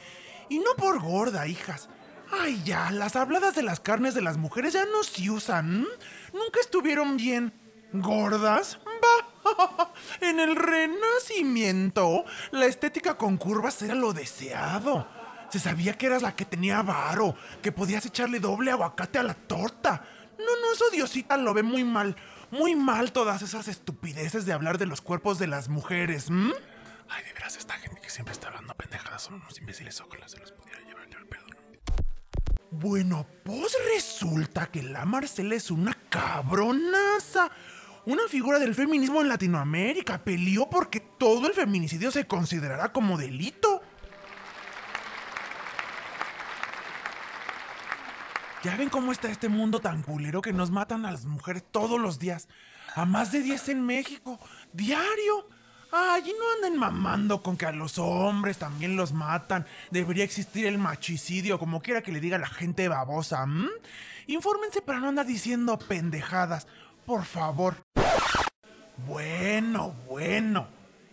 Y 0.50 0.60
no 0.60 0.76
por 0.78 1.02
gorda, 1.02 1.48
hijas. 1.48 1.90
Ay, 2.32 2.62
ya, 2.64 2.92
las 2.92 3.16
habladas 3.16 3.56
de 3.56 3.64
las 3.64 3.80
carnes 3.80 4.14
de 4.14 4.22
las 4.22 4.38
mujeres 4.38 4.74
ya 4.74 4.86
no 4.86 5.04
se 5.04 5.30
usan. 5.30 5.88
Nunca 6.34 6.60
estuvieron 6.60 7.18
bien. 7.18 7.54
¿Gordas? 7.94 8.80
Va. 8.86 9.36
En 10.22 10.40
el 10.40 10.56
renacimiento, 10.56 12.26
la 12.52 12.66
estética 12.66 13.16
con 13.16 13.38
curvas 13.38 13.82
era 13.82 13.94
lo 13.96 14.12
deseado. 14.14 15.08
Se 15.50 15.60
sabía 15.60 15.98
que 15.98 16.08
eras 16.08 16.24
la 16.24 16.36
que 16.36 16.46
tenía 16.46 16.82
varo, 16.82 17.36
que 17.62 17.72
podías 17.72 18.06
echarle 18.06 18.40
doble 18.40 18.72
aguacate 18.72 19.20
a 19.20 19.24
la 19.24 19.36
torta. 19.36 20.04
No, 20.38 20.46
no, 20.46 20.74
eso 20.74 20.90
Diosita 20.92 21.38
lo 21.38 21.54
ve 21.54 21.64
muy 21.64 21.84
mal. 21.84 22.16
Muy 22.52 22.76
mal 22.76 23.12
todas 23.12 23.42
esas 23.42 23.68
estupideces 23.68 24.46
de 24.46 24.54
hablar 24.54 24.78
de 24.78 24.86
los 24.86 25.02
cuerpos 25.02 25.40
de 25.40 25.48
las 25.48 25.70
mujeres. 25.70 26.28
Ay, 26.30 27.24
de 27.24 27.34
veras, 27.34 27.56
esta 27.58 27.76
gente 27.76 28.02
que 28.02 28.10
siempre 28.10 28.34
está 28.34 28.48
hablando 28.48 28.76
pendejadas 28.76 29.24
son 29.24 29.36
unos 29.36 29.58
imbéciles. 29.60 30.02
Ojalá 30.02 30.28
se 30.28 30.40
los 30.40 30.52
pudiera 30.52 30.82
yo. 30.90 30.95
Bueno, 32.78 33.26
pues 33.44 33.74
resulta 33.94 34.68
que 34.68 34.84
la 34.84 35.06
Marcela 35.06 35.56
es 35.56 35.72
una 35.72 35.94
cabronaza. 36.10 37.50
Una 38.06 38.28
figura 38.28 38.60
del 38.60 38.76
feminismo 38.76 39.22
en 39.22 39.30
Latinoamérica. 39.30 40.24
Peleó 40.24 40.70
porque 40.70 41.00
todo 41.00 41.48
el 41.48 41.54
feminicidio 41.54 42.12
se 42.12 42.28
considerará 42.28 42.92
como 42.92 43.18
delito. 43.18 43.82
Ya 48.64 48.76
ven 48.76 48.90
cómo 48.90 49.14
está 49.14 49.30
este 49.30 49.48
mundo 49.48 49.80
tan 49.80 50.04
culero 50.04 50.42
que 50.42 50.52
nos 50.52 50.70
matan 50.70 51.06
a 51.06 51.12
las 51.12 51.26
mujeres 51.26 51.64
todos 51.72 52.00
los 52.02 52.20
días. 52.20 52.50
A 52.94 53.06
más 53.06 53.32
de 53.32 53.42
10 53.42 53.70
en 53.70 53.86
México. 53.86 54.38
Diario. 54.74 55.48
Ay, 55.92 56.24
no 56.24 56.54
anden 56.56 56.80
mamando 56.80 57.42
con 57.42 57.58
que 57.58 57.66
a 57.66 57.72
los 57.72 57.98
hombres 57.98 58.58
también 58.58 58.96
los 58.96 59.14
matan. 59.14 59.66
Debería 59.92 60.24
existir 60.24 60.66
el 60.66 60.78
machicidio, 60.78 61.60
como 61.60 61.82
quiera 61.82 62.02
que 62.02 62.12
le 62.12 62.20
diga 62.20 62.38
la 62.38 62.48
gente 62.48 62.88
babosa. 62.88 63.44
¿m? 63.44 63.68
Infórmense 64.28 64.82
para 64.82 65.00
no 65.00 65.10
andar 65.10 65.26
diciendo 65.26 65.78
pendejadas. 65.78 66.68
Por 67.06 67.24
favor. 67.24 67.78
Bueno, 69.08 69.96
bueno. 70.08 70.68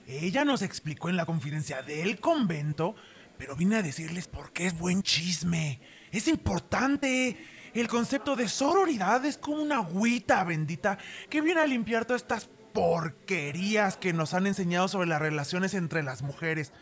Ella 0.06 0.44
nos 0.44 0.62
explicó 0.62 1.08
en 1.08 1.16
la 1.16 1.26
confidencia 1.26 1.82
del 1.82 2.18
convento, 2.18 2.94
pero 3.38 3.56
vine 3.56 3.76
a 3.76 3.82
decirles 3.82 4.28
por 4.28 4.52
qué 4.52 4.66
es 4.66 4.78
buen 4.78 5.02
chisme. 5.02 5.80
Es 6.10 6.28
importante. 6.28 7.46
El 7.74 7.88
concepto 7.88 8.36
de 8.36 8.48
sororidad 8.48 9.24
es 9.24 9.38
como 9.38 9.62
una 9.62 9.76
agüita 9.76 10.44
bendita 10.44 10.98
que 11.30 11.40
viene 11.40 11.60
a 11.60 11.66
limpiar 11.66 12.04
todas 12.04 12.22
estas 12.22 12.50
porquerías 12.72 13.96
que 13.96 14.12
nos 14.12 14.34
han 14.34 14.46
enseñado 14.46 14.88
sobre 14.88 15.08
las 15.08 15.20
relaciones 15.20 15.74
entre 15.74 16.02
las 16.02 16.22
mujeres. 16.22 16.72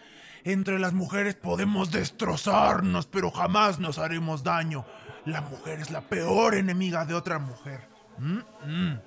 Entre 0.44 0.78
las 0.78 0.92
mujeres 0.92 1.34
podemos 1.34 1.90
destrozarnos, 1.90 3.06
pero 3.06 3.30
jamás 3.30 3.78
nos 3.78 3.98
haremos 3.98 4.42
daño. 4.42 4.86
La 5.26 5.42
mujer 5.42 5.80
es 5.80 5.90
la 5.90 6.00
peor 6.00 6.54
enemiga 6.54 7.04
de 7.04 7.14
otra 7.14 7.38
mujer. 7.38 7.88
Mm, 8.18 8.38
mm. 8.64 9.00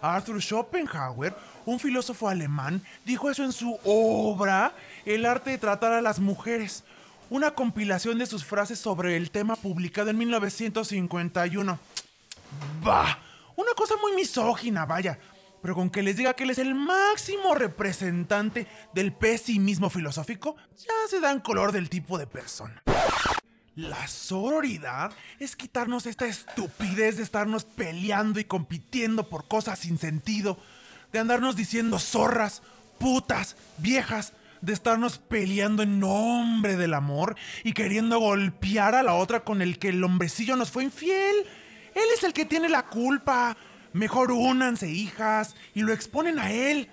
Arthur 0.00 0.42
Schopenhauer, 0.42 1.34
un 1.64 1.78
filósofo 1.80 2.28
alemán, 2.28 2.82
dijo 3.04 3.30
eso 3.30 3.42
en 3.42 3.52
su 3.52 3.78
obra 3.84 4.74
El 5.06 5.24
arte 5.24 5.50
de 5.50 5.58
tratar 5.58 5.92
a 5.92 6.02
las 6.02 6.20
mujeres, 6.20 6.84
una 7.30 7.52
compilación 7.52 8.18
de 8.18 8.26
sus 8.26 8.44
frases 8.44 8.78
sobre 8.78 9.16
el 9.16 9.30
tema 9.30 9.56
publicado 9.56 10.10
en 10.10 10.18
1951. 10.18 11.78
Bah, 12.82 13.18
una 13.56 13.72
cosa 13.74 13.94
muy 14.02 14.14
misógina, 14.14 14.84
vaya, 14.84 15.18
pero 15.64 15.74
con 15.74 15.88
que 15.88 16.02
les 16.02 16.18
diga 16.18 16.34
que 16.34 16.44
él 16.44 16.50
es 16.50 16.58
el 16.58 16.74
máximo 16.74 17.54
representante 17.54 18.66
del 18.92 19.14
pesimismo 19.14 19.88
filosófico, 19.88 20.56
ya 20.76 20.92
se 21.08 21.20
dan 21.20 21.40
color 21.40 21.72
del 21.72 21.88
tipo 21.88 22.18
de 22.18 22.26
persona. 22.26 22.82
La 23.74 24.06
sororidad 24.06 25.12
es 25.38 25.56
quitarnos 25.56 26.04
esta 26.04 26.26
estupidez 26.26 27.16
de 27.16 27.22
estarnos 27.22 27.64
peleando 27.64 28.40
y 28.40 28.44
compitiendo 28.44 29.30
por 29.30 29.48
cosas 29.48 29.78
sin 29.78 29.96
sentido, 29.96 30.58
de 31.12 31.20
andarnos 31.20 31.56
diciendo 31.56 31.98
zorras, 31.98 32.60
putas, 32.98 33.56
viejas, 33.78 34.34
de 34.60 34.74
estarnos 34.74 35.16
peleando 35.16 35.82
en 35.82 35.98
nombre 35.98 36.76
del 36.76 36.92
amor 36.92 37.36
y 37.62 37.72
queriendo 37.72 38.18
golpear 38.18 38.94
a 38.94 39.02
la 39.02 39.14
otra 39.14 39.40
con 39.40 39.62
el 39.62 39.78
que 39.78 39.88
el 39.88 40.04
hombrecillo 40.04 40.56
nos 40.56 40.70
fue 40.70 40.84
infiel. 40.84 41.36
Él 41.94 42.04
es 42.14 42.22
el 42.22 42.34
que 42.34 42.44
tiene 42.44 42.68
la 42.68 42.84
culpa. 42.84 43.56
Mejor 43.94 44.32
únanse, 44.32 44.90
hijas, 44.90 45.54
y 45.72 45.82
lo 45.82 45.92
exponen 45.92 46.40
a 46.40 46.50
él. 46.50 46.90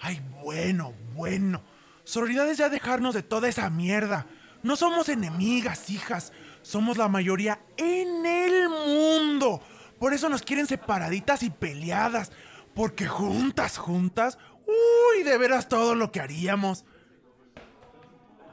Ay, 0.00 0.20
bueno, 0.42 0.92
bueno. 1.14 1.62
Sororidad 2.02 2.50
es 2.50 2.58
ya 2.58 2.68
dejarnos 2.68 3.14
de 3.14 3.22
toda 3.22 3.48
esa 3.48 3.70
mierda. 3.70 4.26
No 4.64 4.74
somos 4.74 5.08
enemigas, 5.08 5.88
hijas. 5.88 6.32
Somos 6.62 6.96
la 6.96 7.06
mayoría 7.08 7.60
en 7.76 8.26
el 8.26 8.68
mundo. 8.68 9.62
Por 10.00 10.14
eso 10.14 10.28
nos 10.28 10.42
quieren 10.42 10.66
separaditas 10.66 11.44
y 11.44 11.50
peleadas. 11.50 12.32
Porque 12.74 13.06
juntas, 13.06 13.78
juntas, 13.78 14.36
uy, 14.66 15.22
de 15.22 15.38
veras 15.38 15.68
todo 15.68 15.94
lo 15.94 16.10
que 16.10 16.20
haríamos. 16.20 16.84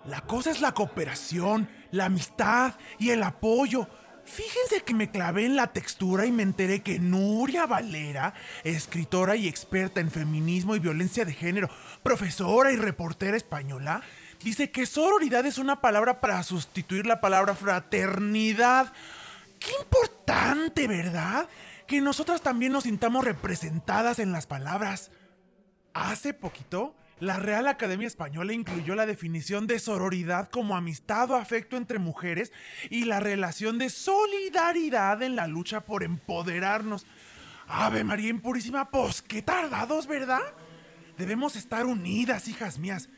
La 0.05 0.21
cosa 0.21 0.51
es 0.51 0.61
la 0.61 0.75
cooperación, 0.75 1.67
la 1.89 2.05
amistad 2.05 2.75
y 2.99 3.09
el 3.09 3.23
apoyo. 3.23 3.87
Fíjense 4.29 4.83
que 4.85 4.93
me 4.93 5.09
clavé 5.09 5.45
en 5.45 5.55
la 5.55 5.73
textura 5.73 6.27
y 6.27 6.31
me 6.31 6.43
enteré 6.43 6.83
que 6.83 6.99
Nuria 6.99 7.65
Valera, 7.65 8.35
escritora 8.63 9.35
y 9.35 9.47
experta 9.47 10.01
en 10.01 10.11
feminismo 10.11 10.75
y 10.75 10.79
violencia 10.79 11.25
de 11.25 11.33
género, 11.33 11.67
profesora 12.03 12.71
y 12.71 12.75
reportera 12.75 13.35
española, 13.35 14.03
dice 14.43 14.69
que 14.69 14.85
sororidad 14.85 15.47
es 15.47 15.57
una 15.57 15.81
palabra 15.81 16.21
para 16.21 16.43
sustituir 16.43 17.07
la 17.07 17.21
palabra 17.21 17.55
fraternidad. 17.55 18.93
Qué 19.59 19.71
importante, 19.81 20.87
¿verdad? 20.87 21.49
Que 21.87 21.99
nosotras 21.99 22.41
también 22.41 22.71
nos 22.71 22.83
sintamos 22.83 23.25
representadas 23.25 24.19
en 24.19 24.31
las 24.31 24.45
palabras. 24.45 25.09
Hace 25.95 26.35
poquito, 26.35 26.95
la 27.19 27.37
Real 27.37 27.67
Academia 27.67 28.07
Española 28.07 28.53
incluyó 28.53 28.95
la 28.95 29.05
definición 29.05 29.67
de 29.67 29.79
sororidad 29.79 30.49
como 30.49 30.77
amistad 30.77 31.29
o 31.31 31.35
afecto 31.35 31.75
entre 31.75 31.99
mujeres 31.99 32.53
y 32.89 33.05
la 33.05 33.19
relación 33.19 33.77
de 33.77 33.89
solidaridad 33.89 35.21
en 35.21 35.35
la 35.35 35.47
lucha 35.47 35.81
por 35.81 36.03
empoderarnos. 36.03 37.05
Ave 37.67 38.05
María 38.05 38.29
Impurísima, 38.29 38.89
pues 38.89 39.21
qué 39.21 39.41
tardados, 39.41 40.07
¿verdad? 40.07 40.41
Debemos 41.17 41.57
estar 41.57 41.85
unidas, 41.85 42.47
hijas 42.47 42.79
mías. 42.79 43.09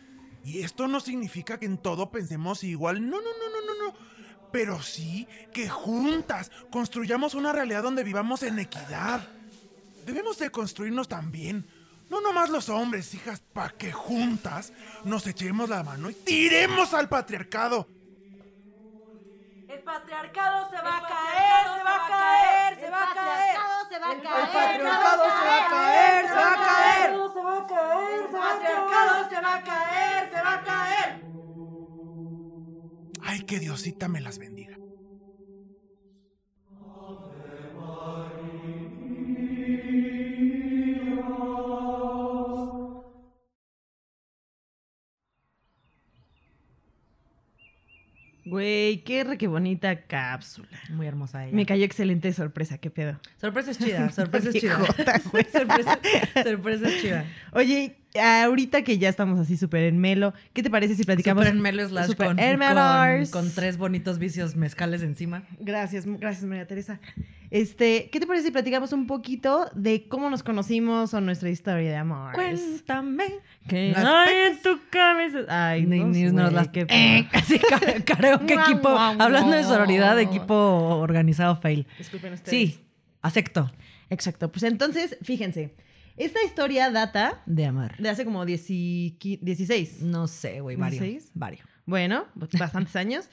Y 0.43 0.61
esto 0.61 0.87
no 0.87 0.99
significa 0.99 1.59
que 1.59 1.67
en 1.67 1.77
todo 1.77 2.09
pensemos 2.09 2.63
igual. 2.63 3.07
No, 3.07 3.17
no, 3.17 3.21
no, 3.21 3.49
no, 3.49 3.67
no, 3.67 3.87
no. 3.87 3.97
Pero 4.51 4.81
sí 4.81 5.27
que 5.53 5.69
juntas 5.69 6.51
construyamos 6.71 7.35
una 7.35 7.53
realidad 7.53 7.83
donde 7.83 8.03
vivamos 8.03 8.41
en 8.41 8.57
equidad. 8.57 9.27
Debemos 10.07 10.39
de 10.39 10.49
construirnos 10.49 11.07
también. 11.07 11.67
No 12.11 12.19
nomás 12.19 12.49
los 12.49 12.67
hombres, 12.67 13.13
hijas, 13.13 13.39
para 13.39 13.69
que 13.69 13.93
juntas 13.93 14.73
nos 15.05 15.25
echemos 15.27 15.69
la 15.69 15.81
mano 15.81 16.09
y 16.09 16.13
tiremos 16.13 16.93
al 16.93 17.07
patriarcado. 17.07 17.87
El 19.69 19.79
patriarcado 19.79 20.69
se 20.69 20.75
va 20.75 20.97
a 20.97 21.07
caer, 21.07 21.77
se 21.77 21.83
va 21.85 21.95
a 21.95 22.09
caer, 22.09 22.79
se 22.81 22.89
va 22.89 23.03
a 23.03 23.13
caer. 23.13 23.55
se 23.87 23.97
va 23.97 24.09
a 24.09 24.11
El 24.11 24.21
patriarcado 24.21 25.23
se 25.23 25.45
va 25.47 25.55
a 25.55 25.69
caer, 25.69 26.27
se 26.27 26.33
va 26.35 26.51
a 26.51 26.57
caer. 26.57 27.11
Se 27.11 27.15
va 27.15 27.61
a 27.61 27.67
caer, 27.67 28.27
se 28.29 28.37
va 28.37 28.51
a 28.51 28.59
caer. 28.59 29.29
se 29.29 29.41
va 29.41 29.53
a 29.53 29.63
caer, 29.63 30.29
se 30.31 30.41
va 30.41 30.53
a 30.53 30.63
caer. 30.65 31.21
Ay, 33.23 33.43
que 33.45 33.59
Diosita 33.59 34.09
me 34.09 34.19
las 34.19 34.37
bendiga. 34.37 34.75
Güey, 48.51 48.97
qué 49.05 49.23
re 49.23 49.37
que 49.37 49.47
bonita 49.47 49.95
cápsula. 50.01 50.67
Muy 50.89 51.07
hermosa 51.07 51.45
ella. 51.45 51.55
Me 51.55 51.65
cayó 51.65 51.85
excelente 51.85 52.33
sorpresa, 52.33 52.79
qué 52.79 52.89
pedo. 52.89 53.17
Sorpresa 53.39 53.71
es 53.71 53.79
chida, 53.79 54.09
sorpresa 54.11 54.49
es 54.49 54.55
chida. 54.55 54.77
Sorpresa, 55.53 55.99
sorpresa 56.43 56.89
es 56.89 57.01
chida. 57.01 57.25
Oye, 57.53 57.95
ahorita 58.21 58.81
que 58.81 58.97
ya 58.97 59.07
estamos 59.07 59.39
así 59.39 59.55
súper 59.55 59.83
en 59.83 59.99
melo, 59.99 60.33
¿qué 60.51 60.63
te 60.63 60.69
parece 60.69 60.95
si 60.95 61.05
platicamos? 61.05 61.45
Super 61.45 61.55
en 61.55 61.61
Melo 61.61 61.87
slash 61.87 62.07
Super 62.07 62.35
con, 62.35 63.25
con 63.31 63.51
tres 63.55 63.77
bonitos 63.77 64.19
vicios 64.19 64.57
mezcales 64.57 65.01
encima. 65.01 65.43
Gracias, 65.61 66.05
gracias 66.05 66.43
María 66.43 66.67
Teresa. 66.67 66.99
Este, 67.51 68.09
¿qué 68.11 68.19
te 68.21 68.25
parece 68.27 68.45
si 68.45 68.51
platicamos 68.51 68.93
un 68.93 69.07
poquito 69.07 69.69
de 69.75 70.07
cómo 70.07 70.29
nos 70.29 70.41
conocimos 70.41 71.13
o 71.13 71.19
nuestra 71.19 71.49
historia 71.49 71.89
de 71.91 71.97
amor? 71.97 72.33
Cuéntame. 72.33 73.25
¿Qué 73.67 73.93
hay 73.95 74.51
en 74.53 74.61
tu 74.61 74.79
cabeza? 74.89 75.39
Ay, 75.49 75.85
Ni- 75.85 75.99
no, 75.99 76.07
ni 76.07 76.23
nos 76.31 76.53
las- 76.53 76.69
Eh, 76.73 76.85
pedo. 76.87 77.29
así, 77.33 77.59
karaoke 78.05 78.53
Guau, 78.55 78.71
equipo. 78.71 78.87
Hablando 78.89 79.51
de 79.51 79.63
sororidad, 79.65 80.17
equipo 80.19 80.55
organizado 80.55 81.57
fail. 81.57 81.85
Disculpen 81.97 82.33
ustedes. 82.33 82.57
Sí, 82.71 82.79
acepto. 83.21 83.69
Exacto. 84.09 84.49
Pues 84.49 84.63
entonces, 84.63 85.17
fíjense, 85.21 85.75
esta 86.15 86.41
historia 86.45 86.89
data 86.89 87.41
De 87.45 87.65
amor. 87.65 87.97
de 87.97 88.09
hace 88.09 88.23
como 88.23 88.45
10 88.45 88.65
y 88.69 89.17
qui- 89.19 89.39
16. 89.41 90.01
No 90.03 90.27
sé, 90.27 90.61
güey, 90.61 90.77
varios. 90.77 91.01
¿Dieciséis? 91.01 91.31
Varios. 91.33 91.67
bueno, 91.85 92.25
bastantes 92.35 92.95
años, 92.95 93.29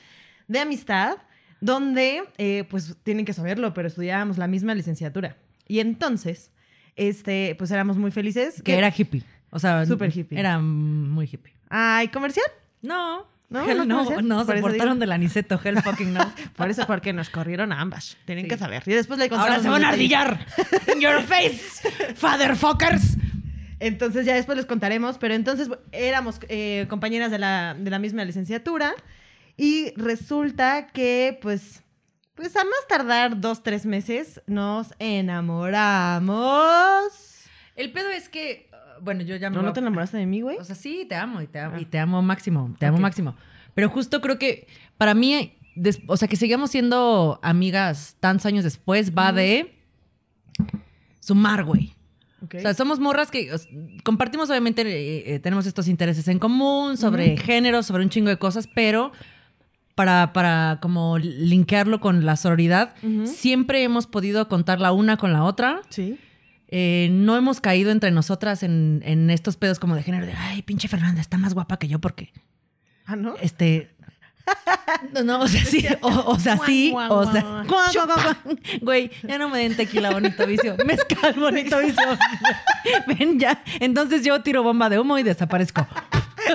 de 0.48 0.58
amistad, 0.58 1.18
donde, 1.61 2.22
eh, 2.38 2.64
pues 2.68 2.96
tienen 3.02 3.24
que 3.24 3.32
saberlo, 3.32 3.74
pero 3.74 3.88
estudiábamos 3.88 4.38
la 4.38 4.46
misma 4.46 4.74
licenciatura. 4.74 5.36
Y 5.66 5.80
entonces, 5.80 6.50
este, 6.96 7.54
pues 7.59 7.70
éramos 7.70 7.96
muy 7.96 8.11
felices. 8.11 8.62
Que 8.62 8.76
era 8.76 8.92
hippie. 8.96 9.22
O 9.50 9.59
sea, 9.59 9.84
Súper 9.86 10.16
hippie. 10.16 10.38
Era 10.38 10.59
muy 10.59 11.26
hippie. 11.26 11.54
Ay, 11.68 12.09
comercial. 12.09 12.46
No. 12.82 13.26
No, 13.50 13.66
Hell 13.66 13.78
no 13.78 13.84
no, 13.86 14.20
no, 14.20 14.44
se 14.44 14.54
portaron 14.61 14.98
del 14.98 15.11
aniceto, 15.11 15.59
hell 15.64 15.80
fucking 15.80 16.12
no. 16.12 16.20
Por 16.56 16.68
eso, 16.68 16.86
porque 16.86 17.14
nos 17.14 17.30
corrieron 17.30 17.72
a 17.72 17.80
ambas. 17.80 18.18
Tienen 18.26 18.44
Sí. 18.44 18.50
que 18.50 18.59
saber. 18.59 18.82
Y 18.84 18.92
después 18.92 19.18
le 19.18 19.26
Ahora 19.34 19.59
se 19.61 19.70
van 19.70 19.84
a 19.84 19.88
ardillar. 19.88 20.44
In 20.94 21.00
your 21.00 21.22
face, 21.22 21.59
fatherfuckers. 22.14 23.16
Entonces 23.80 24.26
ya 24.26 24.34
después 24.34 24.56
les 24.59 24.66
contaremos, 24.66 25.16
pero 25.16 25.32
entonces 25.34 25.70
éramos 25.92 26.40
eh, 26.50 26.84
compañeras 26.90 27.30
de 27.30 27.38
la, 27.38 27.74
de 27.78 27.90
la 27.90 27.98
misma 27.98 28.24
licenciatura 28.24 28.92
y 29.59 29.92
resulta 29.96 30.86
que 30.86 31.38
pues, 31.42 31.82
pues 32.34 32.56
a 32.56 32.64
más 32.64 32.86
tardar 32.88 33.38
dos, 33.40 33.62
tres 33.62 33.84
meses 33.84 34.40
nos 34.46 34.94
enamoramos. 36.28 37.12
El 37.76 37.92
pedo 37.92 38.09
es 38.11 38.28
que, 38.28 38.68
uh, 38.72 39.02
bueno, 39.04 39.22
yo 39.22 39.36
ya 39.36 39.50
me 39.50 39.56
¿No, 39.56 39.62
no 39.62 39.72
te 39.72 39.80
enamoraste 39.80 40.16
de 40.16 40.26
mí, 40.26 40.40
güey? 40.40 40.56
O 40.59 40.64
sea, 40.64 40.74
sí, 40.74 41.04
te 41.09 41.14
amo 41.14 41.40
y 41.42 41.46
te 41.46 41.59
amo, 41.61 41.76
Ah. 41.76 41.80
y 41.80 41.84
te 41.84 41.98
amo 41.98 42.22
máximo, 42.22 42.74
te 42.78 42.86
amo 42.86 42.98
máximo. 42.98 43.36
Pero 43.74 43.88
justo 43.90 44.20
creo 44.20 44.38
que 44.38 44.66
para 44.96 45.14
mí, 45.14 45.56
des- 45.76 46.00
o 46.09 46.16
sea, 46.16 46.26
que 46.28 46.36
seguimos 46.36 46.70
siendo 46.70 47.38
amigas 47.42 48.16
tantos 48.20 48.46
años 48.46 48.64
después, 48.64 49.12
va 49.16 49.32
de 49.32 49.74
sumar, 51.20 51.64
güey. 51.64 51.94
O 52.56 52.61
sea, 52.61 52.72
somos 52.74 53.00
morras 53.00 53.30
que 53.32 53.52
os- 53.52 53.68
compartimos, 54.04 54.48
obviamente, 54.48 54.82
eh, 54.82 55.34
eh, 55.34 55.38
tenemos 55.40 55.66
estos 55.66 55.88
intereses 55.88 56.28
en 56.28 56.38
común 56.38 56.96
sobre 56.96 57.36
género, 57.36 57.82
sobre 57.82 58.04
un 58.04 58.11
chingo 58.11 58.28
de 58.30 58.38
cosas, 58.38 58.68
pero 58.74 59.11
para, 59.99 60.32
para 60.32 60.78
como 60.80 61.18
linkearlo 61.18 61.99
con 61.99 62.24
la 62.24 62.36
sororidad, 62.36 62.94
siempre 63.24 63.82
hemos 63.82 64.07
podido 64.07 64.46
contar 64.49 64.80
la 64.80 64.92
una 64.92 65.16
con 65.16 65.32
la 65.32 65.42
otra. 65.42 65.80
Sí. 65.88 66.16
Eh, 66.68 67.09
no 67.11 67.36
hemos 67.36 67.61
caído 67.61 67.90
entre 67.90 68.12
nosotras 68.12 68.62
en, 68.62 69.03
en 69.05 69.28
estos 69.30 69.57
pedos 69.57 69.80
como 69.80 69.96
de 69.96 70.05
género 70.05 70.24
de, 70.24 70.34
ay, 70.34 70.62
pinche 70.62 70.86
Fernanda, 70.86 71.20
está 71.20 71.36
más 71.36 71.53
guapa 71.53 71.78
que 71.80 71.88
yo 71.88 71.99
porque, 71.99 72.32
Ah, 73.07 73.16
¿no? 73.16 73.34
este... 73.40 73.90
No, 75.12 75.24
no, 75.24 75.40
o 75.40 75.49
sea, 75.49 75.64
sí, 75.64 75.84
o, 76.01 76.09
o 76.09 76.38
sea, 76.38 76.59
sí, 76.64 76.90
Guau, 76.92 77.12
o 77.12 77.32
sea, 77.32 77.64
guau. 77.66 78.34
güey, 78.80 79.11
ya 79.26 79.36
no 79.36 79.49
me 79.51 79.59
den 79.59 79.76
tequila, 79.76 80.11
bonito 80.11 80.46
vicio, 80.46 80.76
mezcal, 80.86 81.34
bonito 81.34 81.78
vicio. 81.80 82.03
Ven, 83.09 83.38
ya, 83.40 83.62
entonces 83.80 84.24
yo 84.24 84.40
tiro 84.42 84.62
bomba 84.62 84.88
de 84.88 84.99
humo 85.01 85.18
y 85.18 85.22
desaparezco. 85.22 85.86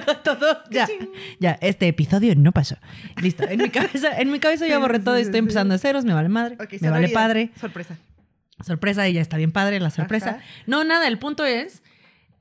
Todo, 0.24 0.64
ya, 0.70 0.88
ya, 1.40 1.58
este 1.62 1.88
episodio 1.88 2.34
no 2.36 2.52
pasó. 2.52 2.76
Listo, 3.22 3.44
en 3.48 3.62
mi 3.62 3.70
cabeza, 3.70 4.18
en 4.20 4.32
mi 4.32 4.40
cabeza 4.40 4.68
ya 4.68 4.80
borré 4.80 5.00
todo 5.00 5.18
y 5.20 5.22
estoy 5.22 5.40
empezando 5.40 5.74
de 5.74 5.80
ceros, 5.80 6.06
me 6.06 6.14
vale 6.14 6.30
madre, 6.30 6.58
me 6.82 6.90
vale 6.90 7.10
padre. 7.10 7.52
Sorpresa. 7.60 7.98
Sorpresa, 8.62 9.08
y 9.10 9.14
ya 9.14 9.22
está 9.22 9.38
bien 9.38 9.52
padre 9.52 9.80
la 9.80 9.90
sorpresa. 9.90 10.32
Ajá. 10.32 10.40
No, 10.68 10.84
nada, 10.84 11.08
el 11.08 11.20
punto 11.20 11.46
es, 11.46 11.84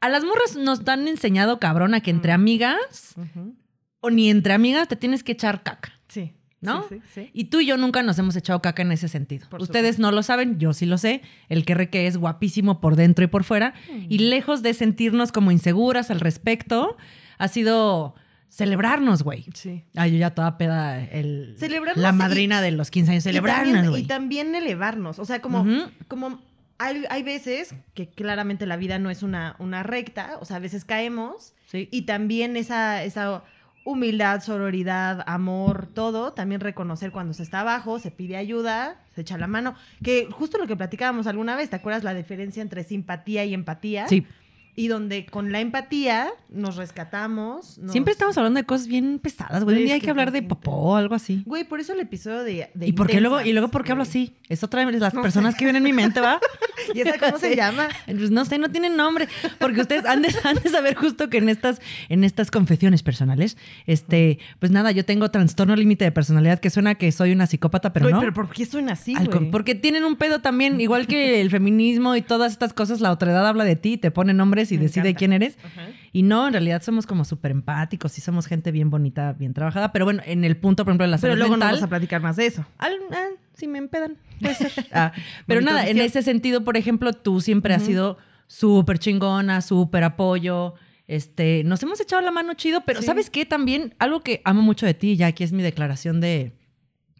a 0.00 0.08
las 0.08 0.24
morras 0.24 0.56
nos 0.56 0.86
han 0.88 1.08
enseñado, 1.08 1.58
cabrona, 1.58 2.00
que 2.00 2.10
entre 2.10 2.32
amigas, 2.32 3.14
Ujú. 3.16 3.54
o 4.00 4.10
ni 4.10 4.30
entre 4.30 4.52
amigas, 4.52 4.88
te 4.88 4.96
tienes 4.96 5.22
que 5.24 5.32
echar 5.32 5.62
caca. 5.62 5.92
Sí. 6.08 6.32
¿No? 6.60 6.86
Sí, 6.88 6.96
sí, 7.00 7.02
sí. 7.12 7.30
Y 7.32 7.44
tú 7.46 7.58
y 7.58 7.66
yo 7.66 7.76
nunca 7.76 8.04
nos 8.04 8.16
hemos 8.20 8.36
echado 8.36 8.62
caca 8.62 8.82
en 8.82 8.92
ese 8.92 9.08
sentido. 9.08 9.48
Por 9.48 9.60
Ustedes 9.60 9.98
no 9.98 10.12
lo 10.12 10.22
saben, 10.22 10.60
yo 10.60 10.72
sí 10.72 10.86
lo 10.86 10.96
sé. 10.96 11.22
El 11.48 11.64
que 11.64 11.88
que 11.90 12.06
es 12.06 12.16
guapísimo 12.16 12.80
por 12.80 12.94
dentro 12.94 13.24
y 13.24 13.26
por 13.28 13.42
fuera. 13.42 13.74
Y 14.08 14.18
lejos 14.18 14.62
de 14.62 14.72
sentirnos 14.72 15.32
como 15.32 15.50
inseguras 15.50 16.12
al 16.12 16.20
respecto, 16.20 16.96
ha 17.42 17.48
sido 17.48 18.14
celebrarnos, 18.48 19.22
güey. 19.22 19.46
Sí. 19.54 19.84
Ay, 19.96 20.12
yo 20.12 20.18
ya 20.18 20.30
toda 20.34 20.58
peda, 20.58 21.02
el, 21.02 21.54
Celebrarnos 21.58 22.02
la 22.02 22.10
y- 22.10 22.12
madrina 22.12 22.60
de 22.60 22.70
los 22.70 22.90
15 22.90 23.10
años, 23.12 23.24
celebrarnos, 23.24 23.88
güey. 23.88 24.02
Y 24.02 24.06
también 24.06 24.54
elevarnos. 24.54 25.18
O 25.18 25.24
sea, 25.24 25.40
como, 25.40 25.66
como 26.06 26.40
hay, 26.78 27.04
hay 27.10 27.22
veces 27.22 27.74
que 27.94 28.08
claramente 28.08 28.66
la 28.66 28.76
vida 28.76 28.98
no 28.98 29.10
es 29.10 29.22
una, 29.22 29.56
una 29.58 29.82
recta. 29.82 30.36
O 30.40 30.44
sea, 30.44 30.56
a 30.56 30.60
veces 30.60 30.84
caemos. 30.84 31.54
Sí. 31.66 31.88
Y 31.90 32.02
también 32.02 32.56
esa, 32.56 33.02
esa 33.04 33.42
humildad, 33.84 34.42
sororidad, 34.42 35.24
amor, 35.26 35.88
todo. 35.92 36.32
También 36.34 36.60
reconocer 36.60 37.10
cuando 37.10 37.32
se 37.32 37.42
está 37.42 37.60
abajo, 37.60 37.98
se 37.98 38.10
pide 38.10 38.36
ayuda, 38.36 39.00
se 39.14 39.22
echa 39.22 39.38
la 39.38 39.46
mano. 39.46 39.74
Que 40.04 40.28
justo 40.30 40.58
lo 40.58 40.66
que 40.66 40.76
platicábamos 40.76 41.26
alguna 41.26 41.56
vez, 41.56 41.70
¿te 41.70 41.76
acuerdas 41.76 42.04
la 42.04 42.14
diferencia 42.14 42.62
entre 42.62 42.84
simpatía 42.84 43.44
y 43.44 43.54
empatía? 43.54 44.06
Sí. 44.08 44.26
Y 44.74 44.88
donde 44.88 45.26
con 45.26 45.52
la 45.52 45.60
empatía 45.60 46.30
nos 46.48 46.76
rescatamos. 46.76 47.76
nos- 47.78 47.92
Siempre 47.92 48.12
estamos 48.12 48.36
hablando 48.38 48.58
de 48.58 48.64
cosas 48.64 48.86
bien 48.86 49.18
pesadas, 49.18 49.64
güey. 49.64 49.76
Un 49.78 49.84
día 49.84 49.94
hay 49.94 50.00
que 50.00 50.08
hablar 50.10 50.32
de 50.32 50.42
popó 50.42 50.70
o 50.70 50.96
algo 50.96 51.14
así. 51.14 51.42
Güey, 51.44 51.64
por 51.64 51.78
eso 51.80 51.92
el 51.92 52.00
episodio 52.00 52.42
de. 52.42 52.70
de 52.72 52.86
¿Y 52.88 52.92
por 52.92 53.06
qué 53.06 53.20
luego, 53.20 53.42
y 53.42 53.52
luego 53.52 53.68
por 53.68 53.84
qué 53.84 53.92
hablo 53.92 54.02
así? 54.04 54.34
Es 54.48 54.62
otra 54.64 54.84
de 54.86 54.92
las 54.98 55.12
No 55.12 55.20
personas 55.22 55.52
sé. 55.54 55.58
que 55.58 55.64
vienen 55.66 55.82
en 55.82 55.84
mi 55.84 55.92
mente, 55.92 56.20
¿va? 56.20 56.40
¿Y 56.94 57.00
esa 57.00 57.18
cómo 57.18 57.38
se 57.38 57.54
llama? 57.54 57.88
Pues 58.06 58.30
no 58.30 58.44
sé, 58.46 58.58
no 58.58 58.70
tienen 58.70 58.96
nombre. 58.96 59.28
Porque 59.58 59.82
ustedes 59.82 60.06
han 60.06 60.22
de, 60.22 60.34
han 60.44 60.56
de 60.56 60.68
saber 60.70 60.94
justo 60.94 61.28
que 61.28 61.36
en 61.38 61.48
estas, 61.50 61.80
en 62.08 62.24
estas 62.24 62.50
confesiones 62.50 63.02
personales, 63.02 63.56
este, 63.86 64.38
pues 64.58 64.72
nada, 64.72 64.90
yo 64.90 65.04
tengo 65.04 65.30
trastorno 65.30 65.76
límite 65.76 66.04
de 66.04 66.12
personalidad 66.12 66.60
que 66.60 66.70
suena 66.70 66.94
que 66.94 67.12
soy 67.12 67.32
una 67.32 67.46
psicópata, 67.46 67.92
pero 67.92 68.04
Güey, 68.06 68.14
no. 68.14 68.20
pero 68.20 68.32
¿por 68.32 68.48
qué 68.48 68.64
suena 68.64 68.92
así, 68.92 69.14
Al 69.16 69.28
güey? 69.28 69.50
porque 69.50 69.74
tienen 69.74 70.04
un 70.04 70.16
pedo 70.16 70.40
también, 70.40 70.80
igual 70.80 71.06
que 71.06 71.40
el 71.42 71.50
feminismo 71.50 72.16
y 72.16 72.22
todas 72.22 72.52
estas 72.52 72.72
cosas, 72.72 73.00
la 73.00 73.12
otredad 73.12 73.46
habla 73.46 73.64
de 73.64 73.76
ti, 73.76 73.98
te 73.98 74.10
pone 74.10 74.32
y 74.70 74.76
Me 74.76 74.82
decide 74.84 75.08
encanta. 75.08 75.18
quién 75.18 75.32
eres. 75.32 75.56
Ajá. 75.64 75.88
Y 76.12 76.22
no, 76.22 76.46
en 76.46 76.52
realidad 76.52 76.82
somos 76.82 77.06
como 77.06 77.24
súper 77.24 77.50
empáticos 77.50 78.16
y 78.18 78.20
somos 78.20 78.46
gente 78.46 78.70
bien 78.70 78.90
bonita, 78.90 79.32
bien 79.32 79.54
trabajada. 79.54 79.90
Pero 79.92 80.04
bueno, 80.04 80.22
en 80.26 80.44
el 80.44 80.56
punto, 80.56 80.84
por 80.84 80.92
ejemplo, 80.92 81.04
de 81.06 81.10
la 81.10 81.16
Pero 81.18 81.32
salud 81.32 81.38
luego 81.40 81.56
no 81.56 81.64
vamos 81.64 81.82
a 81.82 81.88
platicar 81.88 82.20
más 82.22 82.36
de 82.36 82.46
eso. 82.46 82.64
al- 82.78 82.92
ah, 83.10 83.26
si 83.54 83.66
me 83.66 83.78
empedan, 83.78 84.16
puede 84.40 84.54
ser. 84.54 84.70
Ah, 84.92 85.12
pero 85.46 85.60
Bonito 85.60 85.72
nada, 85.72 85.88
en 85.88 85.98
ese 85.98 86.22
sentido, 86.22 86.62
por 86.62 86.76
ejemplo, 86.76 87.12
tú 87.12 87.40
siempre 87.40 87.74
has 87.74 87.82
sido 87.82 88.18
súper 88.46 88.98
chingona, 88.98 89.62
súper 89.62 90.04
apoyo. 90.04 90.74
Este, 91.08 91.62
nos 91.64 91.82
hemos 91.82 92.00
echado 92.00 92.22
la 92.22 92.30
mano 92.30 92.54
chido, 92.54 92.82
pero 92.86 93.00
Sí. 93.00 93.06
¿sabes 93.06 93.28
qué? 93.28 93.44
También 93.44 93.94
algo 93.98 94.20
que 94.20 94.40
amo 94.44 94.62
mucho 94.62 94.86
de 94.86 94.94
ti, 94.94 95.16
ya 95.16 95.26
aquí 95.26 95.42
es 95.44 95.52
mi 95.52 95.62
declaración 95.62 96.20
de 96.20 96.52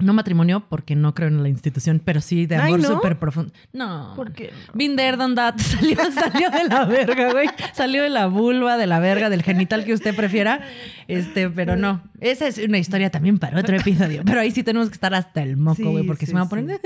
no 0.02 0.12
matrimonio, 0.12 0.64
porque 0.68 0.94
no 0.94 1.14
creo 1.14 1.28
en 1.28 1.42
la 1.42 1.48
institución, 1.48 2.00
pero 2.04 2.20
sí 2.20 2.46
de 2.46 2.56
amor 2.56 2.80
¿no? 2.80 2.88
súper 2.88 3.18
profundo. 3.18 3.52
No. 3.72 4.12
¿Por 4.16 4.32
qué? 4.32 4.50
Been 4.74 4.96
there, 4.96 5.16
done 5.16 5.34
that. 5.34 5.56
Salió, 5.58 5.96
salió 6.12 6.50
de 6.50 6.64
la 6.64 6.84
verga, 6.84 7.32
güey. 7.32 7.48
Salió 7.72 8.02
de 8.02 8.10
la 8.10 8.26
vulva, 8.26 8.76
de 8.76 8.86
la 8.86 8.98
verga, 8.98 9.30
del 9.30 9.42
genital 9.42 9.84
que 9.84 9.92
usted 9.92 10.14
prefiera. 10.14 10.60
Este, 11.08 11.48
pero 11.48 11.76
no. 11.76 12.02
Esa 12.20 12.46
es 12.46 12.58
una 12.58 12.78
historia 12.78 13.10
también 13.10 13.38
para 13.38 13.58
otro 13.58 13.76
episodio. 13.76 14.22
Pero 14.24 14.40
ahí 14.40 14.50
sí 14.50 14.62
tenemos 14.62 14.88
que 14.88 14.94
estar 14.94 15.14
hasta 15.14 15.42
el 15.42 15.56
moco, 15.56 15.76
Sí, 15.76 15.84
güey, 15.84 16.06
porque 16.06 16.26
sí, 16.26 16.30
se 16.30 16.34
me 16.34 16.40
va 16.40 16.46
a 16.46 16.48
poner. 16.48 16.80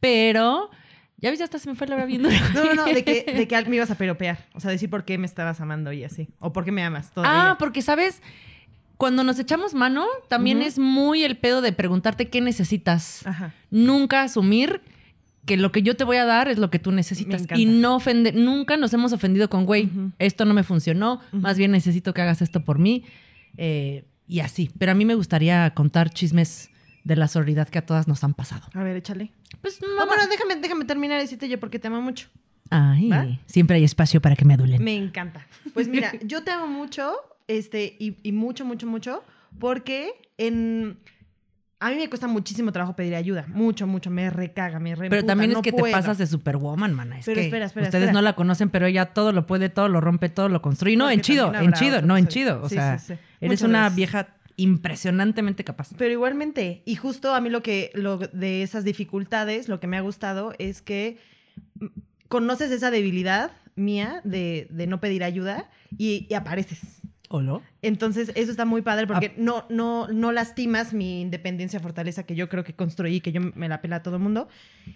Pero, 0.00 0.70
ya 1.18 1.30
ves, 1.30 1.38
ya 1.38 1.44
hasta 1.44 1.58
se 1.58 1.68
me 1.68 1.74
fue 1.74 1.86
la 1.86 1.96
hora 1.96 2.06
viendo. 2.06 2.28
No, 2.54 2.64
no, 2.64 2.74
no, 2.74 2.84
de 2.86 3.04
que, 3.04 3.24
de 3.24 3.46
que 3.46 3.64
me 3.68 3.76
ibas 3.76 3.90
a 3.90 3.94
peropear. 3.96 4.46
O 4.54 4.60
sea, 4.60 4.70
decir 4.70 4.88
por 4.88 5.04
qué 5.04 5.18
me 5.18 5.26
estabas 5.26 5.60
amando 5.60 5.92
y 5.92 6.04
así. 6.04 6.28
O 6.38 6.52
por 6.52 6.64
qué 6.64 6.72
me 6.72 6.82
amas 6.82 7.12
todavía. 7.12 7.50
Ah, 7.50 7.56
porque, 7.58 7.82
¿sabes? 7.82 8.22
Cuando 9.00 9.24
nos 9.24 9.38
echamos 9.38 9.72
mano, 9.74 10.04
también 10.28 10.60
es 10.62 10.78
muy 10.78 11.24
el 11.24 11.36
pedo 11.38 11.62
de 11.62 11.72
preguntarte 11.72 12.28
qué 12.28 12.40
necesitas. 12.40 13.26
Ajá. 13.26 13.52
nunca 13.70 14.22
asumir 14.22 14.82
que 15.46 15.56
lo 15.56 15.72
que 15.72 15.82
yo 15.82 15.96
te 15.96 16.04
voy 16.04 16.18
a 16.18 16.26
dar 16.26 16.48
es 16.48 16.58
lo 16.58 16.70
que 16.70 16.78
tú 16.78 16.92
necesitas. 16.92 17.44
Y 17.56 17.64
no 17.64 17.96
ofender, 17.96 18.34
nunca 18.36 18.76
nos 18.76 18.92
hemos 18.92 19.12
ofendido 19.14 19.48
con, 19.48 19.64
güey, 19.64 19.88
esto 20.18 20.44
no 20.44 20.52
me 20.54 20.62
funcionó, 20.62 21.20
más 21.32 21.56
bien 21.56 21.70
necesito 21.72 22.12
que 22.14 22.20
hagas 22.22 22.42
esto 22.42 22.62
por 22.64 22.78
mí. 22.78 23.04
eh, 23.56 24.04
y 24.28 24.38
así. 24.40 24.70
Pero 24.78 24.92
a 24.92 24.94
mí 24.94 25.04
me 25.04 25.16
gustaría 25.16 25.68
contar 25.74 26.10
chismes 26.10 26.70
de 27.02 27.16
la 27.16 27.26
sororidad 27.26 27.68
que 27.68 27.78
a 27.78 27.86
todas 27.86 28.06
nos 28.06 28.22
han 28.22 28.34
pasado. 28.34 28.62
A 28.74 28.82
ver, 28.84 28.96
échale. 28.96 29.32
Pues, 29.60 29.80
No, 29.82 29.88
mamá. 29.96 30.06
bueno, 30.06 30.22
déjame, 30.30 30.54
déjame 30.56 30.84
terminar 30.84 31.16
de 31.16 31.24
decirte 31.24 31.48
yo 31.48 31.58
porque 31.58 31.80
te 31.80 31.88
amo 31.88 32.00
mucho. 32.00 32.28
Ay, 32.70 33.08
¿Va? 33.08 33.26
siempre 33.46 33.78
hay 33.78 33.82
espacio 33.84 34.20
para 34.20 34.36
que 34.36 34.44
me 34.44 34.54
adulen. 34.54 34.84
Me 34.84 34.94
encanta. 34.94 35.44
Pues 35.74 35.88
mira, 35.88 36.12
yo 36.22 36.44
te 36.44 36.52
amo 36.52 36.68
mucho, 36.68 37.12
este, 37.58 37.96
y, 37.98 38.16
y 38.22 38.32
mucho, 38.32 38.64
mucho, 38.64 38.86
mucho, 38.86 39.22
porque 39.58 40.12
en... 40.38 40.98
A 41.82 41.88
mí 41.88 41.96
me 41.96 42.10
cuesta 42.10 42.26
muchísimo 42.28 42.72
trabajo 42.72 42.94
pedir 42.94 43.14
ayuda. 43.14 43.46
Mucho, 43.48 43.86
mucho. 43.86 44.10
Me 44.10 44.28
recaga, 44.28 44.78
me 44.78 44.94
re 44.94 45.08
Pero 45.08 45.24
también 45.24 45.52
es 45.52 45.56
no 45.56 45.62
que 45.62 45.70
puedo. 45.72 45.86
te 45.86 45.92
pasas 45.92 46.18
de 46.18 46.26
Superwoman, 46.26 46.92
mana. 46.92 47.18
Es 47.18 47.24
Pero 47.24 47.36
que 47.36 47.46
espera, 47.46 47.64
espera, 47.64 47.86
ustedes 47.86 48.04
espera. 48.04 48.12
no 48.12 48.20
la 48.22 48.34
conocen, 48.34 48.68
pero 48.68 48.84
ella 48.84 49.06
todo 49.14 49.32
lo 49.32 49.46
puede, 49.46 49.70
todo 49.70 49.88
lo 49.88 50.02
rompe, 50.02 50.28
todo 50.28 50.50
lo 50.50 50.60
construye. 50.60 50.96
No, 50.98 51.04
Porque 51.04 51.14
en 51.14 51.20
chido, 51.22 51.54
en 51.54 51.72
chido, 51.72 52.02
no, 52.02 52.18
en 52.18 52.28
chido. 52.28 52.60
O 52.62 52.68
Sí, 52.68 52.74
sea, 52.74 52.98
sí, 52.98 53.14
sí. 53.14 53.20
eres 53.40 53.62
Muchas 53.62 53.68
una 53.70 53.82
veces. 53.84 53.96
vieja 53.96 54.28
impresionantemente 54.56 55.64
capaz. 55.64 55.88
Pero 55.96 56.12
igualmente, 56.12 56.82
y 56.84 56.96
justo 56.96 57.34
a 57.34 57.40
mí 57.40 57.48
lo 57.48 57.62
que 57.62 57.90
lo 57.94 58.18
de 58.18 58.62
esas 58.62 58.84
dificultades, 58.84 59.68
lo 59.70 59.80
que 59.80 59.86
me 59.86 59.96
ha 59.96 60.02
gustado 60.02 60.52
es 60.58 60.82
que 60.82 61.16
conoces 62.28 62.70
esa 62.72 62.90
debilidad 62.90 63.52
mía 63.74 64.20
de, 64.24 64.66
de 64.70 64.86
no 64.86 65.00
pedir 65.00 65.24
ayuda 65.24 65.70
y, 65.96 66.26
y 66.28 66.34
apareces. 66.34 66.99
¿Olo? 67.32 67.62
Entonces, 67.82 68.30
eso 68.34 68.50
está 68.50 68.64
muy 68.64 68.82
padre 68.82 69.06
porque 69.06 69.32
no, 69.36 69.64
no, 69.70 70.06
no 70.08 70.32
lastimas 70.32 70.92
mi 70.92 71.22
independencia, 71.22 71.80
fortaleza 71.80 72.24
que 72.24 72.34
yo 72.34 72.48
creo 72.48 72.62
que 72.64 72.74
construí, 72.74 73.20
que 73.20 73.32
yo 73.32 73.40
me 73.40 73.68
la 73.68 73.80
pela 73.80 73.96
a 73.96 74.02
todo 74.02 74.16
el 74.16 74.22
mundo. 74.22 74.48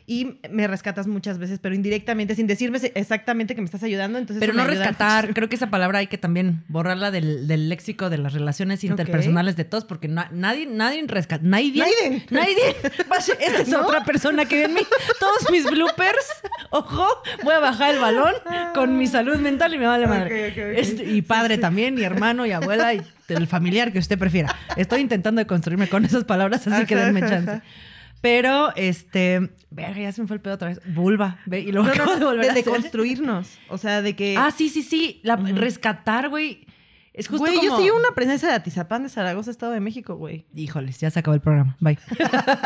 Y 0.07 0.39
me 0.51 0.66
rescatas 0.66 1.07
muchas 1.07 1.39
veces, 1.39 1.59
pero 1.61 1.74
indirectamente, 1.74 2.35
sin 2.35 2.47
decirme 2.47 2.78
exactamente 2.95 3.55
que 3.55 3.61
me 3.61 3.66
estás 3.66 3.82
ayudando. 3.82 4.18
Entonces 4.18 4.41
Pero 4.41 4.53
no 4.53 4.64
rescatar, 4.66 5.32
creo 5.35 5.49
que 5.49 5.57
esa 5.57 5.70
palabra 5.70 5.99
hay 6.01 6.07
que 6.09 6.18
también 6.18 6.64
borrarla 6.68 7.11
del, 7.11 7.47
del 7.47 7.68
léxico 7.68 8.11
de 8.11 8.18
las 8.18 8.32
relaciones 8.35 8.82
interpersonales 8.85 9.57
de 9.57 9.64
todos, 9.64 9.85
porque 9.85 10.09
na- 10.09 10.28
nadie, 10.32 10.66
nadie 10.66 11.03
rescata, 11.07 11.43
nadie, 11.47 11.72
Nadie. 11.78 12.26
nadie, 12.30 12.57
esta 13.41 13.62
es 13.62 13.68
¿No? 13.74 13.82
otra 13.87 14.05
persona 14.05 14.45
que 14.47 14.57
ve 14.57 14.64
en 14.64 14.74
mí, 14.74 14.80
todos 15.20 15.51
mis 15.51 15.64
bloopers, 15.64 16.26
ojo, 16.70 17.07
voy 17.43 17.55
a 17.55 17.59
bajar 17.61 17.95
el 17.95 18.01
balón 18.01 18.35
con 18.74 18.97
mi 18.99 19.07
salud 19.07 19.37
mental 19.37 19.72
y 19.74 19.78
me 19.78 19.87
vale 19.87 20.07
madre. 20.07 20.78
Este, 20.80 21.05
y 21.05 21.22
padre 21.22 21.59
también, 21.59 21.99
y 21.99 22.03
hermano, 22.03 22.45
y 22.47 22.53
abuela, 22.82 22.94
y 22.94 23.32
el 23.32 23.46
familiar 23.46 23.92
que 23.92 23.98
usted 23.98 24.18
prefiera. 24.18 24.54
Estoy 24.76 25.00
intentando 25.00 25.38
de 25.40 25.46
construirme 25.46 25.88
con 25.88 26.04
esas 26.04 26.24
palabras, 26.24 26.66
así 26.66 26.86
que 26.86 26.96
denme 26.96 27.20
chance. 27.20 27.62
Pero, 28.20 28.74
este, 28.74 29.50
verga, 29.70 30.00
ya 30.00 30.12
se 30.12 30.22
me 30.22 30.26
fue 30.26 30.36
el 30.36 30.40
pedo 30.40 30.54
otra 30.54 30.68
vez. 30.68 30.80
Vulva, 30.94 31.40
ve, 31.44 31.60
y 31.60 31.72
luego 31.72 31.88
No, 31.88 31.92
acabo 31.92 32.12
no, 32.12 32.18
de 32.18 32.24
volver 32.24 32.44
de, 32.46 32.50
a 32.50 32.54
de 32.54 32.60
hacer. 32.60 32.72
construirnos. 32.72 33.58
O 33.68 33.76
sea, 33.76 34.00
de 34.00 34.16
que. 34.16 34.36
Ah, 34.38 34.50
sí, 34.50 34.70
sí, 34.70 34.82
sí. 34.82 35.20
La, 35.22 35.36
Rescatar, 35.36 36.30
güey. 36.30 36.66
Es 37.12 37.28
justo 37.28 37.44
Güey, 37.44 37.62
yo 37.62 37.76
soy 37.76 37.90
una 37.90 38.12
presencia 38.14 38.48
de 38.48 38.54
Atizapán 38.54 39.02
de 39.02 39.08
Zaragoza, 39.10 39.50
Estado 39.50 39.72
de 39.72 39.80
México, 39.80 40.16
güey. 40.16 40.46
Híjoles, 40.54 40.98
ya 40.98 41.10
se 41.10 41.20
acabó 41.20 41.34
el 41.34 41.42
programa. 41.42 41.76
Bye. 41.80 41.98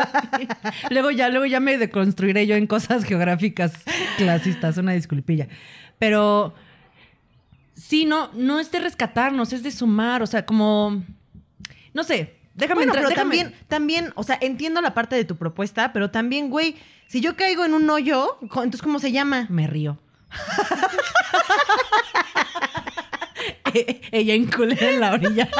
luego 0.89 1.11
ya, 1.11 1.29
luego 1.29 1.45
ya 1.45 1.59
me 1.59 1.77
deconstruiré 1.77 2.47
yo 2.47 2.55
en 2.55 2.65
cosas 2.65 3.03
geográficas 3.03 3.73
clasistas. 4.17 4.77
Una 4.77 4.93
disculpilla. 4.93 5.49
Pero 5.99 6.55
sí, 7.79 8.05
no, 8.05 8.29
no 8.33 8.59
es 8.59 8.71
de 8.71 8.79
rescatarnos, 8.79 9.53
es 9.53 9.63
de 9.63 9.71
sumar. 9.71 10.21
O 10.21 10.27
sea, 10.27 10.45
como... 10.45 11.03
No 11.93 12.03
sé. 12.03 12.35
Déjame 12.55 12.79
Bueno, 12.85 12.93
entrar. 12.93 13.07
pero 13.07 13.21
déjame- 13.21 13.37
también, 13.37 13.55
también, 13.67 14.11
o 14.15 14.23
sea, 14.23 14.37
entiendo 14.41 14.81
la 14.81 14.93
parte 14.93 15.15
de 15.15 15.23
tu 15.23 15.37
propuesta, 15.37 15.93
pero 15.93 16.11
también, 16.11 16.49
güey, 16.49 16.75
si 17.07 17.21
yo 17.21 17.37
caigo 17.37 17.63
en 17.63 17.73
un 17.73 17.89
hoyo, 17.89 18.37
entonces, 18.41 18.81
¿cómo 18.81 18.99
se 18.99 19.13
llama? 19.13 19.47
Me 19.49 19.65
río. 19.67 19.97
Ella 24.11 24.33
enculera 24.33 24.91
en 24.91 24.99
la 24.99 25.13
orilla. 25.13 25.49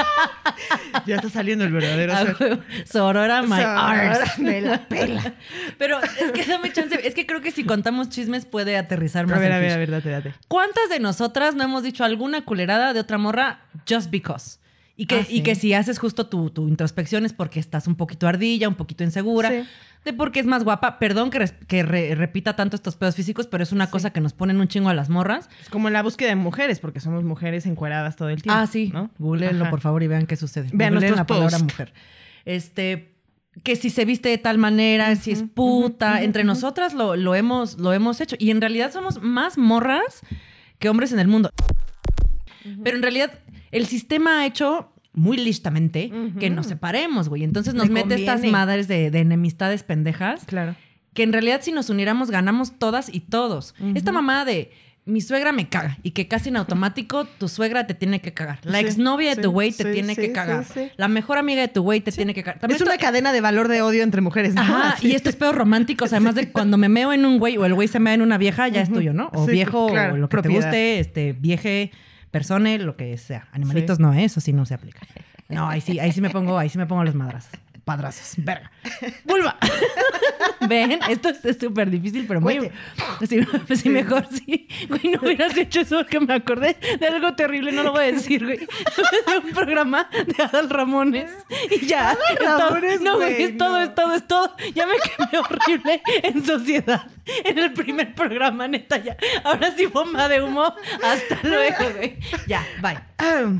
Ya 1.05 1.15
está 1.15 1.29
saliendo 1.29 1.63
el 1.63 1.71
verdadero 1.71 2.13
A 2.13 2.23
huevo. 2.23 2.61
Sorora 2.85 3.41
my 3.41 3.61
arse. 3.61 4.41
me 4.41 4.61
la 4.61 4.87
pela. 4.87 5.33
Pero 5.77 5.99
es 6.01 6.31
que 6.31 6.45
dame 6.45 6.71
chance. 6.73 6.99
Es 7.07 7.15
que 7.15 7.25
creo 7.25 7.41
que 7.41 7.51
si 7.51 7.63
contamos 7.63 8.09
chismes 8.09 8.45
puede 8.45 8.77
aterrizar 8.77 9.25
más. 9.25 9.37
A 9.37 9.39
ver, 9.39 9.51
a 9.53 9.59
ver, 9.59 9.71
a 9.71 9.77
ver, 9.77 9.91
date, 9.91 10.09
date. 10.09 10.33
¿Cuántas 10.47 10.89
de 10.89 10.99
nosotras 10.99 11.55
no 11.55 11.63
hemos 11.63 11.83
dicho 11.83 12.03
alguna 12.03 12.43
culerada 12.43 12.93
de 12.93 12.99
otra 12.99 13.17
morra 13.17 13.61
just 13.87 14.09
because? 14.11 14.59
Y 15.01 15.05
que, 15.05 15.15
Ah, 15.21 15.25
y 15.29 15.43
que 15.43 15.55
si 15.55 15.73
haces 15.73 15.97
justo 15.97 16.27
tu, 16.27 16.49
tu 16.49 16.67
introspección 16.67 17.23
es 17.25 17.31
porque 17.31 17.61
estás 17.61 17.87
un 17.87 17.95
poquito 17.95 18.27
ardilla, 18.27 18.67
un 18.67 18.75
poquito 18.75 19.05
insegura, 19.05 19.49
Sí. 19.49 19.63
de 20.03 20.11
porque 20.11 20.41
es 20.41 20.45
más 20.45 20.65
guapa. 20.65 20.99
Perdón 20.99 21.29
que, 21.29 21.39
res- 21.39 21.53
que 21.69 21.83
re- 21.83 22.15
repita 22.15 22.57
tanto 22.57 22.75
estos 22.75 22.97
pedos 22.97 23.15
físicos, 23.15 23.47
pero 23.47 23.63
es 23.63 23.71
una 23.71 23.89
cosa 23.89 24.09
que 24.11 24.19
nos 24.19 24.33
ponen 24.33 24.59
un 24.59 24.67
chingo 24.67 24.89
a 24.89 24.93
las 24.93 25.07
morras. 25.09 25.47
Es 25.61 25.69
como 25.69 25.87
en 25.87 25.93
la 25.93 26.03
búsqueda 26.03 26.27
de 26.27 26.35
mujeres, 26.35 26.81
porque 26.81 26.99
somos 26.99 27.23
mujeres 27.23 27.65
encueradas 27.65 28.17
todo 28.17 28.27
el 28.27 28.41
tiempo. 28.41 28.59
Ah, 28.59 28.67
sí. 28.67 28.89
¿no? 28.93 29.09
Googleenlo, 29.19 29.69
por 29.69 29.79
favor, 29.79 30.03
y 30.03 30.07
vean 30.07 30.25
qué 30.25 30.35
sucede. 30.35 30.67
Vean 30.73 30.93
Googleen 30.95 31.15
la 31.15 31.25
palabra 31.25 31.59
mujer. 31.59 31.93
Este, 32.43 33.15
que 33.63 33.77
si 33.77 33.89
se 33.89 34.03
viste 34.03 34.27
de 34.27 34.37
tal 34.37 34.57
manera, 34.57 35.15
si 35.15 35.31
es 35.31 35.43
puta. 35.43 36.21
Entre 36.23 36.43
nosotras 36.43 36.93
lo, 36.93 37.15
lo 37.15 37.35
hemos, 37.35 37.77
lo 37.79 37.93
hemos 37.93 38.19
hecho. 38.19 38.35
Y 38.37 38.51
en 38.51 38.59
realidad 38.59 38.91
somos 38.91 39.21
más 39.21 39.57
morras 39.57 40.21
que 40.77 40.89
hombres 40.89 41.13
en 41.13 41.19
el 41.19 41.29
mundo. 41.29 41.51
Pero 42.83 42.97
en 42.97 43.01
realidad, 43.03 43.31
el 43.71 43.85
sistema 43.87 44.39
ha 44.41 44.45
hecho 44.45 44.91
muy 45.13 45.37
listamente 45.37 46.11
que 46.39 46.49
nos 46.49 46.67
separemos, 46.67 47.29
güey. 47.29 47.43
Entonces 47.43 47.73
nos 47.73 47.89
mete 47.89 48.15
estas 48.15 48.43
madres 48.45 48.87
de, 48.87 49.11
de 49.11 49.19
enemistades 49.19 49.83
pendejas 49.83 50.45
Claro. 50.45 50.75
que 51.13 51.23
en 51.23 51.33
realidad 51.33 51.61
si 51.63 51.71
nos 51.71 51.89
uniéramos 51.89 52.31
ganamos 52.31 52.77
todas 52.79 53.13
y 53.13 53.19
todos. 53.21 53.73
Esta 53.95 54.11
mamada 54.11 54.45
de 54.45 54.71
mi 55.05 55.21
suegra 55.21 55.51
me 55.51 55.67
caga 55.67 55.97
y 56.03 56.11
que 56.11 56.27
casi 56.27 56.49
en 56.49 56.57
automático 56.57 57.25
tu 57.25 57.47
suegra 57.47 57.87
te 57.87 57.95
tiene 57.95 58.21
que 58.21 58.31
cagar. 58.35 58.59
La 58.63 58.77
Sí, 58.79 58.85
exnovia 58.85 59.29
de 59.29 59.35
sí, 59.37 59.41
tu 59.41 59.49
güey 59.51 59.71
te 59.71 59.83
sí, 59.83 59.91
tiene 59.91 60.15
que 60.15 60.31
cagar. 60.31 60.65
La 60.97 61.07
mejor 61.07 61.39
amiga 61.39 61.61
de 61.61 61.67
tu 61.67 61.81
güey 61.81 61.99
te 62.01 62.11
tiene 62.11 62.35
que 62.35 62.43
cagar. 62.43 62.59
También 62.59 62.75
es 62.79 62.87
una 62.87 62.97
cadena 62.99 63.33
de 63.33 63.41
valor 63.41 63.69
de 63.69 63.81
odio 63.81 64.03
entre 64.03 64.21
mujeres, 64.21 64.53
¿no? 64.53 64.61
Ajá, 64.61 64.97
y 65.01 65.13
estos 65.15 65.35
pedos 65.35 65.55
románticos, 65.55 66.13
además 66.13 66.35
de 66.35 66.51
cuando 66.51 66.77
me 66.77 66.89
meo 66.89 67.11
en 67.11 67.25
un 67.25 67.39
güey 67.39 67.57
o 67.57 67.65
el 67.65 67.73
güey 67.73 67.87
se 67.87 67.99
mea 67.99 68.13
en 68.13 68.21
una 68.21 68.37
vieja, 68.37 68.67
ya 68.67 68.81
es 68.81 68.93
tuyo, 68.93 69.11
¿no? 69.13 69.31
O 69.33 69.47
viejo, 69.47 69.87
claro, 69.89 70.13
o 70.13 70.17
lo 70.17 70.29
que 70.29 70.33
propiedad. 70.37 70.59
te 70.59 70.67
guste, 70.67 70.99
este, 70.99 71.33
vieje, 71.33 71.91
persone, 72.31 72.77
lo 72.79 72.95
que 72.95 73.17
sea. 73.17 73.47
Animalitos 73.51 73.99
no, 73.99 74.13
¿eh? 74.13 74.25
eso 74.25 74.39
sí 74.41 74.53
no 74.53 74.65
se 74.65 74.73
aplica. 74.73 75.01
No, 75.47 75.67
ahí 75.67 75.81
sí, 75.81 75.99
ahí 75.99 76.11
sí 76.11 76.21
me 76.21 76.29
pongo, 76.29 76.57
ahí 76.57 76.69
sí 76.69 76.77
me 76.77 76.85
pongo 76.85 77.03
los 77.03 77.15
madrazos. 77.15 77.51
Padrazos, 77.89 78.33
verga. 78.37 78.71
¡Vulva! 79.23 79.57
Ven, 80.69 80.99
esto 81.09 81.29
es 81.29 81.57
súper 81.59 81.89
difícil, 81.89 82.25
pero 82.27 82.39
muy. 82.39 82.69
Sí, 83.27 83.39
pues 83.65 83.79
sí, 83.79 83.89
mejor 83.89 84.27
sí. 84.29 84.67
Güey, 84.87 85.13
no 85.15 85.21
hubieras 85.23 85.57
hecho 85.57 85.79
eso 85.81 85.97
porque 85.97 86.19
me 86.19 86.35
acordé 86.35 86.77
de 86.99 87.07
algo 87.07 87.33
terrible, 87.33 87.71
no 87.71 87.81
lo 87.81 87.91
voy 87.91 88.03
a 88.03 88.11
decir, 88.11 88.45
güey. 88.45 88.59
De 88.59 89.37
un 89.43 89.51
programa 89.55 90.07
de 90.11 90.43
Adal 90.43 90.69
Ramones. 90.69 91.31
Y 91.71 91.87
ya. 91.87 92.15
todo. 92.37 92.59
Ramones, 92.75 93.01
no, 93.01 93.15
güey, 93.15 93.41
es 93.41 93.57
todo, 93.57 93.81
es 93.81 93.95
todo, 93.95 94.13
es 94.13 94.27
todo. 94.27 94.55
Ya 94.75 94.85
me 94.85 94.93
quedé 94.99 95.39
horrible 95.39 96.03
en 96.21 96.45
sociedad. 96.45 97.07
En 97.43 97.57
el 97.57 97.73
primer 97.73 98.13
programa, 98.13 98.67
neta, 98.67 98.97
ya. 98.97 99.17
Ahora 99.43 99.71
sí, 99.75 99.87
bomba 99.87 100.27
de 100.27 100.43
humo. 100.43 100.75
Hasta 101.03 101.39
luego, 101.41 101.89
güey. 101.97 102.19
Ya, 102.45 102.63
bye. 102.83 102.99
Ah, 103.17 103.51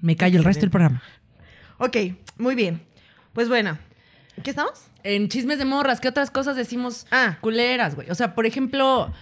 Me 0.00 0.14
callo 0.16 0.38
el 0.38 0.44
resto 0.44 0.60
del 0.60 0.70
programa. 0.70 1.02
ok, 1.78 1.96
muy 2.38 2.54
bien. 2.54 2.93
Pues 3.34 3.48
bueno, 3.48 3.78
¿qué 4.42 4.50
estamos? 4.50 4.86
En 5.02 5.28
chismes 5.28 5.58
de 5.58 5.64
morras, 5.66 6.00
¿qué 6.00 6.08
otras 6.08 6.30
cosas 6.30 6.56
decimos 6.56 7.06
Ah. 7.10 7.36
culeras, 7.40 7.94
güey? 7.94 8.08
O 8.10 8.14
sea, 8.14 8.34
por 8.34 8.46
ejemplo, 8.46 9.12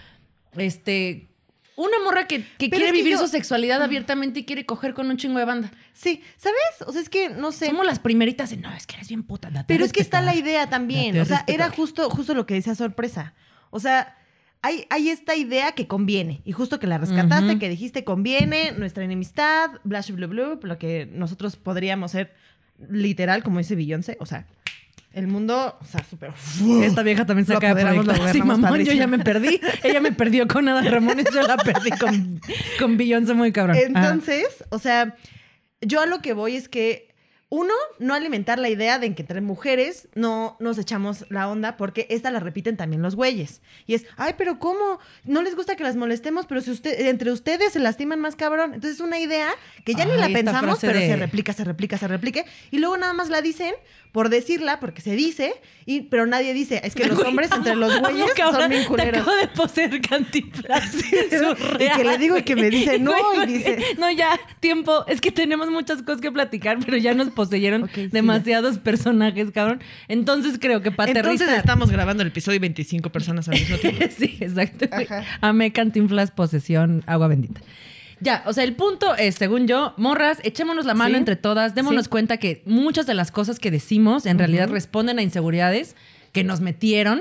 este. 0.56 1.28
Una 1.74 1.98
morra 2.04 2.26
que, 2.26 2.44
que 2.58 2.68
quiere 2.68 2.84
es 2.84 2.92
que 2.92 2.98
vivir 2.98 3.12
yo- 3.14 3.18
su 3.18 3.28
sexualidad 3.28 3.82
abiertamente 3.82 4.40
y 4.40 4.44
quiere 4.44 4.66
coger 4.66 4.92
con 4.92 5.08
un 5.08 5.16
chingo 5.16 5.38
de 5.38 5.46
banda. 5.46 5.72
Sí, 5.94 6.22
¿sabes? 6.36 6.58
O 6.86 6.92
sea, 6.92 7.00
es 7.00 7.08
que 7.08 7.30
no 7.30 7.50
sé. 7.50 7.66
Somos 7.66 7.86
las 7.86 7.98
primeritas 7.98 8.50
de 8.50 8.58
no, 8.58 8.70
es 8.74 8.86
que 8.86 8.96
eres 8.96 9.08
bien 9.08 9.22
puta. 9.22 9.48
date 9.50 9.64
Pero 9.68 9.82
es 9.84 9.92
que 9.92 10.02
está 10.02 10.20
la 10.20 10.32
respetar". 10.32 10.48
idea 10.50 10.68
también. 10.68 11.18
O 11.18 11.24
sea, 11.24 11.38
respetar. 11.38 11.54
era 11.66 11.70
justo, 11.74 12.10
justo 12.10 12.34
lo 12.34 12.44
que 12.44 12.54
decía 12.54 12.74
sorpresa. 12.74 13.32
O 13.70 13.80
sea, 13.80 14.18
hay, 14.60 14.84
hay 14.90 15.08
esta 15.08 15.34
idea 15.34 15.72
que 15.72 15.88
conviene. 15.88 16.42
Y 16.44 16.52
justo 16.52 16.78
que 16.78 16.86
la 16.86 16.98
rescataste, 16.98 17.58
que 17.58 17.70
dijiste 17.70 18.04
conviene, 18.04 18.72
nuestra 18.72 19.02
enemistad, 19.04 19.70
bla, 19.82 20.04
bla, 20.12 20.26
bla, 20.26 20.58
lo 20.62 20.78
que 20.78 21.06
nosotros 21.10 21.56
podríamos 21.56 22.10
ser 22.10 22.34
literal, 22.89 23.43
como 23.43 23.59
dice 23.59 23.74
Beyoncé. 23.74 24.16
O 24.20 24.26
sea, 24.26 24.47
el 25.12 25.26
mundo, 25.26 25.76
o 25.80 25.85
sea, 25.85 26.03
súper. 26.09 26.33
Esta 26.83 27.03
vieja 27.03 27.26
también 27.26 27.47
se 27.47 27.55
acaba 27.55 27.74
de. 27.74 28.33
Sí, 28.33 28.43
mamón, 28.43 28.78
yo 28.78 28.93
ya 28.93 29.07
padrísimo. 29.07 29.09
me 29.09 29.18
perdí. 29.18 29.61
Ella 29.83 30.01
me 30.01 30.12
perdió 30.12 30.49
con 30.49 30.68
Ada 30.68 30.83
Ramones, 30.83 31.26
yo 31.33 31.43
la 31.43 31.57
perdí 31.57 31.91
con, 31.91 32.41
con 32.78 32.97
Beyoncé 32.97 33.35
muy 33.35 33.53
cabrón. 33.53 33.76
Ajá. 33.76 33.87
Entonces, 33.87 34.64
o 34.70 34.78
sea, 34.78 35.14
yo 35.80 36.01
a 36.01 36.07
lo 36.07 36.20
que 36.20 36.33
voy 36.33 36.57
es 36.57 36.68
que, 36.68 37.11
uno, 37.55 37.74
no 37.98 38.14
alimentar 38.14 38.59
la 38.59 38.70
idea 38.70 38.98
de 38.98 39.14
que 39.14 39.20
entre 39.20 39.42
mujeres 39.42 40.09
no 40.14 40.57
nos 40.59 40.78
echamos 40.78 41.26
la 41.28 41.50
onda, 41.50 41.76
porque 41.76 42.07
esta 42.09 42.30
la 42.30 42.40
repiten 42.40 42.78
también 42.78 43.03
los 43.03 43.14
güeyes. 43.14 43.61
Y 43.86 43.92
es, 43.92 44.07
ay, 44.16 44.36
pero 44.38 44.59
¿cómo? 44.59 44.98
No 45.24 45.42
les 45.42 45.55
gusta 45.55 45.76
que 45.76 45.84
las 45.84 45.94
molestemos, 45.94 46.46
pero 46.46 46.62
si 46.62 46.70
usted, 46.70 46.98
entre 47.09 47.30
ustedes 47.30 47.74
se 47.74 47.78
lastiman 47.78 48.20
más 48.20 48.36
cabrón. 48.36 48.72
Entonces 48.72 48.94
es 48.94 49.00
una 49.07 49.18
idea 49.18 49.50
que 49.84 49.92
ya 49.94 50.07
ni 50.07 50.16
la 50.16 50.30
pensamos, 50.30 50.78
pero 50.80 50.98
de- 50.98 51.07
se 51.09 51.16
replica, 51.16 51.53
se 51.53 51.64
replica, 51.64 51.98
se 51.98 52.09
replique. 52.09 52.46
Y 52.70 52.78
luego 52.78 52.96
nada 52.96 53.12
más 53.12 53.28
la 53.28 53.42
dicen 53.42 53.74
por 54.12 54.28
decirla, 54.28 54.78
porque 54.78 55.00
se 55.00 55.16
dice, 55.16 55.54
y, 55.86 56.02
pero 56.02 56.26
nadie 56.26 56.52
dice, 56.52 56.82
es 56.84 56.94
que 56.94 57.06
los 57.06 57.18
hombres 57.20 57.50
entre 57.50 57.74
los 57.74 57.98
güeyes 57.98 58.30
son 58.36 58.68
bien 58.68 58.82
Te 58.82 58.88
culeros. 58.88 59.22
acabo 59.22 59.36
de 59.36 59.48
poseer 59.48 60.00
Cantinflas. 60.02 60.94
Y 61.80 61.96
que 61.96 62.04
le 62.04 62.18
digo 62.18 62.36
y 62.36 62.42
que 62.42 62.54
me 62.54 62.68
dice, 62.70 62.98
no, 62.98 63.12
y 63.42 63.46
dice- 63.46 63.78
No, 63.98 64.10
ya, 64.10 64.38
tiempo. 64.60 65.04
Es 65.08 65.20
que 65.20 65.32
tenemos 65.32 65.70
muchas 65.70 66.02
cosas 66.02 66.20
que 66.20 66.30
platicar, 66.30 66.78
pero 66.84 66.98
ya 66.98 67.14
nos 67.14 67.30
poseyeron 67.30 67.90
sí, 67.94 68.08
demasiados 68.08 68.78
personajes, 68.78 69.50
cabrón. 69.50 69.80
Entonces 70.08 70.58
creo 70.60 70.82
que 70.82 70.90
para 70.92 71.10
Entonces 71.10 71.48
estamos 71.48 71.90
grabando 71.90 72.22
el 72.22 72.28
episodio 72.28 72.56
y 72.56 72.60
25 72.60 73.10
personas 73.10 73.48
al 73.48 73.54
mismo 73.54 73.78
tiempo. 73.78 74.04
sí, 74.16 74.36
exacto. 74.40 74.86
Amé 75.40 75.72
Cantinflas, 75.72 76.30
posesión, 76.30 77.02
agua 77.06 77.28
bendita. 77.28 77.60
Ya, 78.23 78.43
o 78.47 78.53
sea, 78.53 78.64
el 78.64 78.75
punto 78.77 79.14
es, 79.16 79.35
según 79.35 79.66
yo, 79.66 79.95
morras, 79.97 80.39
echémonos 80.45 80.85
la 80.87 80.95
mano 80.95 81.14
Sí. 81.14 81.18
entre 81.18 81.37
todas, 81.37 81.75
démonos 81.75 82.05
Sí. 82.05 82.11
cuenta 82.11 82.37
que 82.37 82.62
muchas 82.66 83.07
de 83.07 83.14
las 83.14 83.31
cosas 83.33 83.59
que 83.59 83.70
decimos 83.70 84.27
en 84.27 84.39
realidad 84.39 84.68
responden 84.68 85.18
a 85.18 85.23
inseguridades 85.23 85.97
que 86.33 86.45
nos 86.45 86.61
metieron, 86.61 87.20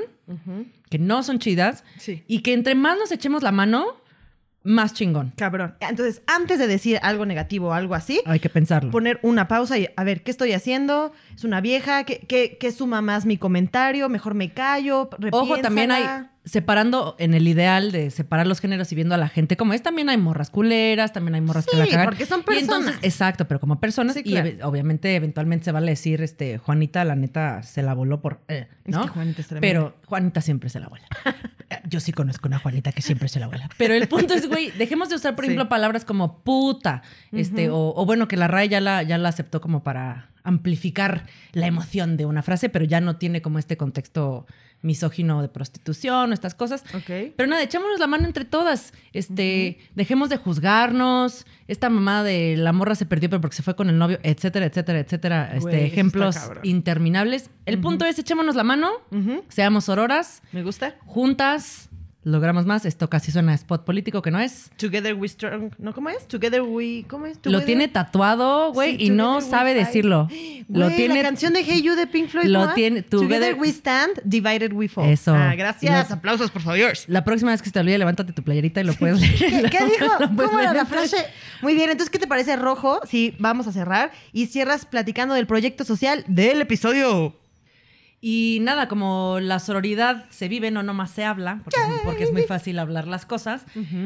que 0.90 1.00
no 1.00 1.24
son 1.24 1.40
chidas, 1.40 1.84
Sí. 1.98 2.24
y 2.28 2.40
que 2.42 2.54
entre 2.54 2.76
más 2.76 2.98
nos 2.98 3.12
echemos 3.12 3.44
la 3.44 3.52
mano, 3.52 3.86
más 4.64 4.94
chingón. 4.94 5.34
Cabrón. 5.38 5.74
Entonces, 5.80 6.22
antes 6.28 6.60
de 6.60 6.68
decir 6.68 7.00
algo 7.02 7.26
negativo 7.26 7.70
o 7.70 7.74
algo 7.74 7.96
así, 7.96 8.22
Hay 8.26 8.40
que 8.40 8.48
pensarlo. 8.50 8.92
poner 8.92 9.20
una 9.24 9.48
pausa 9.48 9.80
y 9.80 9.90
a 9.96 10.04
ver, 10.04 10.22
¿qué 10.22 10.30
estoy 10.30 10.54
haciendo? 10.54 11.14
¿Es 11.36 11.44
una 11.44 11.62
vieja? 11.62 12.04
¿Qué, 12.04 12.20
qué, 12.28 12.58
qué 12.60 12.72
suma 12.72 13.02
más 13.02 13.26
mi 13.26 13.38
comentario? 13.38 14.08
¿Mejor 14.08 14.36
me 14.36 14.54
callo? 14.54 15.10
Ojo, 15.32 15.58
también 15.58 15.90
hay, 15.90 16.04
Repiénsala. 16.04 16.31
Separando 16.44 17.16
en 17.20 17.34
el 17.36 17.48
ideal 17.48 17.92
de 17.92 18.10
separar 18.10 18.48
los 18.48 18.60
géneros 18.60 18.92
y 18.92 18.96
viendo 18.96 19.14
a 19.14 19.18
la 19.18 19.30
gente 19.30 19.58
como 19.58 19.74
es, 19.74 19.84
también 19.84 20.10
hay 20.10 20.18
morras 20.18 20.50
culeras, 20.50 21.14
también 21.14 21.36
hay 21.36 21.42
morras 21.42 21.68
que 21.68 21.78
la 21.78 21.86
Sí, 21.86 21.92
cagan. 21.92 22.06
porque 22.08 22.26
son 22.26 22.40
entonces- 22.40 22.68
personas. 22.68 22.96
exacto, 23.04 23.48
pero 23.48 23.60
como 23.60 23.80
personas, 23.80 24.16
Sí, 24.16 24.24
y 24.26 24.62
obviamente, 24.64 25.16
eventualmente 25.16 25.66
se 25.66 25.72
vale 25.72 25.92
decir, 25.92 26.22
este, 26.24 26.58
Juanita, 26.58 27.06
la 27.06 27.16
neta, 27.16 27.62
se 27.62 27.84
la 27.84 27.94
voló 27.94 28.22
por, 28.22 28.42
eh, 28.48 28.68
Es 28.86 28.96
¿no? 28.96 29.04
que 29.04 29.10
Juanita 29.10 29.42
es 29.42 29.48
pero 29.60 29.96
Juanita 30.08 30.42
siempre 30.42 30.70
se 30.70 30.80
la 30.80 30.88
vuela. 30.88 31.06
Yo 31.88 32.00
sí 32.00 32.12
conozco 32.12 32.48
una 32.48 32.58
Juanita 32.60 32.92
que 32.92 33.02
siempre 33.02 33.28
se 33.30 33.40
la 33.40 33.48
vuela. 33.48 33.70
Pero 33.78 33.94
el 33.94 34.08
punto 34.08 34.34
es, 34.34 34.48
güey, 34.50 34.72
dejemos 34.72 35.10
de 35.10 35.16
usar, 35.16 35.36
por 35.36 35.46
Sí. 35.46 35.52
ejemplo, 35.52 35.70
palabras 35.70 36.06
como 36.06 36.40
puta, 36.40 37.04
este, 37.32 37.70
o, 37.70 37.94
o 37.96 38.06
bueno, 38.06 38.28
que 38.28 38.36
la 38.36 38.48
RAE 38.48 38.68
ya 38.68 38.82
la, 38.82 39.04
ya 39.04 39.18
la 39.18 39.30
aceptó 39.30 39.62
como 39.62 39.84
para 39.84 40.31
amplificar 40.44 41.28
la 41.54 41.68
emoción 41.68 42.18
de 42.18 42.26
una 42.26 42.42
frase, 42.44 42.70
pero 42.70 42.86
ya 42.86 43.02
no 43.02 43.18
tiene 43.18 43.42
como 43.42 43.60
este 43.60 43.78
contexto 43.78 44.46
misógino 44.82 45.42
de 45.42 45.48
prostitución 45.48 46.32
o 46.32 46.34
estas 46.34 46.56
cosas. 46.56 46.84
Ok. 46.96 47.34
Pero 47.36 47.48
nada, 47.48 47.62
echémonos 47.62 48.00
la 48.00 48.08
mano 48.08 48.26
entre 48.26 48.46
todas. 48.46 48.94
Este, 49.14 49.78
dejemos 49.96 50.30
de 50.30 50.38
juzgarnos. 50.38 51.46
Esta 51.68 51.90
mamá 51.90 52.24
de 52.24 52.58
la 52.58 52.74
morra 52.74 52.96
se 52.96 53.06
perdió, 53.06 53.30
pero 53.30 53.42
porque 53.42 53.56
se 53.56 53.64
fue 53.64 53.76
con 53.76 53.90
el 53.90 53.98
novio, 53.98 54.20
etcétera, 54.24 54.66
etcétera, 54.66 55.00
etcétera. 55.00 55.46
Güey, 55.60 55.76
este, 55.76 55.86
ejemplos 55.86 56.36
interminables. 56.64 57.50
El 57.66 57.80
punto 57.80 58.06
es 58.06 58.18
echémonos 58.18 58.56
la 58.56 58.64
mano, 58.64 58.90
seamos 59.50 59.88
auroras, 59.88 60.42
¿Me 60.52 60.64
gusta? 60.64 60.96
juntas, 61.06 61.90
logramos 62.24 62.66
más. 62.66 62.86
Esto 62.86 63.10
casi 63.10 63.32
suena 63.32 63.52
a 63.52 63.56
spot 63.56 63.84
político 63.86 64.22
que 64.22 64.32
no 64.32 64.40
es. 64.40 64.70
Together 64.78 65.14
we 65.16 65.28
strong. 65.28 65.72
¿No? 65.78 65.94
¿Cómo 65.94 66.10
es? 66.10 66.28
Together 66.28 66.62
we. 66.62 67.06
¿Cómo 67.08 67.26
es? 67.26 67.40
Lo 67.44 67.62
tiene 67.62 67.88
tatuado, 67.88 68.72
güey, 68.74 68.98
Sí, 68.98 69.06
y 69.06 69.10
no 69.10 69.42
sabe 69.42 69.74
decirlo. 69.74 70.28
lo 70.70 70.90
tiene 70.90 71.16
la 71.16 71.22
canción 71.24 71.54
de 71.54 71.64
Hey 71.64 71.82
You 71.82 71.96
de 71.96 72.08
Pink 72.08 72.30
Floyd. 72.30 72.46
lo 72.48 72.74
tiene- 72.74 73.02
Together, 73.02 73.54
Together- 73.54 73.60
we 73.60 73.70
stand, 73.70 74.22
divided 74.24 74.74
we 74.74 74.88
fall. 74.88 75.10
Eso. 75.10 75.34
Ah, 75.34 75.56
gracias. 75.56 76.10
Lo- 76.10 76.16
Aplausos, 76.16 76.52
por 76.52 76.62
favor. 76.62 76.94
La 77.08 77.24
próxima 77.24 77.52
vez 77.52 77.62
que 77.62 77.70
se 77.70 77.74
te 77.74 77.80
olvide, 77.80 77.98
levántate 77.98 78.34
tu 78.34 78.44
playerita 78.44 78.82
y 78.82 78.84
lo 78.84 78.94
puedes 78.94 79.20
leer. 79.20 79.36
¿Qué, 79.38 79.70
qué 79.70 79.86
dijo? 79.86 80.06
Lo 80.20 80.48
¿Cómo 80.48 80.60
era 80.60 80.74
la 80.74 80.86
frase? 80.86 81.18
Muy 81.62 81.74
bien, 81.76 81.90
entonces, 81.90 82.10
¿qué 82.10 82.20
te 82.20 82.28
parece 82.28 82.56
rojo? 82.56 83.00
Sí, 83.08 83.36
vamos 83.40 83.68
a 83.68 83.72
cerrar 83.72 84.12
y 84.32 84.48
cierras 84.48 84.86
platicando 84.86 85.34
del 85.36 85.48
proyecto 85.48 85.84
social 85.84 86.24
del 86.28 86.62
episodio. 86.62 87.36
Y 88.24 88.60
nada, 88.62 88.88
como 88.88 89.40
la 89.42 89.58
sororidad 89.58 90.26
se 90.30 90.48
vive, 90.48 90.70
no 90.70 90.84
nomás 90.84 91.10
se 91.10 91.24
habla, 91.24 91.62
porque, 91.64 91.80
es, 91.80 92.02
porque 92.04 92.24
es 92.26 92.32
muy 92.32 92.44
fácil 92.44 92.78
hablar 92.78 93.08
las 93.08 93.26
cosas. 93.26 93.66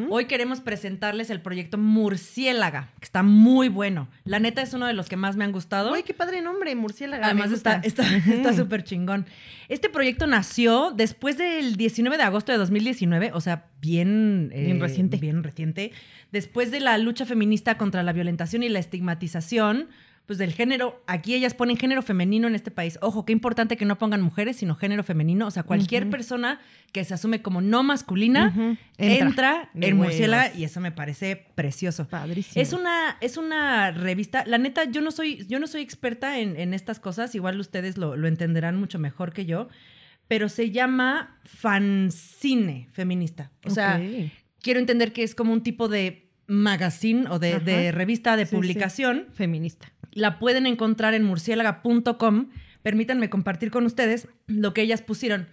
Hoy 0.10 0.26
queremos 0.26 0.62
presentarles 0.62 1.30
el 1.30 1.42
proyecto 1.42 1.78
Murciélaga, 1.78 2.94
que 3.00 3.04
está 3.04 3.24
muy 3.24 3.68
bueno. 3.68 4.08
La 4.24 4.40
neta 4.40 4.62
es 4.62 4.74
uno 4.74 4.88
de 4.88 4.94
los 4.94 5.10
que 5.10 5.18
más 5.18 5.36
me 5.36 5.44
han 5.44 5.52
gustado. 5.52 5.92
Uy, 5.92 6.04
qué 6.04 6.14
padre 6.14 6.42
nombre, 6.42 6.74
murciélaga. 6.76 7.26
Además 7.26 7.52
está 7.52 7.82
gusta. 7.82 8.06
está 8.06 8.18
está 8.34 8.54
súper 8.54 8.86
chingón. 8.86 9.26
Este 9.68 9.90
proyecto 9.90 10.28
nació 10.28 10.94
después 10.96 11.38
del 11.38 11.76
19 11.76 12.16
de 12.16 12.24
agosto 12.24 12.54
de 12.54 12.58
2019, 12.58 13.32
o 13.34 13.42
sea, 13.42 13.66
bien, 13.82 14.50
eh, 14.54 14.64
Bien 14.64 14.80
reciente. 14.80 15.18
Bien 15.18 15.44
reciente. 15.44 15.92
Después 16.32 16.72
de 16.72 16.80
la 16.80 16.98
lucha 16.98 17.26
feminista 17.26 17.78
contra 17.78 18.02
la 18.02 18.14
violentación 18.14 18.64
y 18.64 18.70
la 18.70 18.80
estigmatización, 18.80 19.90
pues 20.26 20.40
del 20.40 20.54
género, 20.54 21.04
aquí 21.06 21.36
ellas 21.36 21.54
ponen 21.54 21.78
género 21.78 22.02
femenino 22.02 22.48
en 22.48 22.56
este 22.56 22.72
país. 22.72 22.98
Ojo, 23.02 23.26
qué 23.26 23.32
importante 23.34 23.78
que 23.78 23.86
no 23.86 23.98
pongan 23.98 24.22
mujeres, 24.22 24.58
sino 24.58 24.76
género 24.76 25.04
femenino. 25.04 25.46
O 25.46 25.52
sea, 25.52 25.64
cualquier 25.64 26.10
persona 26.10 26.60
que 26.92 27.04
se 27.04 27.14
asume 27.14 27.42
como 27.44 27.62
no 27.62 27.84
masculina 27.84 28.78
entra, 28.98 29.28
Entra. 29.28 29.70
en. 29.76 29.98
Murciélaga 29.98 30.54
y 30.56 30.64
eso 30.64 30.80
me 30.82 30.92
parece 30.92 31.36
precioso. 31.56 32.08
Padrísimo. 32.08 32.62
Es 32.62 32.74
una, 32.74 33.18
es 33.22 33.38
una 33.38 33.92
revista. 33.92 34.44
La 34.48 34.58
neta, 34.58 34.86
yo 34.86 35.02
no 35.02 35.12
soy, 35.12 35.46
yo 35.48 35.60
no 35.60 35.68
soy 35.68 35.82
experta 35.82 36.40
en, 36.40 36.56
en 36.60 36.74
estas 36.74 37.00
cosas. 37.00 37.36
Igual 37.36 37.60
ustedes 37.60 37.98
lo, 37.98 38.16
lo 38.16 38.28
entenderán 38.28 38.78
mucho 38.78 38.98
mejor 38.98 39.32
que 39.34 39.46
yo. 39.46 39.68
Pero 40.28 40.50
se 40.50 40.72
llama 40.72 41.38
fanzine 41.44 42.88
feminista. 42.92 43.52
O 43.64 43.70
sea, 43.70 44.02
quiero 44.62 44.80
entender 44.80 45.14
que 45.14 45.24
es 45.24 45.36
como 45.36 45.54
un 45.54 45.62
tipo 45.62 45.88
de 45.88 46.32
magazine 46.48 47.28
o 47.30 47.40
de, 47.40 47.92
revista 47.92 48.36
de 48.38 48.46
Sí, 48.46 48.50
sí. 48.52 48.56
publicación. 48.56 49.28
Feminista. 49.34 49.92
La 50.16 50.40
pueden 50.40 50.66
encontrar 50.66 51.14
en 51.14 51.24
murciélaga.com. 51.24 52.50
Permítanme 52.82 53.30
compartir 53.30 53.70
con 53.70 53.86
ustedes 53.86 54.28
lo 54.48 54.74
que 54.74 54.82
ellas 54.82 55.04
pusieron 55.04 55.48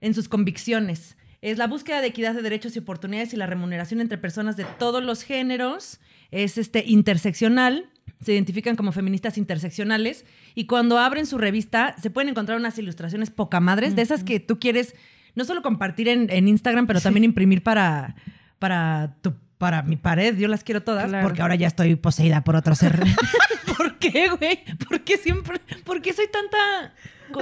en 0.00 0.14
sus 0.14 0.28
convicciones. 0.28 1.16
Es 1.40 1.58
la 1.58 1.66
búsqueda 1.66 2.00
de 2.00 2.08
equidad 2.08 2.34
de 2.34 2.42
derechos 2.42 2.76
y 2.76 2.78
oportunidades 2.78 3.32
y 3.32 3.36
la 3.36 3.46
remuneración 3.46 4.00
entre 4.00 4.18
personas 4.18 4.56
de 4.56 4.64
todos 4.78 5.02
los 5.02 5.22
géneros. 5.22 5.98
Es 6.30 6.58
este 6.58 6.84
interseccional. 6.86 7.90
Se 8.20 8.34
identifican 8.34 8.76
como 8.76 8.92
feministas 8.92 9.38
interseccionales. 9.38 10.26
Y 10.54 10.66
cuando 10.66 10.98
abren 10.98 11.26
su 11.26 11.38
revista, 11.38 11.96
se 12.00 12.10
pueden 12.10 12.28
encontrar 12.28 12.58
unas 12.58 12.78
ilustraciones 12.78 13.30
poca 13.30 13.60
madres, 13.60 13.96
de 13.96 14.02
esas 14.02 14.22
que 14.22 14.38
tú 14.38 14.60
quieres 14.60 14.94
no 15.34 15.44
solo 15.44 15.62
compartir 15.62 16.08
en, 16.08 16.28
en 16.30 16.48
Instagram, 16.48 16.86
pero 16.86 17.00
también 17.00 17.24
imprimir 17.24 17.62
para, 17.62 18.14
para 18.58 19.16
tu 19.22 19.34
para 19.62 19.82
mi 19.84 19.94
pared, 19.94 20.36
yo 20.36 20.48
las 20.48 20.64
quiero 20.64 20.82
todas, 20.82 21.06
Claro. 21.06 21.24
porque 21.24 21.40
ahora 21.40 21.54
ya 21.54 21.68
estoy 21.68 21.94
poseída 21.94 22.42
por 22.42 22.56
otro 22.56 22.74
ser. 22.74 22.98
¿Por 23.76 23.96
qué, 23.98 24.28
güey? 24.30 24.58
¿Por 24.88 25.02
qué 25.02 25.16
siempre? 25.16 25.60
¿Por 25.84 26.02
qué 26.02 26.12
soy 26.12 26.26
tanta? 26.26 26.92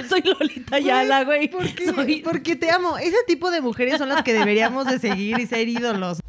Soy 0.06 0.20
Lolita 0.22 0.78
Yala, 0.78 1.24
güey. 1.24 1.48
¿Por 1.48 1.66
qué? 1.74 1.86
Soy- 1.86 2.20
Porque 2.22 2.56
te 2.56 2.70
amo. 2.70 2.98
Ese 2.98 3.16
tipo 3.26 3.50
de 3.50 3.62
mujeres 3.62 3.96
son 3.96 4.10
las 4.10 4.22
que 4.22 4.34
deberíamos 4.34 4.84
de 4.86 4.98
seguir 4.98 5.38
y 5.40 5.46
ser 5.46 5.66
ídolos. 5.66 6.20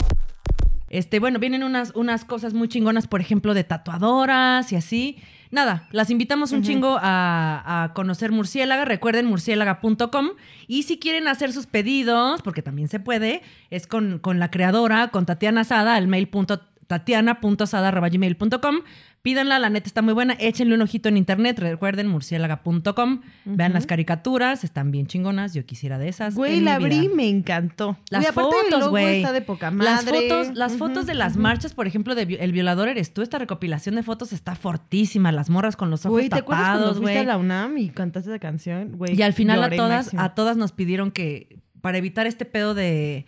Este, 0.90 1.20
bueno, 1.20 1.40
vienen 1.40 1.64
unas, 1.64 1.92
unas 1.94 2.24
cosas 2.24 2.54
muy 2.54 2.70
chingonas, 2.70 3.08
por 3.08 3.20
ejemplo, 3.20 3.54
de 3.54 3.66
tatuadoras 3.66 4.72
y 4.72 4.78
así. 4.78 5.18
Nada, 5.52 5.88
las 5.92 6.10
invitamos 6.10 6.52
un 6.54 6.62
chingo 6.64 6.98
a, 7.02 7.84
a 7.84 7.94
conocer 7.94 8.32
Murciélaga. 8.32 8.86
Recuerden 8.86 9.26
murciélaga.com. 9.26 10.30
Y 10.68 10.84
si 10.84 10.98
quieren 10.98 11.28
hacer 11.28 11.52
sus 11.52 11.68
pedidos, 11.68 12.42
porque 12.42 12.62
también 12.62 12.88
se 12.88 13.00
puede, 13.02 13.42
es 13.70 13.86
con, 13.86 14.20
con 14.20 14.40
la 14.40 14.50
creadora, 14.50 15.10
con 15.10 15.26
Tatiana 15.26 15.64
Sada, 15.66 15.96
al 15.96 16.08
mail 16.08 16.30
punto- 16.30 16.62
tatiana.sada.gmail.com. 16.92 18.76
Pídanla, 19.22 19.60
la 19.60 19.70
neta 19.70 19.86
está 19.86 20.02
muy 20.02 20.16
buena. 20.16 20.34
Échenle 20.40 20.74
un 20.74 20.82
ojito 20.82 21.08
en 21.08 21.16
internet. 21.16 21.60
Recuerden 21.60 22.08
murciélaga.com. 22.08 23.22
Vean 23.46 23.74
las 23.74 23.86
caricaturas, 23.86 24.64
están 24.64 24.90
bien 24.90 25.06
chingonas. 25.06 25.54
Yo 25.54 25.64
quisiera 25.64 26.00
de 26.00 26.08
esas. 26.10 26.34
Güey, 26.34 26.60
la 26.60 26.76
abrí, 26.76 27.08
me 27.08 27.30
encantó. 27.30 27.98
Las 28.10 28.26
el 28.26 28.34
fotos, 28.34 28.90
güey. 28.90 29.18
está 29.18 29.32
de 29.32 29.42
poca 29.42 29.70
Las 29.70 30.06
madre. 30.06 30.28
fotos, 30.28 30.56
las 30.58 30.76
fotos 30.76 31.06
de 31.06 31.14
las 31.14 31.38
marchas, 31.38 31.76
por 31.76 31.86
ejemplo, 31.86 32.16
de 32.16 32.24
El 32.24 32.52
Violador 32.52 32.88
Eres 32.90 33.14
Tú, 33.14 33.22
esta 33.22 33.38
recopilación 33.38 33.94
de 33.96 34.02
fotos 34.02 34.34
está 34.34 34.56
fortísima. 34.56 35.32
Las 35.32 35.52
morras 35.52 35.76
con 35.76 35.92
los 35.92 36.06
ojos 36.06 36.14
Güey, 36.18 36.30
¿te 36.30 36.40
acuerdas 36.40 36.80
cuando 36.80 36.96
fuiste 36.96 37.20
a 37.20 37.24
la 37.24 37.38
UNAM 37.38 37.78
y 37.78 37.90
cantaste 37.90 38.32
esa 38.32 38.40
canción? 38.40 38.98
Güey, 38.98 39.16
Y 39.16 39.22
al 39.22 39.34
final 39.34 39.64
a 39.64 39.70
todas, 39.70 40.06
máximo. 40.06 40.22
a 40.24 40.34
todas 40.34 40.58
nos 40.58 40.72
pidieron 40.72 41.12
que, 41.12 41.60
para 41.82 42.00
evitar 42.00 42.26
este 42.26 42.46
pedo 42.46 42.74
de 42.74 43.28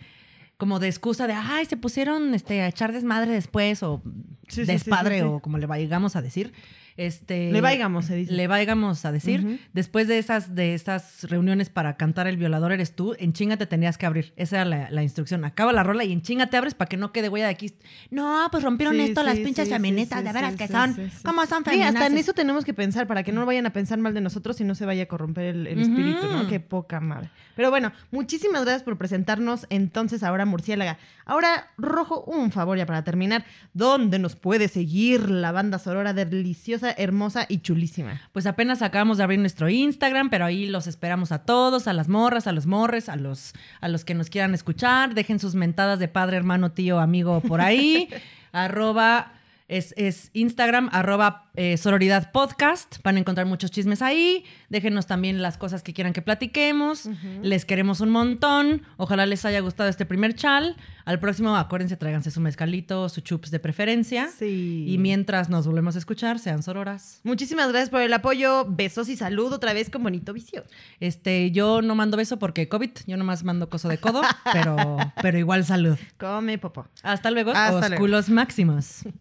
como 0.56 0.78
de 0.78 0.88
excusa 0.88 1.26
de 1.26 1.34
ay, 1.34 1.66
se 1.66 1.76
pusieron 1.76 2.34
este, 2.34 2.60
a 2.62 2.68
echar 2.68 2.92
desmadre 2.92 3.32
después, 3.32 3.82
o 3.82 4.02
Sí, 4.48 4.60
sí, 4.62 4.66
sí, 4.66 4.72
despadre, 4.72 5.16
sí, 5.16 5.20
sí. 5.20 5.26
o 5.26 5.40
como 5.40 5.58
le 5.58 5.66
vayamos 5.66 6.16
a 6.16 6.22
decir. 6.22 6.52
Este, 6.96 7.50
Le 7.50 7.60
se 8.02 8.14
dice. 8.14 8.32
Le 8.32 8.46
vaigamos 8.46 9.04
a 9.04 9.10
decir. 9.10 9.60
Después 9.72 10.06
de 10.06 10.18
esas, 10.18 10.54
de 10.54 10.74
esas 10.74 11.24
reuniones 11.24 11.68
para 11.68 11.96
cantar 11.96 12.28
El 12.28 12.36
Violador 12.36 12.70
Eres 12.70 12.94
Tú, 12.94 13.16
en 13.18 13.32
chinga 13.32 13.56
te 13.56 13.66
tenías 13.66 13.98
que 13.98 14.06
abrir. 14.06 14.32
Esa 14.36 14.56
era 14.56 14.64
la, 14.64 14.90
la 14.90 15.02
instrucción. 15.02 15.44
Acaba 15.44 15.72
la 15.72 15.82
rola 15.82 16.04
y 16.04 16.12
en 16.12 16.22
chinga 16.22 16.46
te 16.46 16.56
abres 16.56 16.74
para 16.74 16.88
que 16.88 16.96
no 16.96 17.10
quede 17.12 17.28
huella 17.28 17.46
de 17.46 17.52
aquí. 17.52 17.74
No, 18.10 18.46
pues 18.50 18.62
rompieron 18.62 18.94
Sí, 18.94 19.00
esto 19.02 19.24
las 19.24 19.36
sí, 19.36 19.44
pinches 19.44 19.66
sí, 19.66 19.74
feministas, 19.74 20.20
sí, 20.20 20.24
de 20.24 20.30
sí, 20.30 20.34
veras 20.34 20.52
sí, 20.52 20.58
que 20.58 20.66
sí, 20.68 20.72
son. 20.72 20.94
sí, 20.94 21.10
sí. 21.10 21.22
¿Cómo 21.24 21.46
son 21.46 21.64
Sí, 21.64 21.70
feministas? 21.70 21.94
hasta 21.96 22.06
en 22.06 22.18
eso 22.18 22.32
tenemos 22.32 22.64
que 22.64 22.74
pensar 22.74 23.08
para 23.08 23.24
que 23.24 23.32
no 23.32 23.44
vayan 23.44 23.66
a 23.66 23.72
pensar 23.72 23.98
mal 23.98 24.14
de 24.14 24.20
nosotros 24.20 24.60
y 24.60 24.64
no 24.64 24.76
se 24.76 24.86
vaya 24.86 25.02
a 25.02 25.06
corromper 25.06 25.46
el, 25.46 25.66
espíritu, 25.66 26.26
¿no? 26.28 26.46
Qué 26.46 26.60
poca 26.60 27.00
madre. 27.00 27.30
Pero 27.56 27.70
bueno, 27.70 27.92
muchísimas 28.12 28.62
gracias 28.62 28.84
por 28.84 28.96
presentarnos 28.98 29.66
entonces 29.68 30.22
ahora 30.22 30.44
Murciélaga. 30.44 30.98
Ahora, 31.24 31.70
Rojo, 31.76 32.22
un 32.22 32.52
favor 32.52 32.78
ya 32.78 32.86
para 32.86 33.02
terminar. 33.02 33.44
¿Dónde 33.72 34.18
nos 34.20 34.33
puede 34.36 34.68
seguir 34.68 35.30
la 35.30 35.52
banda 35.52 35.78
sonora 35.78 36.12
deliciosa, 36.12 36.92
hermosa 36.96 37.46
y 37.48 37.58
chulísima? 37.58 38.20
Pues 38.32 38.46
apenas 38.46 38.82
acabamos 38.82 39.18
de 39.18 39.24
abrir 39.24 39.38
nuestro 39.38 39.68
Instagram, 39.68 40.30
pero 40.30 40.44
ahí 40.44 40.66
los 40.66 40.86
esperamos 40.86 41.32
a 41.32 41.40
todos, 41.40 41.88
a 41.88 41.92
las 41.92 42.08
morras, 42.08 42.46
a 42.46 42.52
los 42.52 42.66
morres, 42.66 43.08
a 43.08 43.16
los, 43.16 43.52
a 43.80 43.88
los 43.88 44.04
que 44.04 44.14
nos 44.14 44.30
quieran 44.30 44.54
escuchar. 44.54 45.14
Dejen 45.14 45.38
sus 45.38 45.54
mentadas 45.54 45.98
de 45.98 46.08
padre, 46.08 46.36
hermano, 46.36 46.72
tío, 46.72 47.00
amigo 47.00 47.40
por 47.40 47.60
ahí. 47.60 48.08
arroba 48.52 49.32
Es, 49.68 49.94
es 49.96 50.30
Instagram, 50.32 50.88
arroba 50.92 51.43
eh, 51.54 51.76
sororidad 51.76 52.32
podcast. 52.32 52.96
Van 53.02 53.16
a 53.16 53.20
encontrar 53.20 53.46
muchos 53.46 53.70
chismes 53.70 54.02
ahí. 54.02 54.44
Déjenos 54.68 55.06
también 55.06 55.40
las 55.42 55.56
cosas 55.56 55.82
que 55.82 55.92
quieran 55.92 56.12
que 56.12 56.22
platiquemos. 56.22 57.08
Les 57.42 57.64
queremos 57.64 58.00
un 58.00 58.10
montón. 58.10 58.82
Ojalá 58.96 59.26
les 59.26 59.44
haya 59.44 59.60
gustado 59.60 59.88
este 59.88 60.04
primer 60.06 60.34
chal. 60.34 60.76
Al 61.04 61.20
próximo, 61.20 61.56
acuérdense, 61.56 61.96
tráiganse 61.96 62.30
su 62.30 62.40
mezcalito, 62.40 63.08
su 63.08 63.20
chups 63.20 63.50
de 63.50 63.60
preferencia. 63.60 64.28
Sí. 64.28 64.86
Y 64.88 64.98
mientras 64.98 65.48
nos 65.48 65.66
volvemos 65.66 65.94
a 65.96 65.98
escuchar, 65.98 66.38
sean 66.38 66.62
sororas. 66.62 67.20
Muchísimas 67.24 67.68
gracias 67.68 67.90
por 67.90 68.00
el 68.00 68.12
apoyo. 68.12 68.64
Besos 68.68 69.08
y 69.08 69.16
salud 69.16 69.52
otra 69.52 69.72
vez 69.74 69.90
con 69.90 70.02
Bonito 70.02 70.32
Vicio. 70.32 70.64
Este, 71.00 71.50
yo 71.50 71.82
no 71.82 71.94
mando 71.94 72.16
beso 72.16 72.38
porque 72.38 72.68
COVID, 72.68 72.90
yo 73.06 73.16
nomás 73.16 73.44
mando 73.44 73.68
coso 73.68 73.88
de 73.88 73.98
codo, 73.98 74.22
pero, 74.52 74.96
pero 75.22 75.38
igual 75.38 75.64
salud. 75.64 75.98
Come, 76.18 76.58
popo. 76.58 76.86
Hasta 77.02 77.30
luego, 77.30 77.52
Hasta 77.52 77.80
luego. 77.88 77.94
osculos 77.94 78.30
máximos. 78.30 79.02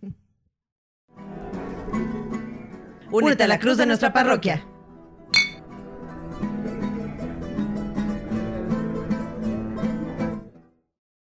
Únete 3.13 3.43
a 3.43 3.47
la 3.47 3.59
cruz 3.59 3.77
de 3.77 3.85
nuestra 3.85 4.11
parroquia. 4.11 4.65